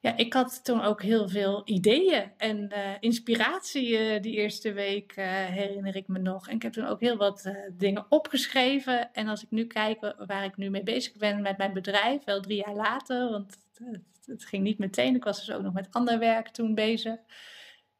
ja, 0.00 0.16
ik 0.16 0.32
had 0.32 0.64
toen 0.64 0.80
ook 0.82 1.02
heel 1.02 1.28
veel 1.28 1.62
ideeën 1.64 2.30
en 2.36 2.68
eh, 2.68 2.90
inspiratie 3.00 4.20
die 4.20 4.34
eerste 4.34 4.72
week, 4.72 5.12
eh, 5.12 5.26
herinner 5.26 5.96
ik 5.96 6.08
me 6.08 6.18
nog. 6.18 6.48
En 6.48 6.54
ik 6.54 6.62
heb 6.62 6.72
toen 6.72 6.86
ook 6.86 7.00
heel 7.00 7.16
wat 7.16 7.52
dingen 7.72 8.06
opgeschreven. 8.08 9.12
En 9.12 9.28
als 9.28 9.42
ik 9.42 9.50
nu 9.50 9.64
kijk 9.66 10.00
wa- 10.00 10.26
waar 10.26 10.44
ik 10.44 10.56
nu 10.56 10.70
mee 10.70 10.82
bezig 10.82 11.16
ben 11.16 11.42
met 11.42 11.58
mijn 11.58 11.72
bedrijf, 11.72 12.24
wel 12.24 12.40
drie 12.40 12.62
jaar 12.66 12.74
later, 12.74 13.30
want 13.30 13.56
het, 13.78 14.00
het 14.24 14.44
ging 14.44 14.62
niet 14.62 14.78
meteen. 14.78 15.14
Ik 15.14 15.24
was 15.24 15.38
dus 15.46 15.54
ook 15.56 15.62
nog 15.62 15.72
met 15.72 15.88
ander 15.90 16.18
werk 16.18 16.48
toen 16.48 16.74
bezig. 16.74 17.16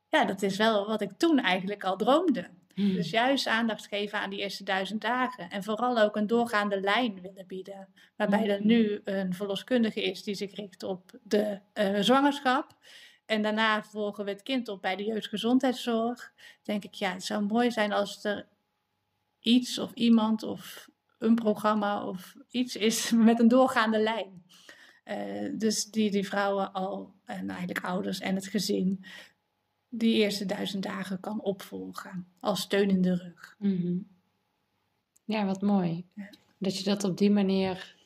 Ja, 0.09 0.25
dat 0.25 0.43
is 0.43 0.57
wel 0.57 0.87
wat 0.87 1.01
ik 1.01 1.11
toen 1.17 1.39
eigenlijk 1.39 1.85
al 1.85 1.97
droomde. 1.97 2.49
Mhm. 2.75 2.95
Dus 2.95 3.11
juist 3.11 3.47
aandacht 3.47 3.87
geven 3.87 4.21
aan 4.21 4.31
die 4.31 4.39
eerste 4.39 4.65
duizend 4.65 5.01
dagen. 5.01 5.51
En 5.51 5.63
vooral 5.63 5.99
ook 5.99 6.17
een 6.17 6.27
doorgaande 6.27 6.81
lijn 6.81 7.21
willen 7.21 7.47
bieden. 7.47 7.89
Waarbij 8.17 8.51
er 8.51 8.59
Mhm. 8.59 8.67
nu 8.67 9.01
een 9.05 9.35
verloskundige 9.35 10.03
is 10.03 10.23
die 10.23 10.35
zich 10.35 10.55
richt 10.55 10.83
op 10.83 11.11
de 11.23 11.61
eh, 11.73 12.01
zwangerschap. 12.01 12.77
En 13.27 13.43
daarna 13.43 13.83
volgen 13.83 14.25
we 14.25 14.31
het 14.31 14.43
kind 14.43 14.69
op 14.69 14.83
bij 14.83 14.97
de 14.97 15.05
jeugdgezondheidszorg. 15.05 16.33
Denk 16.63 16.85
ik, 16.85 16.95
ja, 16.95 17.13
het 17.13 17.25
zou 17.25 17.45
mooi 17.45 17.71
zijn 17.71 17.93
als 17.93 18.25
er 18.25 18.47
iets 19.41 19.79
of 19.79 19.93
iemand 19.93 20.43
of 20.43 20.89
een 21.19 21.35
programma 21.35 22.07
of 22.07 22.35
iets 22.51 22.77
is 22.77 23.11
met 23.29 23.41
een 23.41 23.49
doorgaande 23.49 23.99
lijn. 23.99 24.45
Eh, 25.05 25.51
dus 25.53 25.85
die 25.85 26.11
die 26.11 26.27
vrouwen 26.29 26.73
al, 26.73 27.15
en 27.25 27.51
eigenlijk 27.51 27.85
ouders 27.85 28.19
en 28.19 28.35
het 28.35 28.47
gezin, 28.47 29.05
die 29.89 30.15
eerste 30.15 30.47
duizend 30.47 30.83
dagen 30.83 31.21
kan 31.21 31.41
opvolgen 31.41 32.29
als 32.41 32.61
steun 32.61 32.91
in 32.91 33.03
de 33.03 33.15
rug. 33.15 33.57
Mhm. 33.59 33.99
Ja, 35.25 35.45
wat 35.47 35.63
mooi. 35.63 36.07
Ja. 36.15 36.31
Dat 36.59 36.79
je 36.79 36.85
dat 36.85 37.05
op 37.05 37.19
die 37.19 37.31
manier 37.31 37.97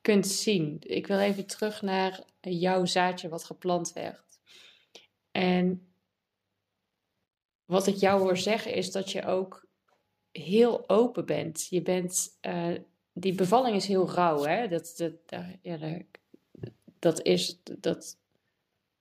kunt 0.00 0.26
zien. 0.26 0.76
Ik 0.80 1.06
wil 1.06 1.18
even 1.18 1.46
terug 1.46 1.82
naar 1.82 2.24
jouw 2.40 2.84
zaadje 2.84 3.28
wat 3.28 3.44
geplant 3.44 3.92
werd. 3.92 4.38
En 5.30 5.86
wat 7.64 7.86
ik 7.86 7.96
jou 7.96 8.20
hoor 8.20 8.36
zeggen 8.36 8.74
is 8.74 8.90
dat 8.90 9.10
je 9.10 9.24
ook 9.24 9.66
heel 10.32 10.88
open 10.88 11.26
bent. 11.26 11.66
Je 11.70 11.82
bent, 11.82 12.38
uh, 12.42 12.74
die 13.12 13.34
bevalling 13.34 13.76
is 13.76 13.86
heel 13.86 14.10
rauw, 14.10 14.42
hè? 14.42 14.68
Dat, 14.68 14.94
dat, 14.96 15.12
ja, 15.62 15.98
dat 16.98 17.22
is, 17.22 17.60
dat 17.78 18.16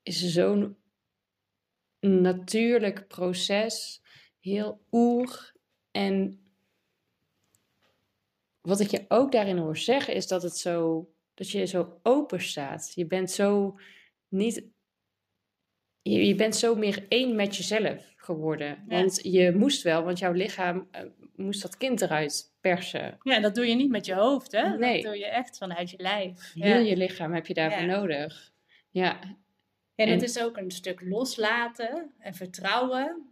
is 0.03 0.33
zo'n 0.33 0.75
natuurlijk 2.01 3.07
proces, 3.07 4.01
heel 4.39 4.81
oer. 4.91 5.53
En 5.91 6.39
wat 8.61 8.79
ik 8.79 8.89
je 8.91 9.05
ook 9.07 9.31
daarin 9.31 9.57
hoor 9.57 9.77
zeggen 9.77 10.13
is 10.13 10.27
dat 10.27 10.43
het 10.43 10.57
zo, 10.57 11.09
dat 11.33 11.49
je 11.49 11.65
zo 11.65 11.99
open 12.03 12.41
staat. 12.41 12.91
Je 12.95 13.05
bent 13.05 13.31
zo 13.31 13.79
niet, 14.27 14.65
je, 16.01 16.27
je 16.27 16.35
bent 16.35 16.55
zo 16.55 16.75
meer 16.75 17.05
één 17.07 17.35
met 17.35 17.55
jezelf 17.55 18.13
geworden. 18.15 18.83
Want 18.87 19.19
je 19.23 19.51
moest 19.55 19.81
wel, 19.81 20.03
want 20.03 20.19
jouw 20.19 20.31
lichaam 20.31 20.87
uh, 20.91 21.01
moest 21.35 21.61
dat 21.61 21.77
kind 21.77 22.01
eruit 22.01 22.53
persen. 22.61 23.17
Ja, 23.23 23.39
dat 23.39 23.55
doe 23.55 23.67
je 23.67 23.75
niet 23.75 23.89
met 23.89 24.05
je 24.05 24.13
hoofd, 24.13 24.51
hè? 24.51 24.77
Nee. 24.77 25.01
Dat 25.01 25.11
doe 25.11 25.19
je 25.19 25.27
echt 25.27 25.57
vanuit 25.57 25.89
je 25.89 26.01
lijf. 26.01 26.51
Heel 26.53 26.79
je 26.79 26.97
lichaam 26.97 27.33
heb 27.33 27.47
je 27.47 27.53
daarvoor 27.53 27.85
nodig. 27.85 28.51
Ja. 28.89 29.39
En 29.95 30.09
het 30.09 30.21
is 30.21 30.39
ook 30.39 30.57
een 30.57 30.71
stuk 30.71 31.01
loslaten 31.01 32.11
en 32.19 32.33
vertrouwen. 32.33 33.31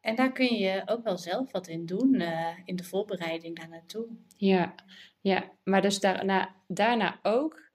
En 0.00 0.14
daar 0.14 0.32
kun 0.32 0.54
je 0.54 0.82
ook 0.86 1.04
wel 1.04 1.18
zelf 1.18 1.52
wat 1.52 1.68
in 1.68 1.86
doen 1.86 2.14
uh, 2.14 2.58
in 2.64 2.76
de 2.76 2.84
voorbereiding 2.84 3.56
daar 3.56 3.68
naartoe. 3.68 4.06
Ja, 4.36 4.74
ja. 5.20 5.50
maar 5.64 5.82
dus 5.82 6.00
daarna, 6.00 6.54
daarna 6.66 7.18
ook. 7.22 7.70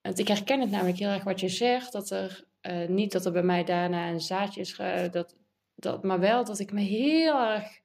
Want 0.00 0.18
ik 0.18 0.28
herken 0.28 0.60
het 0.60 0.70
namelijk 0.70 0.98
heel 0.98 1.10
erg 1.10 1.24
wat 1.24 1.40
je 1.40 1.48
zegt. 1.48 1.92
Dat 1.92 2.10
er 2.10 2.44
uh, 2.62 2.88
niet 2.88 3.12
dat 3.12 3.26
er 3.26 3.32
bij 3.32 3.42
mij 3.42 3.64
daarna 3.64 4.08
een 4.08 4.20
zaadje 4.20 4.60
is. 4.60 4.76
dat, 5.10 5.36
dat, 5.74 6.02
maar 6.02 6.20
wel 6.20 6.44
dat 6.44 6.58
ik 6.58 6.72
me 6.72 6.80
heel 6.80 7.40
erg 7.40 7.80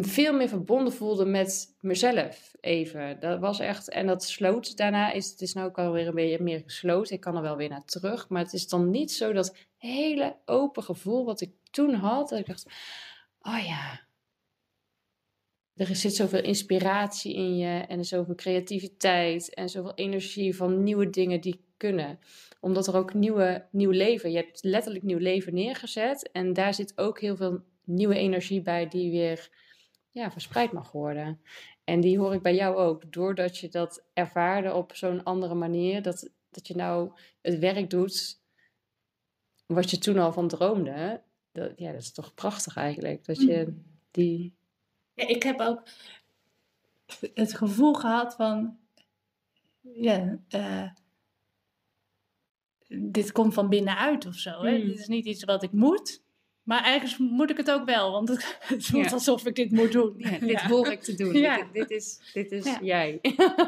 veel 0.00 0.32
meer 0.32 0.48
verbonden 0.48 0.92
voelde 0.92 1.24
met 1.24 1.76
mezelf 1.80 2.54
even. 2.60 3.20
Dat 3.20 3.40
was 3.40 3.58
echt, 3.58 3.90
en 3.90 4.06
dat 4.06 4.24
sloot 4.24 4.76
daarna, 4.76 5.12
is, 5.12 5.30
het 5.30 5.40
is 5.40 5.54
nu 5.54 5.62
ook 5.62 5.78
alweer 5.78 6.06
een 6.06 6.14
beetje 6.14 6.42
meer 6.42 6.62
gesloten. 6.64 7.14
Ik 7.14 7.20
kan 7.20 7.36
er 7.36 7.42
wel 7.42 7.56
weer 7.56 7.68
naar 7.68 7.84
terug, 7.84 8.28
maar 8.28 8.42
het 8.42 8.52
is 8.52 8.68
dan 8.68 8.90
niet 8.90 9.12
zo 9.12 9.32
dat 9.32 9.56
hele 9.76 10.36
open 10.44 10.82
gevoel 10.82 11.24
wat 11.24 11.40
ik 11.40 11.52
toen 11.70 11.94
had. 11.94 12.28
Dat 12.28 12.38
ik 12.38 12.46
dacht, 12.46 12.66
oh 13.40 13.66
ja, 13.66 14.00
er 15.76 15.96
zit 15.96 16.14
zoveel 16.14 16.42
inspiratie 16.42 17.34
in 17.34 17.56
je 17.56 17.78
en 17.88 18.04
zoveel 18.04 18.34
creativiteit 18.34 19.54
en 19.54 19.68
zoveel 19.68 19.94
energie 19.94 20.56
van 20.56 20.82
nieuwe 20.82 21.10
dingen 21.10 21.40
die 21.40 21.64
kunnen. 21.76 22.18
Omdat 22.60 22.86
er 22.86 22.96
ook 22.96 23.14
nieuwe, 23.14 23.66
nieuw 23.70 23.90
leven, 23.90 24.30
je 24.30 24.36
hebt 24.36 24.62
letterlijk 24.62 25.04
nieuw 25.04 25.18
leven 25.18 25.54
neergezet 25.54 26.30
en 26.32 26.52
daar 26.52 26.74
zit 26.74 26.98
ook 26.98 27.20
heel 27.20 27.36
veel 27.36 27.60
nieuwe 27.84 28.14
energie 28.14 28.62
bij 28.62 28.88
die 28.88 29.10
weer 29.10 29.66
ja, 30.18 30.30
verspreid 30.30 30.72
mag 30.72 30.92
worden. 30.92 31.40
En 31.84 32.00
die 32.00 32.18
hoor 32.18 32.34
ik 32.34 32.42
bij 32.42 32.54
jou 32.54 32.76
ook. 32.76 33.12
Doordat 33.12 33.58
je 33.58 33.68
dat 33.68 34.04
ervaarde 34.12 34.74
op 34.74 34.94
zo'n 34.94 35.24
andere 35.24 35.54
manier, 35.54 36.02
dat, 36.02 36.30
dat 36.50 36.66
je 36.66 36.74
nou 36.74 37.12
het 37.40 37.58
werk 37.58 37.90
doet 37.90 38.40
wat 39.66 39.90
je 39.90 39.98
toen 39.98 40.18
al 40.18 40.32
van 40.32 40.48
droomde. 40.48 41.22
Dat, 41.52 41.72
ja, 41.76 41.92
dat 41.92 42.00
is 42.00 42.12
toch 42.12 42.34
prachtig 42.34 42.76
eigenlijk. 42.76 43.24
Dat 43.24 43.40
je 43.40 43.64
mm. 43.68 43.84
die. 44.10 44.54
Ja, 45.14 45.26
ik 45.26 45.42
heb 45.42 45.60
ook 45.60 45.82
het 47.34 47.54
gevoel 47.54 47.94
gehad 47.94 48.34
van. 48.34 48.78
Ja, 49.80 50.38
uh, 50.48 50.90
dit 52.88 53.32
komt 53.32 53.54
van 53.54 53.68
binnenuit 53.68 54.26
of 54.26 54.34
zo. 54.34 54.62
Hè? 54.62 54.78
Mm. 54.78 54.86
Dit 54.86 54.98
is 54.98 55.08
niet 55.08 55.26
iets 55.26 55.44
wat 55.44 55.62
ik 55.62 55.72
moet. 55.72 56.22
Maar 56.68 56.84
ergens 56.84 57.16
moet 57.16 57.50
ik 57.50 57.56
het 57.56 57.70
ook 57.70 57.84
wel, 57.84 58.12
want 58.12 58.28
het 58.28 58.86
voelt 58.86 59.12
alsof 59.12 59.46
ik 59.46 59.54
dit 59.54 59.70
moet 59.70 59.92
doen. 59.92 60.14
Ja, 60.16 60.38
dit 60.38 60.60
hoor 60.60 60.86
ik 60.86 61.00
te 61.00 61.14
doen. 61.14 61.32
Dit, 61.32 61.66
dit, 61.72 61.90
is, 61.90 62.30
dit 62.32 62.52
is 62.52 62.76
jij. 62.80 63.18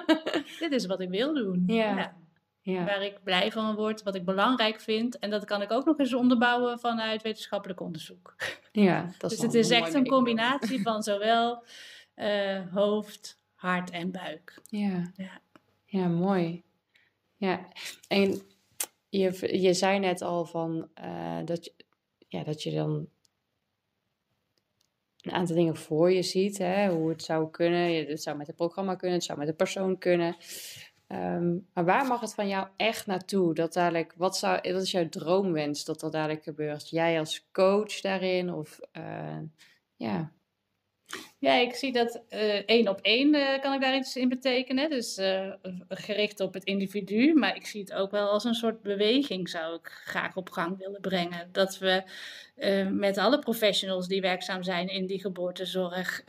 dit 0.59 0.73
is 0.73 0.87
wat 0.87 1.01
ik 1.01 1.09
wil 1.09 1.35
doen. 1.35 1.63
Ja. 1.67 2.15
Waar 2.63 3.03
ik 3.03 3.19
blij 3.25 3.53
van 3.53 3.75
word, 3.75 4.03
wat 4.03 4.15
ik 4.15 4.25
belangrijk 4.25 4.81
vind. 4.81 5.19
En 5.19 5.31
dat 5.31 5.45
kan 5.45 5.63
ik 5.63 5.71
ook 5.71 5.85
nog 5.85 5.99
eens 5.99 6.15
onderbouwen 6.15 6.79
vanuit 6.79 7.23
wetenschappelijk 7.23 7.81
onderzoek. 7.81 8.35
Ja, 8.73 9.11
dat 9.19 9.31
is 9.33 9.39
dus 9.39 9.47
het 9.47 9.55
is 9.55 9.71
echt 9.71 9.95
een 9.95 10.07
combinatie 10.07 10.83
van 10.83 11.03
zowel 11.03 11.65
uh, 12.17 12.73
hoofd, 12.73 13.41
hart 13.55 13.91
en 13.91 14.11
buik. 14.11 14.61
Ja, 14.65 15.13
ja. 15.17 15.41
ja 15.85 16.07
mooi. 16.07 16.63
Ja, 17.37 17.69
en 18.09 18.41
je, 19.09 19.59
je 19.61 19.75
zei 19.75 19.99
net 19.99 20.23
al 20.23 20.45
van 20.45 20.89
uh, 21.05 21.39
dat 21.45 21.65
je 21.65 21.80
ja, 22.31 22.45
dat 22.45 22.63
je 22.63 22.71
dan 22.71 23.09
een 25.21 25.33
aantal 25.33 25.57
dingen 25.57 25.77
voor 25.77 26.13
je 26.13 26.23
ziet. 26.23 26.59
Hè, 26.59 26.89
hoe 26.89 27.09
het 27.09 27.23
zou 27.23 27.51
kunnen. 27.51 28.07
Het 28.07 28.23
zou 28.23 28.37
met 28.37 28.47
het 28.47 28.57
programma 28.57 28.95
kunnen, 28.95 29.17
het 29.17 29.27
zou 29.27 29.39
met 29.39 29.49
een 29.49 29.57
persoon 29.57 29.99
kunnen. 29.99 30.37
Ehm, 31.07 31.57
maar 31.75 31.85
waar 31.85 32.07
mag 32.07 32.21
het 32.21 32.35
van 32.35 32.49
jou 32.49 32.69
echt 32.77 33.07
naartoe? 33.07 33.55
Dat 33.55 33.73
dadelijk, 33.73 34.15
wat, 34.17 34.37
zou, 34.37 34.73
wat 34.73 34.83
is 34.83 34.91
jouw 34.91 35.09
droomwens 35.09 35.85
dat 35.85 36.03
er 36.03 36.11
dadelijk 36.11 36.43
gebeurt? 36.43 36.89
Jij 36.89 37.19
als 37.19 37.49
coach 37.53 38.01
daarin? 38.01 38.53
Of 38.53 38.81
uh, 38.93 39.39
ja. 39.97 40.33
Ja, 41.39 41.55
ik 41.55 41.75
zie 41.75 41.93
dat 41.93 42.23
uh, 42.31 42.55
één 42.55 42.89
op 42.89 43.01
één 43.01 43.35
uh, 43.35 43.61
kan 43.61 43.75
ik 43.75 43.81
daar 43.81 43.97
iets 43.97 44.17
in 44.17 44.29
betekenen. 44.29 44.91
Dus 44.91 45.19
uh, 45.19 45.53
gericht 45.89 46.41
op 46.41 46.55
het 46.55 46.65
individu. 46.65 47.35
Maar 47.35 47.57
ik 47.57 47.67
zie 47.67 47.81
het 47.81 47.93
ook 47.93 48.11
wel 48.11 48.29
als 48.29 48.45
een 48.45 48.55
soort 48.55 48.83
beweging 48.83 49.49
zou 49.49 49.75
ik 49.75 49.89
graag 50.05 50.37
op 50.37 50.51
gang 50.51 50.79
willen 50.79 51.01
brengen. 51.01 51.49
Dat 51.53 51.79
we 51.79 52.03
met 52.91 53.19
alle 53.19 53.39
professionals 53.39 54.09
die 54.09 54.21
werkzaam 54.21 54.63
zijn 54.63 54.89
in 54.89 55.07
die 55.07 55.21
geboortezorg 55.21 56.25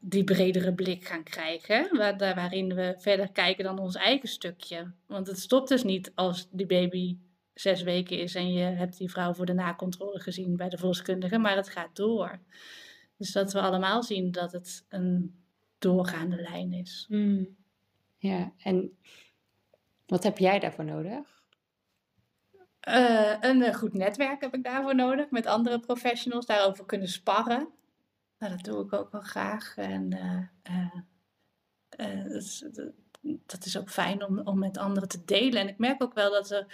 die 0.00 0.24
bredere 0.24 0.74
blik 0.74 1.04
gaan 1.04 1.22
krijgen. 1.22 1.96
Waar, 1.96 2.16
waarin 2.18 2.74
we 2.74 2.94
verder 2.98 3.32
kijken 3.32 3.64
dan 3.64 3.78
ons 3.78 3.94
eigen 3.96 4.28
stukje. 4.28 4.92
Want 5.06 5.26
het 5.26 5.38
stopt 5.38 5.68
dus 5.68 5.82
niet 5.82 6.12
als 6.14 6.48
die 6.50 6.66
baby 6.66 7.16
zes 7.54 7.82
weken 7.82 8.18
is 8.18 8.34
en 8.34 8.52
je 8.52 8.64
hebt 8.64 8.98
die 8.98 9.10
vrouw 9.10 9.32
voor 9.32 9.46
de 9.46 9.54
nakontrole 9.54 10.20
gezien 10.20 10.56
bij 10.56 10.68
de 10.68 10.76
verloskundige. 10.76 11.38
Maar 11.38 11.56
het 11.56 11.68
gaat 11.68 11.96
door. 11.96 12.38
Dus 13.18 13.32
dat 13.32 13.52
we 13.52 13.60
allemaal 13.60 14.02
zien 14.02 14.30
dat 14.30 14.52
het 14.52 14.84
een 14.88 15.42
doorgaande 15.78 16.36
lijn 16.36 16.72
is. 16.72 17.06
Mm. 17.08 17.56
Ja, 18.16 18.52
en 18.58 18.98
wat 20.06 20.22
heb 20.22 20.38
jij 20.38 20.58
daarvoor 20.58 20.84
nodig? 20.84 21.42
Uh, 22.88 23.36
een 23.40 23.62
eh, 23.62 23.74
goed 23.74 23.92
netwerk 23.92 24.40
heb 24.40 24.54
ik 24.54 24.64
daarvoor 24.64 24.94
nodig 24.94 25.30
met 25.30 25.46
andere 25.46 25.80
professionals, 25.80 26.46
daarover 26.46 26.84
kunnen 26.84 27.08
sparren. 27.08 27.68
Nou, 28.38 28.56
dat 28.56 28.64
doe 28.64 28.84
ik 28.84 28.92
ook 28.92 29.12
wel 29.12 29.20
graag. 29.20 29.76
En 29.76 30.16
uh, 30.70 30.94
dat, 31.88 32.32
is, 32.32 32.64
dat, 33.46 33.64
is, 33.64 33.78
ook 33.78 33.90
fijn 33.90 34.24
om, 34.24 34.38
om 34.38 34.58
met 34.58 34.78
anderen 34.78 35.08
te 35.08 35.24
delen. 35.24 35.60
En 35.60 35.68
ik 35.68 35.78
merk 35.78 36.02
ook 36.02 36.14
wel 36.14 36.30
dat 36.30 36.50
er 36.50 36.66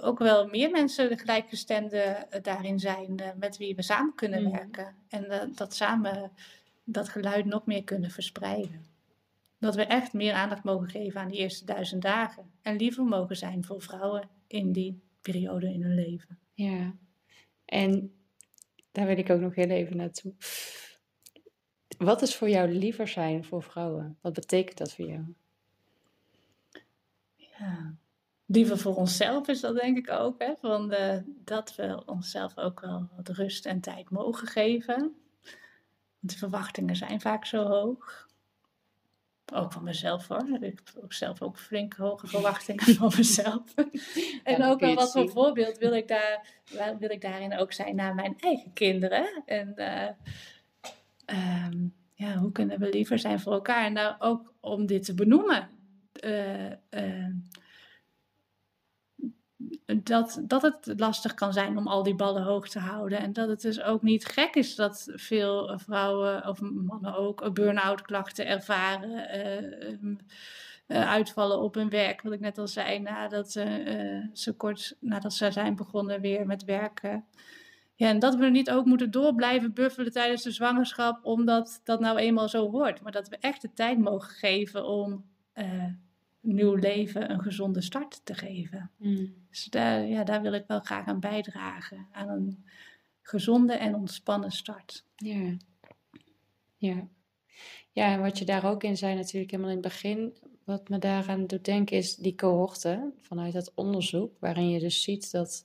ook 0.00 0.18
wel 0.18 0.46
meer 0.46 0.70
mensen 0.70 1.08
de 1.08 1.18
gelijkgestemde 1.18 1.98
eh, 1.98 2.42
daarin 2.42 2.78
zijn 2.78 3.18
eh, 3.18 3.28
met 3.36 3.56
wie 3.56 3.74
we 3.74 3.82
samen 3.82 4.14
kunnen 4.14 4.42
mhm. 4.42 4.52
werken. 4.52 4.94
En 5.08 5.30
eh, 5.30 5.48
dat 5.54 5.74
samen 5.74 6.30
dat 6.84 7.08
geluid 7.08 7.44
nog 7.44 7.66
meer 7.66 7.84
kunnen 7.84 8.10
verspreiden. 8.10 8.84
Dat 9.58 9.74
we 9.74 9.84
echt 9.84 10.12
meer 10.12 10.32
aandacht 10.32 10.64
mogen 10.64 10.88
geven 10.88 11.20
aan 11.20 11.28
die 11.28 11.38
eerste 11.38 11.64
duizend 11.64 12.02
dagen. 12.02 12.50
En 12.62 12.76
liever 12.76 13.04
mogen 13.04 13.36
zijn 13.36 13.64
voor 13.64 13.82
vrouwen 13.82 14.28
in 14.46 14.72
die 14.72 15.00
periode 15.20 15.72
in 15.72 15.82
hun 15.82 15.94
leven. 15.94 16.38
Ja, 16.52 16.94
en 17.64 18.14
daar 18.92 19.06
wil 19.06 19.18
ik 19.18 19.30
ook 19.30 19.40
nog 19.40 19.54
heel 19.54 19.70
even 19.70 19.96
naartoe. 19.96 20.32
Wat 21.98 22.22
is 22.22 22.36
voor 22.36 22.48
jou 22.48 22.68
liever 22.68 23.08
zijn 23.08 23.44
voor 23.44 23.62
vrouwen? 23.62 24.18
Wat 24.20 24.32
betekent 24.32 24.78
dat 24.78 24.94
voor 24.94 25.06
jou? 25.06 25.24
Ja, 27.36 27.94
liever 28.46 28.78
voor 28.78 28.96
onszelf 28.96 29.48
is 29.48 29.60
dat 29.60 29.74
denk 29.74 29.96
ik 29.96 30.10
ook. 30.10 30.42
Hè? 30.42 30.52
Van 30.60 30.88
de, 30.88 31.22
dat 31.44 31.74
we 31.74 32.02
onszelf 32.06 32.58
ook 32.58 32.80
wel 32.80 33.08
wat 33.16 33.28
rust 33.28 33.66
en 33.66 33.80
tijd 33.80 34.10
mogen 34.10 34.46
geven. 34.46 35.00
Want 36.20 36.32
de 36.32 36.38
verwachtingen 36.38 36.96
zijn 36.96 37.20
vaak 37.20 37.44
zo 37.44 37.64
hoog. 37.64 38.24
Ook 39.54 39.72
van 39.72 39.82
mezelf 39.82 40.28
hoor. 40.28 40.46
Ik 40.60 40.80
heb 40.94 41.12
zelf 41.12 41.42
ook 41.42 41.58
flink 41.58 41.94
hoge 41.94 42.26
verwachtingen 42.26 42.84
van 42.84 43.12
mezelf. 43.16 43.74
en 44.42 44.64
ook 44.64 44.80
wel 44.80 44.94
wat 44.94 45.12
voor 45.12 45.28
voorbeeld 45.28 45.78
wil 45.78 45.92
ik, 45.92 46.08
daar, 46.08 46.96
wil 46.98 47.10
ik 47.10 47.20
daarin 47.20 47.58
ook 47.58 47.72
zijn 47.72 47.96
naar 47.96 48.14
mijn 48.14 48.34
eigen 48.38 48.72
kinderen. 48.72 49.42
En 49.44 49.74
uh, 49.76 50.08
um, 51.66 51.94
ja, 52.14 52.36
hoe 52.36 52.52
kunnen 52.52 52.78
we 52.78 52.88
liever 52.88 53.18
zijn 53.18 53.40
voor 53.40 53.52
elkaar? 53.52 53.84
En 53.84 53.92
nou 53.92 54.14
ook 54.18 54.52
om 54.60 54.86
dit 54.86 55.04
te 55.04 55.14
benoemen. 55.14 55.68
Uh, 56.24 56.70
uh, 56.90 57.28
dat, 59.94 60.40
dat 60.42 60.62
het 60.62 60.92
lastig 60.96 61.34
kan 61.34 61.52
zijn 61.52 61.78
om 61.78 61.86
al 61.86 62.02
die 62.02 62.14
ballen 62.14 62.42
hoog 62.42 62.68
te 62.68 62.78
houden. 62.78 63.18
En 63.18 63.32
dat 63.32 63.48
het 63.48 63.60
dus 63.60 63.82
ook 63.82 64.02
niet 64.02 64.26
gek 64.26 64.54
is 64.54 64.74
dat 64.74 65.08
veel 65.12 65.78
vrouwen, 65.78 66.48
of 66.48 66.60
mannen 66.60 67.16
ook, 67.16 67.54
burn-out 67.54 68.02
klachten 68.02 68.46
ervaren. 68.46 69.30
Uh, 70.88 71.08
uitvallen 71.08 71.60
op 71.60 71.74
hun 71.74 71.88
werk. 71.88 72.22
Wat 72.22 72.32
ik 72.32 72.40
net 72.40 72.58
al 72.58 72.68
zei, 72.68 72.98
nadat 72.98 73.52
ze, 73.52 74.28
ze 74.32 74.52
kort 74.52 74.96
nadat 75.00 75.32
ze 75.32 75.50
zijn 75.50 75.76
begonnen 75.76 76.20
weer 76.20 76.46
met 76.46 76.64
werken. 76.64 77.24
Ja, 77.94 78.08
en 78.08 78.18
dat 78.18 78.34
we 78.34 78.46
niet 78.46 78.70
ook 78.70 78.84
moeten 78.84 79.10
door 79.10 79.34
blijven 79.34 79.72
buffelen 79.72 80.12
tijdens 80.12 80.42
de 80.42 80.50
zwangerschap, 80.50 81.24
omdat 81.24 81.80
dat 81.84 82.00
nou 82.00 82.18
eenmaal 82.18 82.48
zo 82.48 82.70
hoort. 82.70 83.02
Maar 83.02 83.12
dat 83.12 83.28
we 83.28 83.36
echt 83.40 83.62
de 83.62 83.72
tijd 83.72 83.98
mogen 83.98 84.30
geven 84.30 84.86
om 84.86 85.24
nieuw 86.46 86.74
leven 86.74 87.30
een 87.30 87.42
gezonde 87.42 87.80
start 87.80 88.20
te 88.24 88.34
geven. 88.34 88.90
Mm. 88.96 89.34
Dus 89.50 89.64
daar, 89.64 90.06
ja, 90.06 90.24
daar 90.24 90.42
wil 90.42 90.52
ik 90.52 90.64
wel 90.66 90.80
graag 90.80 91.06
aan 91.06 91.20
bijdragen. 91.20 92.06
Aan 92.12 92.28
een 92.28 92.64
gezonde 93.22 93.72
en 93.72 93.94
ontspannen 93.94 94.50
start. 94.50 95.04
Ja. 95.16 95.56
Ja. 96.76 97.08
Ja, 97.92 98.12
en 98.12 98.20
wat 98.20 98.38
je 98.38 98.44
daar 98.44 98.64
ook 98.64 98.82
in 98.82 98.96
zei 98.96 99.14
natuurlijk 99.14 99.50
helemaal 99.50 99.72
in 99.72 99.82
het 99.82 99.86
begin, 99.86 100.34
wat 100.64 100.88
me 100.88 100.98
daaraan 100.98 101.46
doet 101.46 101.64
denken 101.64 101.96
is 101.96 102.16
die 102.16 102.34
cohorte 102.34 103.12
vanuit 103.20 103.52
dat 103.52 103.72
onderzoek, 103.74 104.36
waarin 104.38 104.70
je 104.70 104.78
dus 104.78 105.02
ziet 105.02 105.30
dat 105.30 105.64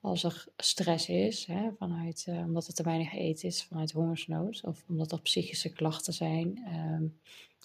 als 0.00 0.24
er 0.24 0.46
stress 0.56 1.08
is, 1.08 1.46
hè, 1.46 1.70
vanuit, 1.78 2.26
uh, 2.28 2.38
omdat 2.38 2.66
er 2.66 2.74
te 2.74 2.82
weinig 2.82 3.12
eten 3.12 3.48
is, 3.48 3.64
vanuit 3.64 3.92
hongersnood, 3.92 4.60
of 4.64 4.84
omdat 4.88 5.12
er 5.12 5.20
psychische 5.20 5.72
klachten 5.72 6.12
zijn, 6.12 6.62
ehm, 6.66 7.04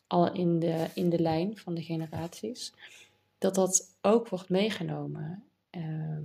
al 0.07 0.33
in 0.33 0.59
de, 0.59 0.87
in 0.93 1.09
de 1.09 1.19
lijn 1.19 1.57
van 1.57 1.73
de 1.73 1.83
generaties, 1.83 2.73
dat 3.37 3.55
dat 3.55 3.97
ook 4.01 4.29
wordt 4.29 4.49
meegenomen 4.49 5.43
ehm, 5.69 6.23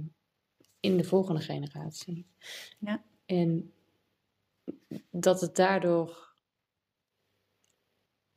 in 0.80 0.96
de 0.96 1.04
volgende 1.04 1.40
generatie. 1.40 2.26
Ja. 2.78 3.02
En 3.26 3.72
dat 5.10 5.40
het 5.40 5.56
daardoor 5.56 6.34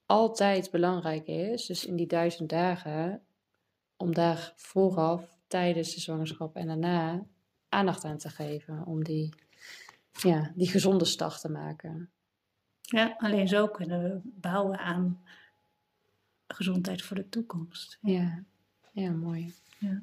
altijd 0.05 0.71
belangrijk 0.71 1.27
is, 1.27 1.65
dus 1.65 1.85
in 1.85 1.95
die 1.95 2.07
duizend 2.07 2.49
dagen, 2.49 3.21
om 3.97 4.13
daar 4.13 4.53
vooraf, 4.55 5.37
tijdens 5.47 5.93
de 5.93 6.01
zwangerschap 6.01 6.55
en 6.55 6.67
daarna 6.67 7.25
aandacht 7.69 8.03
aan 8.03 8.17
te 8.17 8.29
geven. 8.29 8.85
Om 8.85 9.03
die, 9.03 9.33
ja, 10.11 10.51
die 10.55 10.67
gezonde 10.67 11.05
start 11.05 11.41
te 11.41 11.49
maken. 11.49 12.11
Ja, 12.93 13.15
alleen 13.17 13.47
zo 13.47 13.67
kunnen 13.67 14.03
we 14.03 14.21
bouwen 14.23 14.79
aan 14.79 15.23
gezondheid 16.47 17.01
voor 17.01 17.15
de 17.15 17.29
toekomst. 17.29 17.97
Ja, 18.01 18.43
ja, 18.91 19.11
mooi. 19.11 19.53
Ja. 19.79 20.01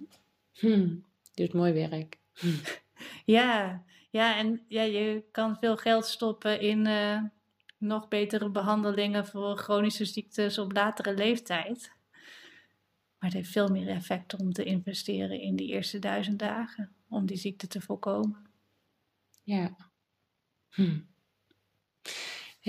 Hm, 0.53 0.97
doet 1.34 1.53
mooi 1.53 1.72
werk. 1.72 2.18
Hm. 2.32 2.49
Ja, 3.24 3.84
ja, 4.11 4.36
en 4.36 4.64
ja, 4.68 4.82
je 4.82 5.24
kan 5.30 5.57
veel 5.59 5.76
geld 5.76 6.07
stoppen 6.07 6.61
in 6.61 6.86
uh, 6.86 7.22
nog 7.78 8.09
betere 8.09 8.51
behandelingen 8.51 9.26
voor 9.26 9.57
chronische 9.57 10.05
ziektes 10.05 10.59
op 10.59 10.72
latere 10.72 11.14
leeftijd. 11.14 11.93
Maar 13.18 13.28
het 13.30 13.32
heeft 13.32 13.51
veel 13.51 13.68
meer 13.68 13.88
effect 13.88 14.41
om 14.41 14.53
te 14.53 14.64
investeren 14.64 15.41
in 15.41 15.57
die 15.57 15.68
eerste 15.68 15.99
duizend 15.99 16.38
dagen, 16.38 16.93
om 17.09 17.26
die 17.26 17.36
ziekte 17.36 17.66
te 17.66 17.80
voorkomen. 17.80 18.47
Ja. 19.43 19.76
Hm. 20.70 20.99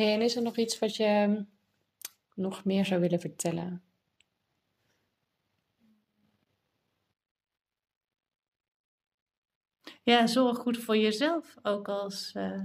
Hey, 0.02 0.14
en 0.14 0.22
is 0.22 0.36
er 0.36 0.42
nog 0.42 0.58
iets 0.58 0.80
wat 0.80 0.96
je 0.96 1.44
nog 2.36 2.66
meer 2.66 2.86
zou 2.86 3.02
willen 3.02 3.20
vertellen? 3.20 3.84
Ja, 10.04 10.28
zorg 10.28 10.58
goed 10.58 10.78
voor 10.78 10.98
jezelf. 10.98 11.58
Ook 11.62 11.88
als, 11.88 12.34
uh, 12.38 12.62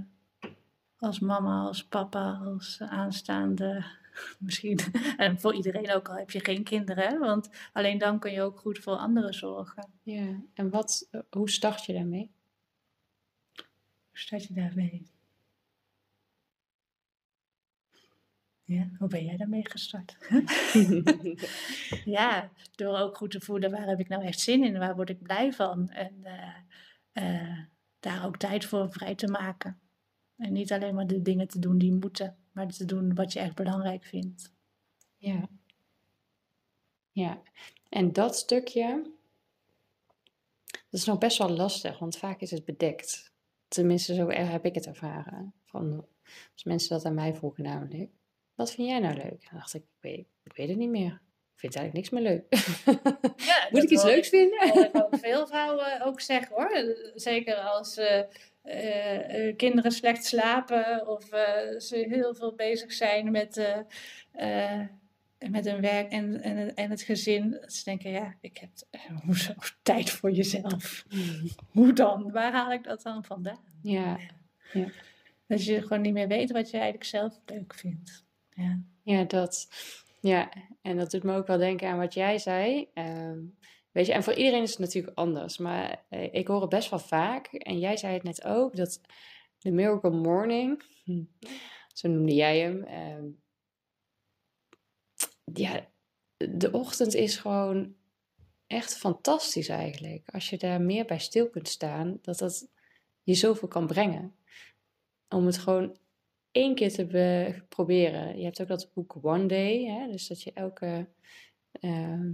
als 0.97 1.19
mama, 1.19 1.61
als 1.61 1.85
papa, 1.87 2.41
als 2.45 2.81
aanstaande. 2.81 3.85
Misschien. 4.39 4.79
En 5.17 5.39
voor 5.39 5.55
iedereen 5.55 5.91
ook 5.91 6.09
al 6.09 6.15
heb 6.15 6.31
je 6.31 6.39
geen 6.39 6.63
kinderen. 6.63 7.19
Want 7.19 7.49
alleen 7.73 7.97
dan 7.97 8.19
kun 8.19 8.31
je 8.31 8.41
ook 8.41 8.59
goed 8.59 8.79
voor 8.79 8.95
anderen 8.95 9.33
zorgen. 9.33 9.89
Ja, 10.03 10.41
en 10.53 10.69
wat, 10.69 11.07
eh, 11.11 11.21
hoe 11.29 11.49
start 11.49 11.85
je 11.85 11.93
daarmee? 11.93 12.31
Hoe 14.09 14.17
start 14.19 14.43
je 14.43 14.53
daarmee? 14.53 15.16
Ja, 18.67 18.89
hoe 18.97 19.07
ben 19.07 19.25
jij 19.25 19.37
daarmee 19.37 19.69
gestart? 19.69 20.17
ja, 22.17 22.51
door 22.75 22.97
ook 22.97 23.17
goed 23.17 23.31
te 23.31 23.41
voelen 23.41 23.71
waar 23.71 23.87
heb 23.87 23.99
ik 23.99 24.07
nou 24.07 24.23
echt 24.23 24.39
zin 24.39 24.63
in, 24.63 24.77
waar 24.77 24.95
word 24.95 25.09
ik 25.09 25.21
blij 25.21 25.53
van. 25.53 25.89
En 25.89 26.13
uh, 26.23 26.55
uh, 27.23 27.59
daar 27.99 28.25
ook 28.25 28.37
tijd 28.37 28.65
voor 28.65 28.91
vrij 28.91 29.15
te 29.15 29.27
maken. 29.27 29.79
En 30.37 30.53
niet 30.53 30.71
alleen 30.71 30.95
maar 30.95 31.07
de 31.07 31.21
dingen 31.21 31.47
te 31.47 31.59
doen 31.59 31.77
die 31.77 31.93
moeten, 31.93 32.37
maar 32.51 32.67
te 32.67 32.85
doen 32.85 33.15
wat 33.15 33.33
je 33.33 33.39
echt 33.39 33.55
belangrijk 33.55 34.03
vindt. 34.03 34.53
Ja. 35.17 35.49
Ja, 37.11 37.41
en 37.89 38.13
dat 38.13 38.35
stukje, 38.35 39.11
dat 40.65 40.99
is 40.99 41.05
nog 41.05 41.17
best 41.17 41.37
wel 41.37 41.49
lastig, 41.49 41.99
want 41.99 42.17
vaak 42.17 42.41
is 42.41 42.51
het 42.51 42.65
bedekt. 42.65 43.33
Tenminste, 43.67 44.13
zo 44.13 44.29
heb 44.29 44.65
ik 44.65 44.75
het 44.75 44.85
ervaren. 44.85 45.53
Van, 45.65 46.05
als 46.53 46.63
mensen 46.63 46.89
dat 46.89 47.05
aan 47.05 47.13
mij 47.13 47.35
vroegen 47.35 47.63
namelijk 47.63 48.15
wat 48.57 48.73
vind 48.73 48.87
jij 48.87 48.99
nou 48.99 49.15
leuk? 49.15 49.47
Dan 49.49 49.59
dacht 49.59 49.73
ik, 49.73 49.81
ik 49.81 50.01
weet, 50.01 50.27
ik 50.43 50.55
weet 50.55 50.69
het 50.69 50.77
niet 50.77 50.89
meer. 50.89 51.21
Ik 51.53 51.59
vind 51.59 51.75
eigenlijk 51.75 51.93
niks 51.93 52.09
meer 52.09 52.31
leuk. 52.31 52.45
Ja, 53.45 53.67
Moet 53.71 53.83
ik 53.83 53.89
iets 53.89 54.03
leuks 54.03 54.29
vinden? 54.29 54.67
Dat 54.73 54.83
ik 54.83 54.95
ook 54.95 55.17
veel 55.17 55.47
vrouwen 55.47 56.01
ook 56.01 56.21
zeggen 56.21 56.55
hoor. 56.55 56.95
Zeker 57.15 57.55
als 57.55 57.97
uh, 57.97 58.21
uh, 58.63 59.55
kinderen 59.55 59.91
slecht 59.91 60.25
slapen 60.25 61.07
of 61.07 61.23
ze 61.77 62.05
heel 62.09 62.35
veel 62.35 62.55
bezig 62.55 62.93
zijn 62.93 63.31
met, 63.31 63.81
met 65.49 65.65
hun 65.65 65.81
werk 65.81 66.11
en, 66.11 66.41
en, 66.41 66.75
en 66.75 66.89
het 66.89 67.01
gezin. 67.01 67.51
Dat 67.51 67.73
ze 67.73 67.83
denken, 67.83 68.11
ja, 68.11 68.35
ik 68.41 68.57
heb 68.57 68.69
hoezo 69.25 69.53
tijd 69.81 70.09
voor 70.09 70.31
jezelf. 70.31 71.05
Mm. 71.09 71.49
Hoe 71.71 71.93
dan? 71.93 72.31
Waar 72.31 72.51
haal 72.51 72.71
ik 72.71 72.83
dat 72.83 73.01
dan 73.01 73.23
vandaan? 73.23 73.63
Ja. 73.81 74.19
ja. 74.73 74.87
Dat 75.47 75.65
je 75.65 75.81
gewoon 75.81 76.01
niet 76.01 76.13
meer 76.13 76.27
weet 76.27 76.51
wat 76.51 76.69
je 76.69 76.77
eigenlijk 76.77 77.09
zelf 77.09 77.39
leuk 77.45 77.73
vindt. 77.73 78.25
Ja. 78.57 78.79
ja, 79.03 79.23
dat. 79.23 79.67
Ja, 80.21 80.51
en 80.81 80.97
dat 80.97 81.11
doet 81.11 81.23
me 81.23 81.35
ook 81.35 81.47
wel 81.47 81.57
denken 81.57 81.89
aan 81.89 81.97
wat 81.97 82.13
jij 82.13 82.37
zei. 82.37 82.89
Ehm, 82.93 83.39
weet 83.91 84.05
je, 84.05 84.13
en 84.13 84.23
voor 84.23 84.33
iedereen 84.33 84.61
is 84.61 84.69
het 84.69 84.79
natuurlijk 84.79 85.17
anders. 85.17 85.57
Maar 85.57 86.05
eh, 86.09 86.33
ik 86.33 86.47
hoor 86.47 86.61
het 86.61 86.69
best 86.69 86.89
wel 86.89 86.99
vaak. 86.99 87.47
En 87.47 87.79
jij 87.79 87.97
zei 87.97 88.13
het 88.13 88.23
net 88.23 88.43
ook, 88.43 88.75
dat 88.75 89.01
de 89.57 89.71
Miracle 89.71 90.11
Morning, 90.11 90.83
hm, 91.03 91.23
zo 91.93 92.07
noemde 92.07 92.33
jij 92.33 92.59
hem. 92.59 92.83
Ehm, 92.83 93.25
ja, 95.53 95.87
de 96.37 96.71
ochtend 96.71 97.13
is 97.13 97.37
gewoon 97.37 97.95
echt 98.67 98.97
fantastisch 98.97 99.69
eigenlijk. 99.69 100.29
Als 100.29 100.49
je 100.49 100.57
daar 100.57 100.81
meer 100.81 101.05
bij 101.05 101.19
stil 101.19 101.49
kunt 101.49 101.67
staan, 101.67 102.19
dat 102.21 102.37
dat 102.37 102.67
je 103.23 103.33
zoveel 103.33 103.67
kan 103.67 103.87
brengen. 103.87 104.35
Om 105.29 105.45
het 105.45 105.57
gewoon 105.57 105.97
één 106.51 106.75
keer 106.75 106.93
te 106.93 107.65
proberen. 107.69 108.37
Je 108.37 108.43
hebt 108.43 108.61
ook 108.61 108.67
dat 108.67 108.91
boek 108.93 109.17
One 109.21 109.45
Day, 109.45 109.83
hè? 109.83 110.11
dus 110.11 110.27
dat 110.27 110.41
je 110.41 110.51
elke, 110.53 111.07
ehm, 111.71 112.31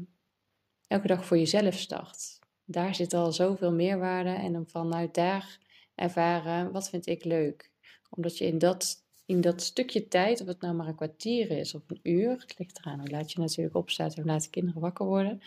elke 0.88 1.08
dag 1.08 1.26
voor 1.26 1.38
jezelf 1.38 1.74
start. 1.74 2.40
Daar 2.66 2.96
zit 2.96 3.14
al 3.14 3.32
zoveel 3.32 3.72
meerwaarde 3.72 4.30
en 4.30 4.54
dan 4.54 4.68
vanuit 4.68 5.14
daar 5.14 5.60
ervaren 5.96 6.72
wat 6.72 6.90
vind 6.90 7.08
ik 7.08 7.24
leuk. 7.24 7.72
Omdat 8.10 8.38
je 8.38 8.46
in 8.46 8.58
dat, 8.58 9.06
in 9.26 9.42
dat 9.42 9.62
stukje 9.62 10.08
tijd, 10.08 10.42
of 10.42 10.48
het 10.48 10.62
nou 10.62 10.76
maar 10.76 10.88
een 10.88 10.96
kwartier 10.96 11.52
is 11.52 11.76
of 11.76 11.82
een 11.88 12.00
uur, 12.04 12.32
het 12.32 12.60
ligt 12.60 12.80
eraan 12.80 13.00
hoe 13.00 13.10
laat 13.10 13.32
je 13.32 13.40
natuurlijk 13.40 13.76
opstaat 13.76 14.16
en 14.16 14.26
laat 14.26 14.44
de 14.44 14.50
kinderen 14.50 14.82
wakker 14.82 15.06
worden, 15.06 15.42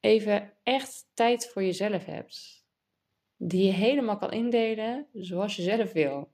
even 0.00 0.52
echt 0.62 1.06
tijd 1.14 1.48
voor 1.48 1.62
jezelf 1.62 2.04
hebt. 2.04 2.64
Die 3.36 3.64
je 3.64 3.72
helemaal 3.72 4.16
kan 4.16 4.32
indelen 4.32 5.06
zoals 5.12 5.56
je 5.56 5.62
zelf 5.62 5.92
wil. 5.92 6.30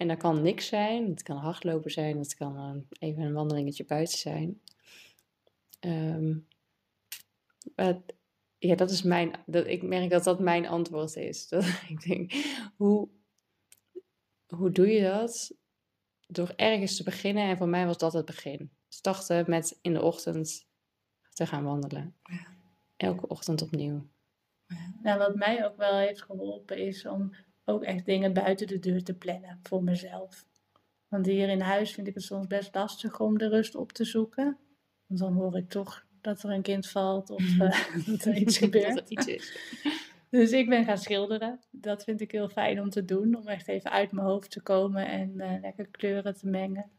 En 0.00 0.08
dat 0.08 0.18
kan 0.18 0.42
niks 0.42 0.66
zijn. 0.66 1.08
Het 1.08 1.22
kan 1.22 1.36
hardlopen 1.36 1.90
zijn. 1.90 2.18
Het 2.18 2.34
kan 2.34 2.86
even 2.98 3.22
een 3.22 3.32
wandelingetje 3.32 3.84
buiten 3.84 4.18
zijn. 4.18 4.60
Um, 5.80 6.46
ja, 8.58 8.74
dat 8.74 8.90
is 8.90 9.02
mijn. 9.02 9.32
Dat, 9.46 9.66
ik 9.66 9.82
merk 9.82 10.10
dat 10.10 10.24
dat 10.24 10.40
mijn 10.40 10.66
antwoord 10.66 11.16
is. 11.16 11.48
Dat, 11.48 11.64
ik 11.88 12.02
denk, 12.02 12.32
hoe, 12.76 13.08
hoe 14.46 14.70
doe 14.70 14.86
je 14.86 15.02
dat? 15.02 15.54
Door 16.26 16.52
ergens 16.56 16.96
te 16.96 17.02
beginnen. 17.02 17.48
En 17.48 17.56
voor 17.56 17.68
mij 17.68 17.86
was 17.86 17.98
dat 17.98 18.12
het 18.12 18.24
begin. 18.24 18.70
Starten 18.88 19.44
met 19.48 19.78
in 19.82 19.92
de 19.92 20.02
ochtend 20.02 20.66
te 21.32 21.46
gaan 21.46 21.64
wandelen. 21.64 22.16
Ja. 22.22 22.46
Elke 22.96 23.28
ochtend 23.28 23.62
opnieuw. 23.62 24.06
Ja. 24.66 24.94
Nou, 25.02 25.18
wat 25.18 25.34
mij 25.34 25.64
ook 25.66 25.76
wel 25.76 25.96
heeft 25.96 26.22
geholpen 26.22 26.78
is 26.78 27.06
om 27.06 27.34
ook 27.70 27.82
echt 27.82 28.04
dingen 28.04 28.32
buiten 28.32 28.66
de 28.66 28.78
deur 28.78 29.02
te 29.02 29.14
plannen 29.14 29.58
voor 29.62 29.82
mezelf. 29.82 30.44
Want 31.08 31.26
hier 31.26 31.48
in 31.48 31.60
huis 31.60 31.92
vind 31.92 32.06
ik 32.06 32.14
het 32.14 32.22
soms 32.22 32.46
best 32.46 32.74
lastig 32.74 33.20
om 33.20 33.38
de 33.38 33.48
rust 33.48 33.74
op 33.74 33.92
te 33.92 34.04
zoeken. 34.04 34.58
Want 35.06 35.20
dan 35.20 35.32
hoor 35.32 35.56
ik 35.56 35.68
toch 35.68 36.06
dat 36.20 36.42
er 36.42 36.50
een 36.50 36.62
kind 36.62 36.88
valt 36.88 37.30
of 37.30 37.42
uh, 37.42 37.88
dat 38.06 38.24
er 38.24 38.36
iets 38.36 38.58
gebeurt. 38.58 38.94
dat 38.94 39.10
iets 39.10 39.26
is. 39.26 39.58
Dus 40.30 40.52
ik 40.52 40.68
ben 40.68 40.84
gaan 40.84 40.98
schilderen. 40.98 41.60
Dat 41.70 42.04
vind 42.04 42.20
ik 42.20 42.32
heel 42.32 42.48
fijn 42.48 42.80
om 42.80 42.90
te 42.90 43.04
doen. 43.04 43.36
Om 43.36 43.46
echt 43.46 43.68
even 43.68 43.90
uit 43.90 44.12
mijn 44.12 44.26
hoofd 44.26 44.50
te 44.50 44.60
komen 44.60 45.06
en 45.06 45.32
uh, 45.36 45.60
lekker 45.60 45.86
kleuren 45.86 46.36
te 46.36 46.46
mengen. 46.46 46.90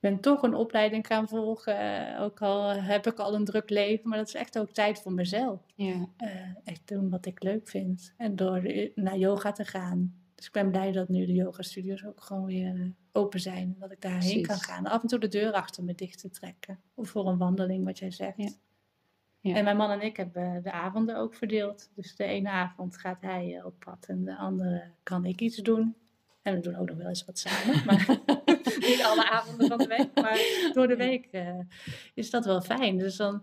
Ben 0.00 0.20
toch 0.20 0.42
een 0.42 0.54
opleiding 0.54 1.06
gaan 1.06 1.28
volgen. 1.28 1.78
eh, 1.78 2.22
ook 2.22 2.42
al 2.42 2.68
heb 2.70 3.06
ik 3.06 3.18
al 3.18 3.34
een 3.34 3.44
druk 3.44 3.70
leven, 3.70 4.08
maar 4.08 4.18
dat 4.18 4.26
is 4.28 4.34
echt 4.34 4.58
ook 4.58 4.70
tijd 4.70 5.00
voor 5.00 5.12
mezelf. 5.12 5.60
Ja. 5.74 6.08
Eh, 6.16 6.30
echt 6.64 6.88
doen 6.88 7.10
wat 7.10 7.26
ik 7.26 7.42
leuk 7.42 7.68
vind. 7.68 8.14
En 8.16 8.36
door 8.36 8.56
eh, 8.56 8.90
naar 8.94 9.18
yoga 9.18 9.52
te 9.52 9.64
gaan. 9.64 10.14
Dus 10.34 10.46
ik 10.46 10.52
ben 10.52 10.70
blij 10.70 10.92
dat 10.92 11.08
nu 11.08 11.26
de 11.26 11.32
yoga 11.32 11.62
studios 11.62 12.04
ook 12.04 12.20
gewoon 12.22 12.44
weer 12.44 12.92
open 13.12 13.40
zijn. 13.40 13.76
Dat 13.78 13.92
ik 13.92 14.00
daarheen 14.00 14.42
kan 14.46 14.58
gaan. 14.58 14.86
Af 14.86 15.02
en 15.02 15.08
toe 15.08 15.18
de 15.18 15.28
deur 15.28 15.52
achter 15.52 15.84
me 15.84 15.94
dicht 15.94 16.20
te 16.20 16.30
trekken. 16.30 16.78
Of 16.94 17.08
voor 17.08 17.28
een 17.28 17.38
wandeling, 17.38 17.84
wat 17.84 17.98
jij 17.98 18.10
zegt. 18.10 18.36
Ja. 18.36 18.50
Ja. 19.40 19.54
En 19.54 19.64
mijn 19.64 19.76
man 19.76 19.90
en 19.90 20.00
ik 20.00 20.16
hebben 20.16 20.62
de 20.62 20.72
avonden 20.72 21.16
ook 21.16 21.34
verdeeld. 21.34 21.90
Dus 21.94 22.16
de 22.16 22.24
ene 22.24 22.50
avond 22.50 22.96
gaat 22.96 23.20
hij 23.20 23.62
op 23.64 23.74
pad 23.78 24.06
en 24.08 24.24
de 24.24 24.36
andere 24.36 24.90
kan 25.02 25.24
ik 25.24 25.40
iets 25.40 25.56
doen. 25.56 25.94
En 26.42 26.54
we 26.54 26.60
doen 26.60 26.76
ook 26.76 26.88
nog 26.88 26.96
wel 26.96 27.08
eens 27.08 27.24
wat 27.24 27.38
samen. 27.38 27.84
Maar 27.84 28.18
niet 28.88 29.02
alle 29.04 29.30
avonden 29.30 29.68
van 29.68 29.78
de 29.78 29.86
week. 29.86 30.14
Maar 30.14 30.70
door 30.72 30.86
de 30.88 30.96
week 30.96 31.26
eh, 31.26 31.58
is 32.14 32.30
dat 32.30 32.44
wel 32.44 32.60
fijn. 32.60 32.98
Dus 32.98 33.16
dan, 33.16 33.42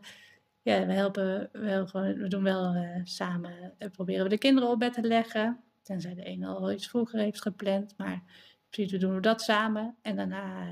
ja, 0.62 0.86
we 0.86 0.94
helpen 0.94 1.50
wel 1.52 1.88
gewoon, 1.88 2.14
we 2.14 2.28
doen 2.28 2.44
wel 2.44 2.74
eh, 2.74 3.00
samen, 3.04 3.74
eh, 3.78 3.90
proberen 3.92 4.24
we 4.24 4.30
de 4.30 4.38
kinderen 4.38 4.70
op 4.70 4.80
bed 4.80 4.94
te 4.94 5.02
leggen. 5.02 5.64
Tenzij 5.82 6.14
de 6.14 6.24
ene 6.24 6.48
al 6.48 6.72
iets 6.72 6.88
vroeger 6.88 7.20
heeft 7.20 7.42
gepland. 7.42 7.94
Maar 7.98 8.24
precies, 8.70 8.92
we 8.92 8.98
doen 8.98 9.22
dat 9.22 9.42
samen. 9.42 9.96
En 10.02 10.16
daarna 10.16 10.68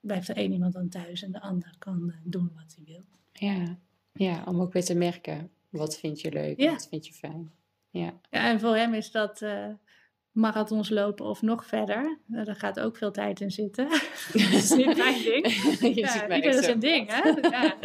blijft 0.00 0.28
er 0.28 0.36
één 0.36 0.52
iemand 0.52 0.72
dan 0.72 0.88
thuis 0.88 1.22
en 1.22 1.32
de 1.32 1.40
ander 1.40 1.74
kan 1.78 2.14
doen 2.24 2.52
wat 2.54 2.74
hij 2.76 2.84
wil. 2.84 3.04
Ja. 3.32 3.78
ja, 4.12 4.42
om 4.44 4.60
ook 4.60 4.72
weer 4.72 4.84
te 4.84 4.94
merken, 4.94 5.50
wat 5.68 5.98
vind 5.98 6.20
je 6.20 6.32
leuk, 6.32 6.60
Ja. 6.60 6.70
wat 6.70 6.88
vind 6.88 7.06
je 7.06 7.12
fijn. 7.12 7.52
Ja, 7.90 8.20
Ja, 8.30 8.44
en 8.50 8.60
voor 8.60 8.76
hem 8.76 8.94
is 8.94 9.10
dat 9.10 9.44
marathons 10.34 10.88
lopen 10.88 11.26
of 11.26 11.42
nog 11.42 11.66
verder. 11.66 12.18
Nou, 12.26 12.44
daar 12.44 12.56
gaat 12.56 12.80
ook 12.80 12.96
veel 12.96 13.12
tijd 13.12 13.40
in 13.40 13.50
zitten. 13.50 13.88
dat 14.32 14.52
is 14.52 14.70
niet 14.70 14.96
mijn 14.96 15.22
ding. 15.22 15.46
je 15.80 15.94
Ja, 15.94 16.08
ziet 16.08 16.28
mij 16.28 16.36
ieder 16.36 16.50
echt 16.50 16.58
zo. 16.58 16.62
zijn 16.64 16.78
ding, 16.78 17.10
hè? 17.10 17.30
Ja. 17.50 17.76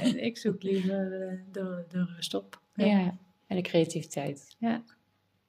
En 0.00 0.24
ik 0.24 0.38
zoek 0.38 0.62
liever 0.62 1.28
eh, 1.28 1.38
de, 1.52 1.84
de 1.88 2.04
rust 2.04 2.34
op. 2.34 2.60
Ja, 2.74 3.18
en 3.46 3.56
de 3.56 3.62
creativiteit. 3.62 4.56
Ja. 4.58 4.84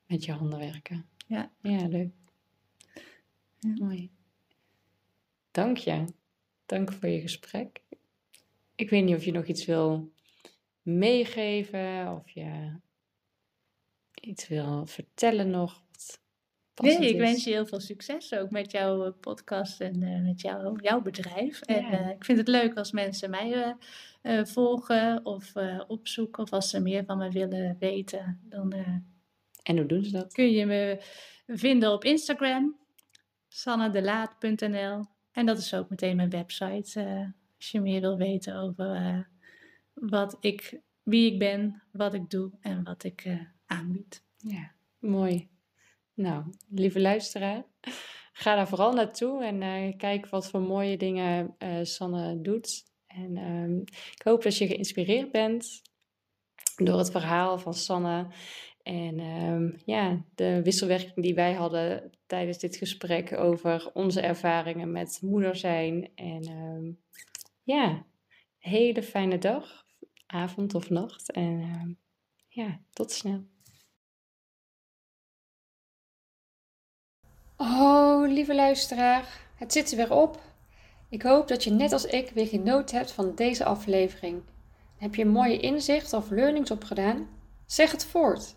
Met 0.07 0.25
je 0.25 0.31
handen 0.31 0.59
werken. 0.59 1.05
Ja. 1.27 1.51
Ja, 1.61 1.87
leuk. 1.87 2.11
Ja. 3.59 3.73
Mooi. 3.75 4.09
Dank 5.51 5.77
je. 5.77 6.05
Dank 6.65 6.93
voor 6.93 7.09
je 7.09 7.21
gesprek. 7.21 7.81
Ik 8.75 8.89
weet 8.89 9.03
niet 9.03 9.15
of 9.15 9.23
je 9.25 9.31
nog 9.31 9.45
iets 9.45 9.65
wil 9.65 10.11
meegeven 10.81 12.11
of 12.11 12.29
je 12.29 12.71
iets 14.21 14.47
wil 14.47 14.85
vertellen 14.85 15.49
nog. 15.49 15.83
Nee, 16.81 17.09
ik 17.09 17.15
is. 17.15 17.21
wens 17.21 17.43
je 17.43 17.49
heel 17.49 17.65
veel 17.65 17.79
succes 17.79 18.33
ook 18.33 18.49
met 18.49 18.71
jouw 18.71 19.05
eh, 19.05 19.11
podcast 19.19 19.81
en 19.81 20.03
eh, 20.03 20.21
met 20.21 20.41
jouw, 20.41 20.75
jouw 20.75 21.01
bedrijf. 21.01 21.61
En 21.61 21.83
eh, 21.83 22.09
ik 22.09 22.25
vind 22.25 22.37
het 22.37 22.47
leuk 22.47 22.77
als 22.77 22.91
mensen 22.91 23.29
mij 23.29 23.75
volgen 24.43 25.25
of 25.25 25.53
opzoeken 25.87 26.43
of 26.43 26.51
als 26.51 26.69
ze 26.69 26.79
meer 26.79 27.05
van 27.05 27.17
me 27.17 27.31
willen 27.31 27.75
weten. 27.79 28.39
Dan 28.43 28.73
En 29.63 29.77
hoe 29.77 29.85
doen 29.85 30.03
ze 30.03 30.11
dat? 30.11 30.33
kun 30.33 30.51
je 30.51 30.65
me 30.65 30.97
vinden 31.47 31.91
op 31.91 32.03
Instagram, 32.03 32.75
sannedelaat.nl. 33.47 35.05
En 35.31 35.45
dat 35.45 35.57
is 35.57 35.73
ook 35.73 35.89
meteen 35.89 36.15
mijn 36.15 36.29
website, 36.29 37.33
als 37.57 37.71
je 37.71 37.81
meer 37.81 38.01
wil 38.01 38.17
weten 38.17 38.55
over 38.55 39.27
wat 39.93 40.37
ik, 40.39 40.79
wie 41.03 41.31
ik 41.31 41.39
ben, 41.39 41.83
wat 41.91 42.13
ik 42.13 42.29
doe 42.29 42.51
en 42.61 42.83
wat 42.83 43.03
ik 43.03 43.47
aanbied. 43.65 44.23
Ja, 44.37 44.71
mooi. 44.99 45.49
Nou, 46.15 46.43
lieve 46.69 47.01
luisteraar, 47.01 47.65
ga 48.33 48.55
daar 48.55 48.67
vooral 48.67 48.93
naartoe 48.93 49.43
en 49.43 49.61
eh, 49.61 49.97
kijk 49.97 50.27
wat 50.27 50.49
voor 50.49 50.61
mooie 50.61 50.97
dingen 50.97 51.55
eh, 51.57 51.79
Sanne 51.83 52.41
doet. 52.41 52.83
En 53.07 53.37
ehm, 53.37 53.79
ik 54.15 54.21
hoop 54.23 54.43
dat 54.43 54.57
je 54.57 54.67
geïnspireerd 54.67 55.31
bent 55.31 55.81
door 56.75 56.97
het 56.97 57.11
verhaal 57.11 57.57
van 57.59 57.73
Sanne. 57.73 58.27
En 58.83 59.19
ehm, 59.19 59.71
ja, 59.85 60.25
de 60.35 60.61
wisselwerking 60.63 61.15
die 61.15 61.35
wij 61.35 61.53
hadden 61.53 62.11
tijdens 62.25 62.57
dit 62.57 62.75
gesprek 62.75 63.37
over 63.37 63.91
onze 63.93 64.21
ervaringen 64.21 64.91
met 64.91 65.19
moeder 65.21 65.55
zijn. 65.55 66.09
En 66.15 66.43
ehm, 66.43 66.91
ja, 67.63 68.05
hele 68.57 69.03
fijne 69.03 69.37
dag, 69.37 69.85
avond 70.25 70.75
of 70.75 70.89
nacht. 70.89 71.31
En 71.31 71.97
ja, 72.47 72.79
tot 72.89 73.11
snel. 73.11 73.54
Oh, 77.57 78.27
lieve 78.27 78.55
luisteraar, 78.55 79.27
het 79.55 79.71
zit 79.71 79.91
er 79.91 79.97
weer 79.97 80.13
op. 80.13 80.41
Ik 81.09 81.21
hoop 81.21 81.47
dat 81.47 81.63
je 81.63 81.71
net 81.71 81.91
als 81.91 82.05
ik 82.05 82.29
weer 82.29 82.47
genoten 82.47 82.97
hebt 82.97 83.11
van 83.11 83.35
deze 83.35 83.65
aflevering. 83.65 84.41
Heb 84.97 85.15
je 85.15 85.21
een 85.21 85.29
mooie 85.29 85.59
inzicht 85.59 86.13
of 86.13 86.29
learnings 86.29 86.71
opgedaan? 86.71 87.27
Zeg 87.65 87.91
het 87.91 88.05
voort. 88.05 88.55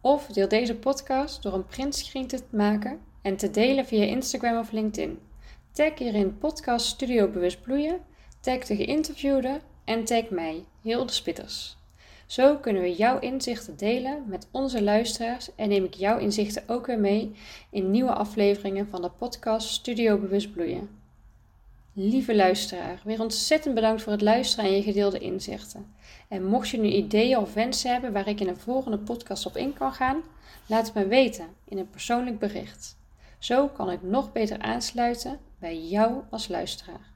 Of 0.00 0.26
deel 0.26 0.48
deze 0.48 0.76
podcast 0.76 1.42
door 1.42 1.52
een 1.52 1.66
printscreen 1.66 2.26
te 2.26 2.42
maken 2.50 3.00
en 3.22 3.36
te 3.36 3.50
delen 3.50 3.86
via 3.86 4.04
Instagram 4.04 4.58
of 4.58 4.70
LinkedIn. 4.70 5.18
Tag 5.72 5.98
hierin 5.98 6.38
podcast 6.38 6.86
Studio 6.86 7.28
Bewust 7.28 7.62
Bloeien, 7.62 8.00
tag 8.40 8.58
de 8.58 8.76
geïnterviewde 8.76 9.60
en 9.84 10.04
tag 10.04 10.28
mij, 10.30 10.64
Hilde 10.80 11.12
Spitters. 11.12 11.76
Zo 12.32 12.56
kunnen 12.56 12.82
we 12.82 12.94
jouw 12.94 13.18
inzichten 13.18 13.76
delen 13.76 14.24
met 14.26 14.48
onze 14.50 14.82
luisteraars 14.82 15.54
en 15.54 15.68
neem 15.68 15.84
ik 15.84 15.94
jouw 15.94 16.18
inzichten 16.18 16.62
ook 16.66 16.86
weer 16.86 16.98
mee 16.98 17.34
in 17.70 17.90
nieuwe 17.90 18.12
afleveringen 18.12 18.88
van 18.88 19.02
de 19.02 19.10
podcast 19.10 19.68
Studio 19.68 20.18
Bewust 20.18 20.52
Bloeien. 20.52 20.88
Lieve 21.92 22.34
luisteraar, 22.34 23.00
weer 23.04 23.20
ontzettend 23.20 23.74
bedankt 23.74 24.02
voor 24.02 24.12
het 24.12 24.20
luisteren 24.20 24.64
en 24.64 24.76
je 24.76 24.82
gedeelde 24.82 25.18
inzichten. 25.18 25.94
En 26.28 26.44
mocht 26.44 26.68
je 26.68 26.78
nu 26.78 26.88
ideeën 26.88 27.38
of 27.38 27.54
wensen 27.54 27.92
hebben 27.92 28.12
waar 28.12 28.28
ik 28.28 28.40
in 28.40 28.48
een 28.48 28.56
volgende 28.56 28.98
podcast 28.98 29.46
op 29.46 29.56
in 29.56 29.72
kan 29.72 29.92
gaan, 29.92 30.22
laat 30.66 30.86
het 30.86 30.94
me 30.94 31.06
weten 31.06 31.46
in 31.68 31.78
een 31.78 31.90
persoonlijk 31.90 32.38
bericht. 32.38 32.96
Zo 33.38 33.68
kan 33.68 33.90
ik 33.90 34.02
nog 34.02 34.32
beter 34.32 34.58
aansluiten 34.58 35.38
bij 35.58 35.78
jou 35.78 36.22
als 36.30 36.48
luisteraar. 36.48 37.10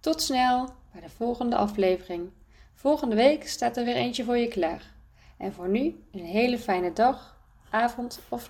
Tot 0.00 0.22
snel 0.22 0.68
bij 0.92 1.00
de 1.00 1.10
volgende 1.10 1.56
aflevering. 1.56 2.30
Volgende 2.74 3.14
week 3.14 3.48
staat 3.48 3.76
er 3.76 3.84
weer 3.84 3.94
eentje 3.94 4.24
voor 4.24 4.36
je 4.36 4.48
klaar. 4.48 4.92
En 5.36 5.52
voor 5.52 5.68
nu 5.68 6.04
een 6.12 6.24
hele 6.24 6.58
fijne 6.58 6.92
dag, 6.92 7.36
avond 7.70 8.20
of 8.28 8.28
nacht. 8.28 8.42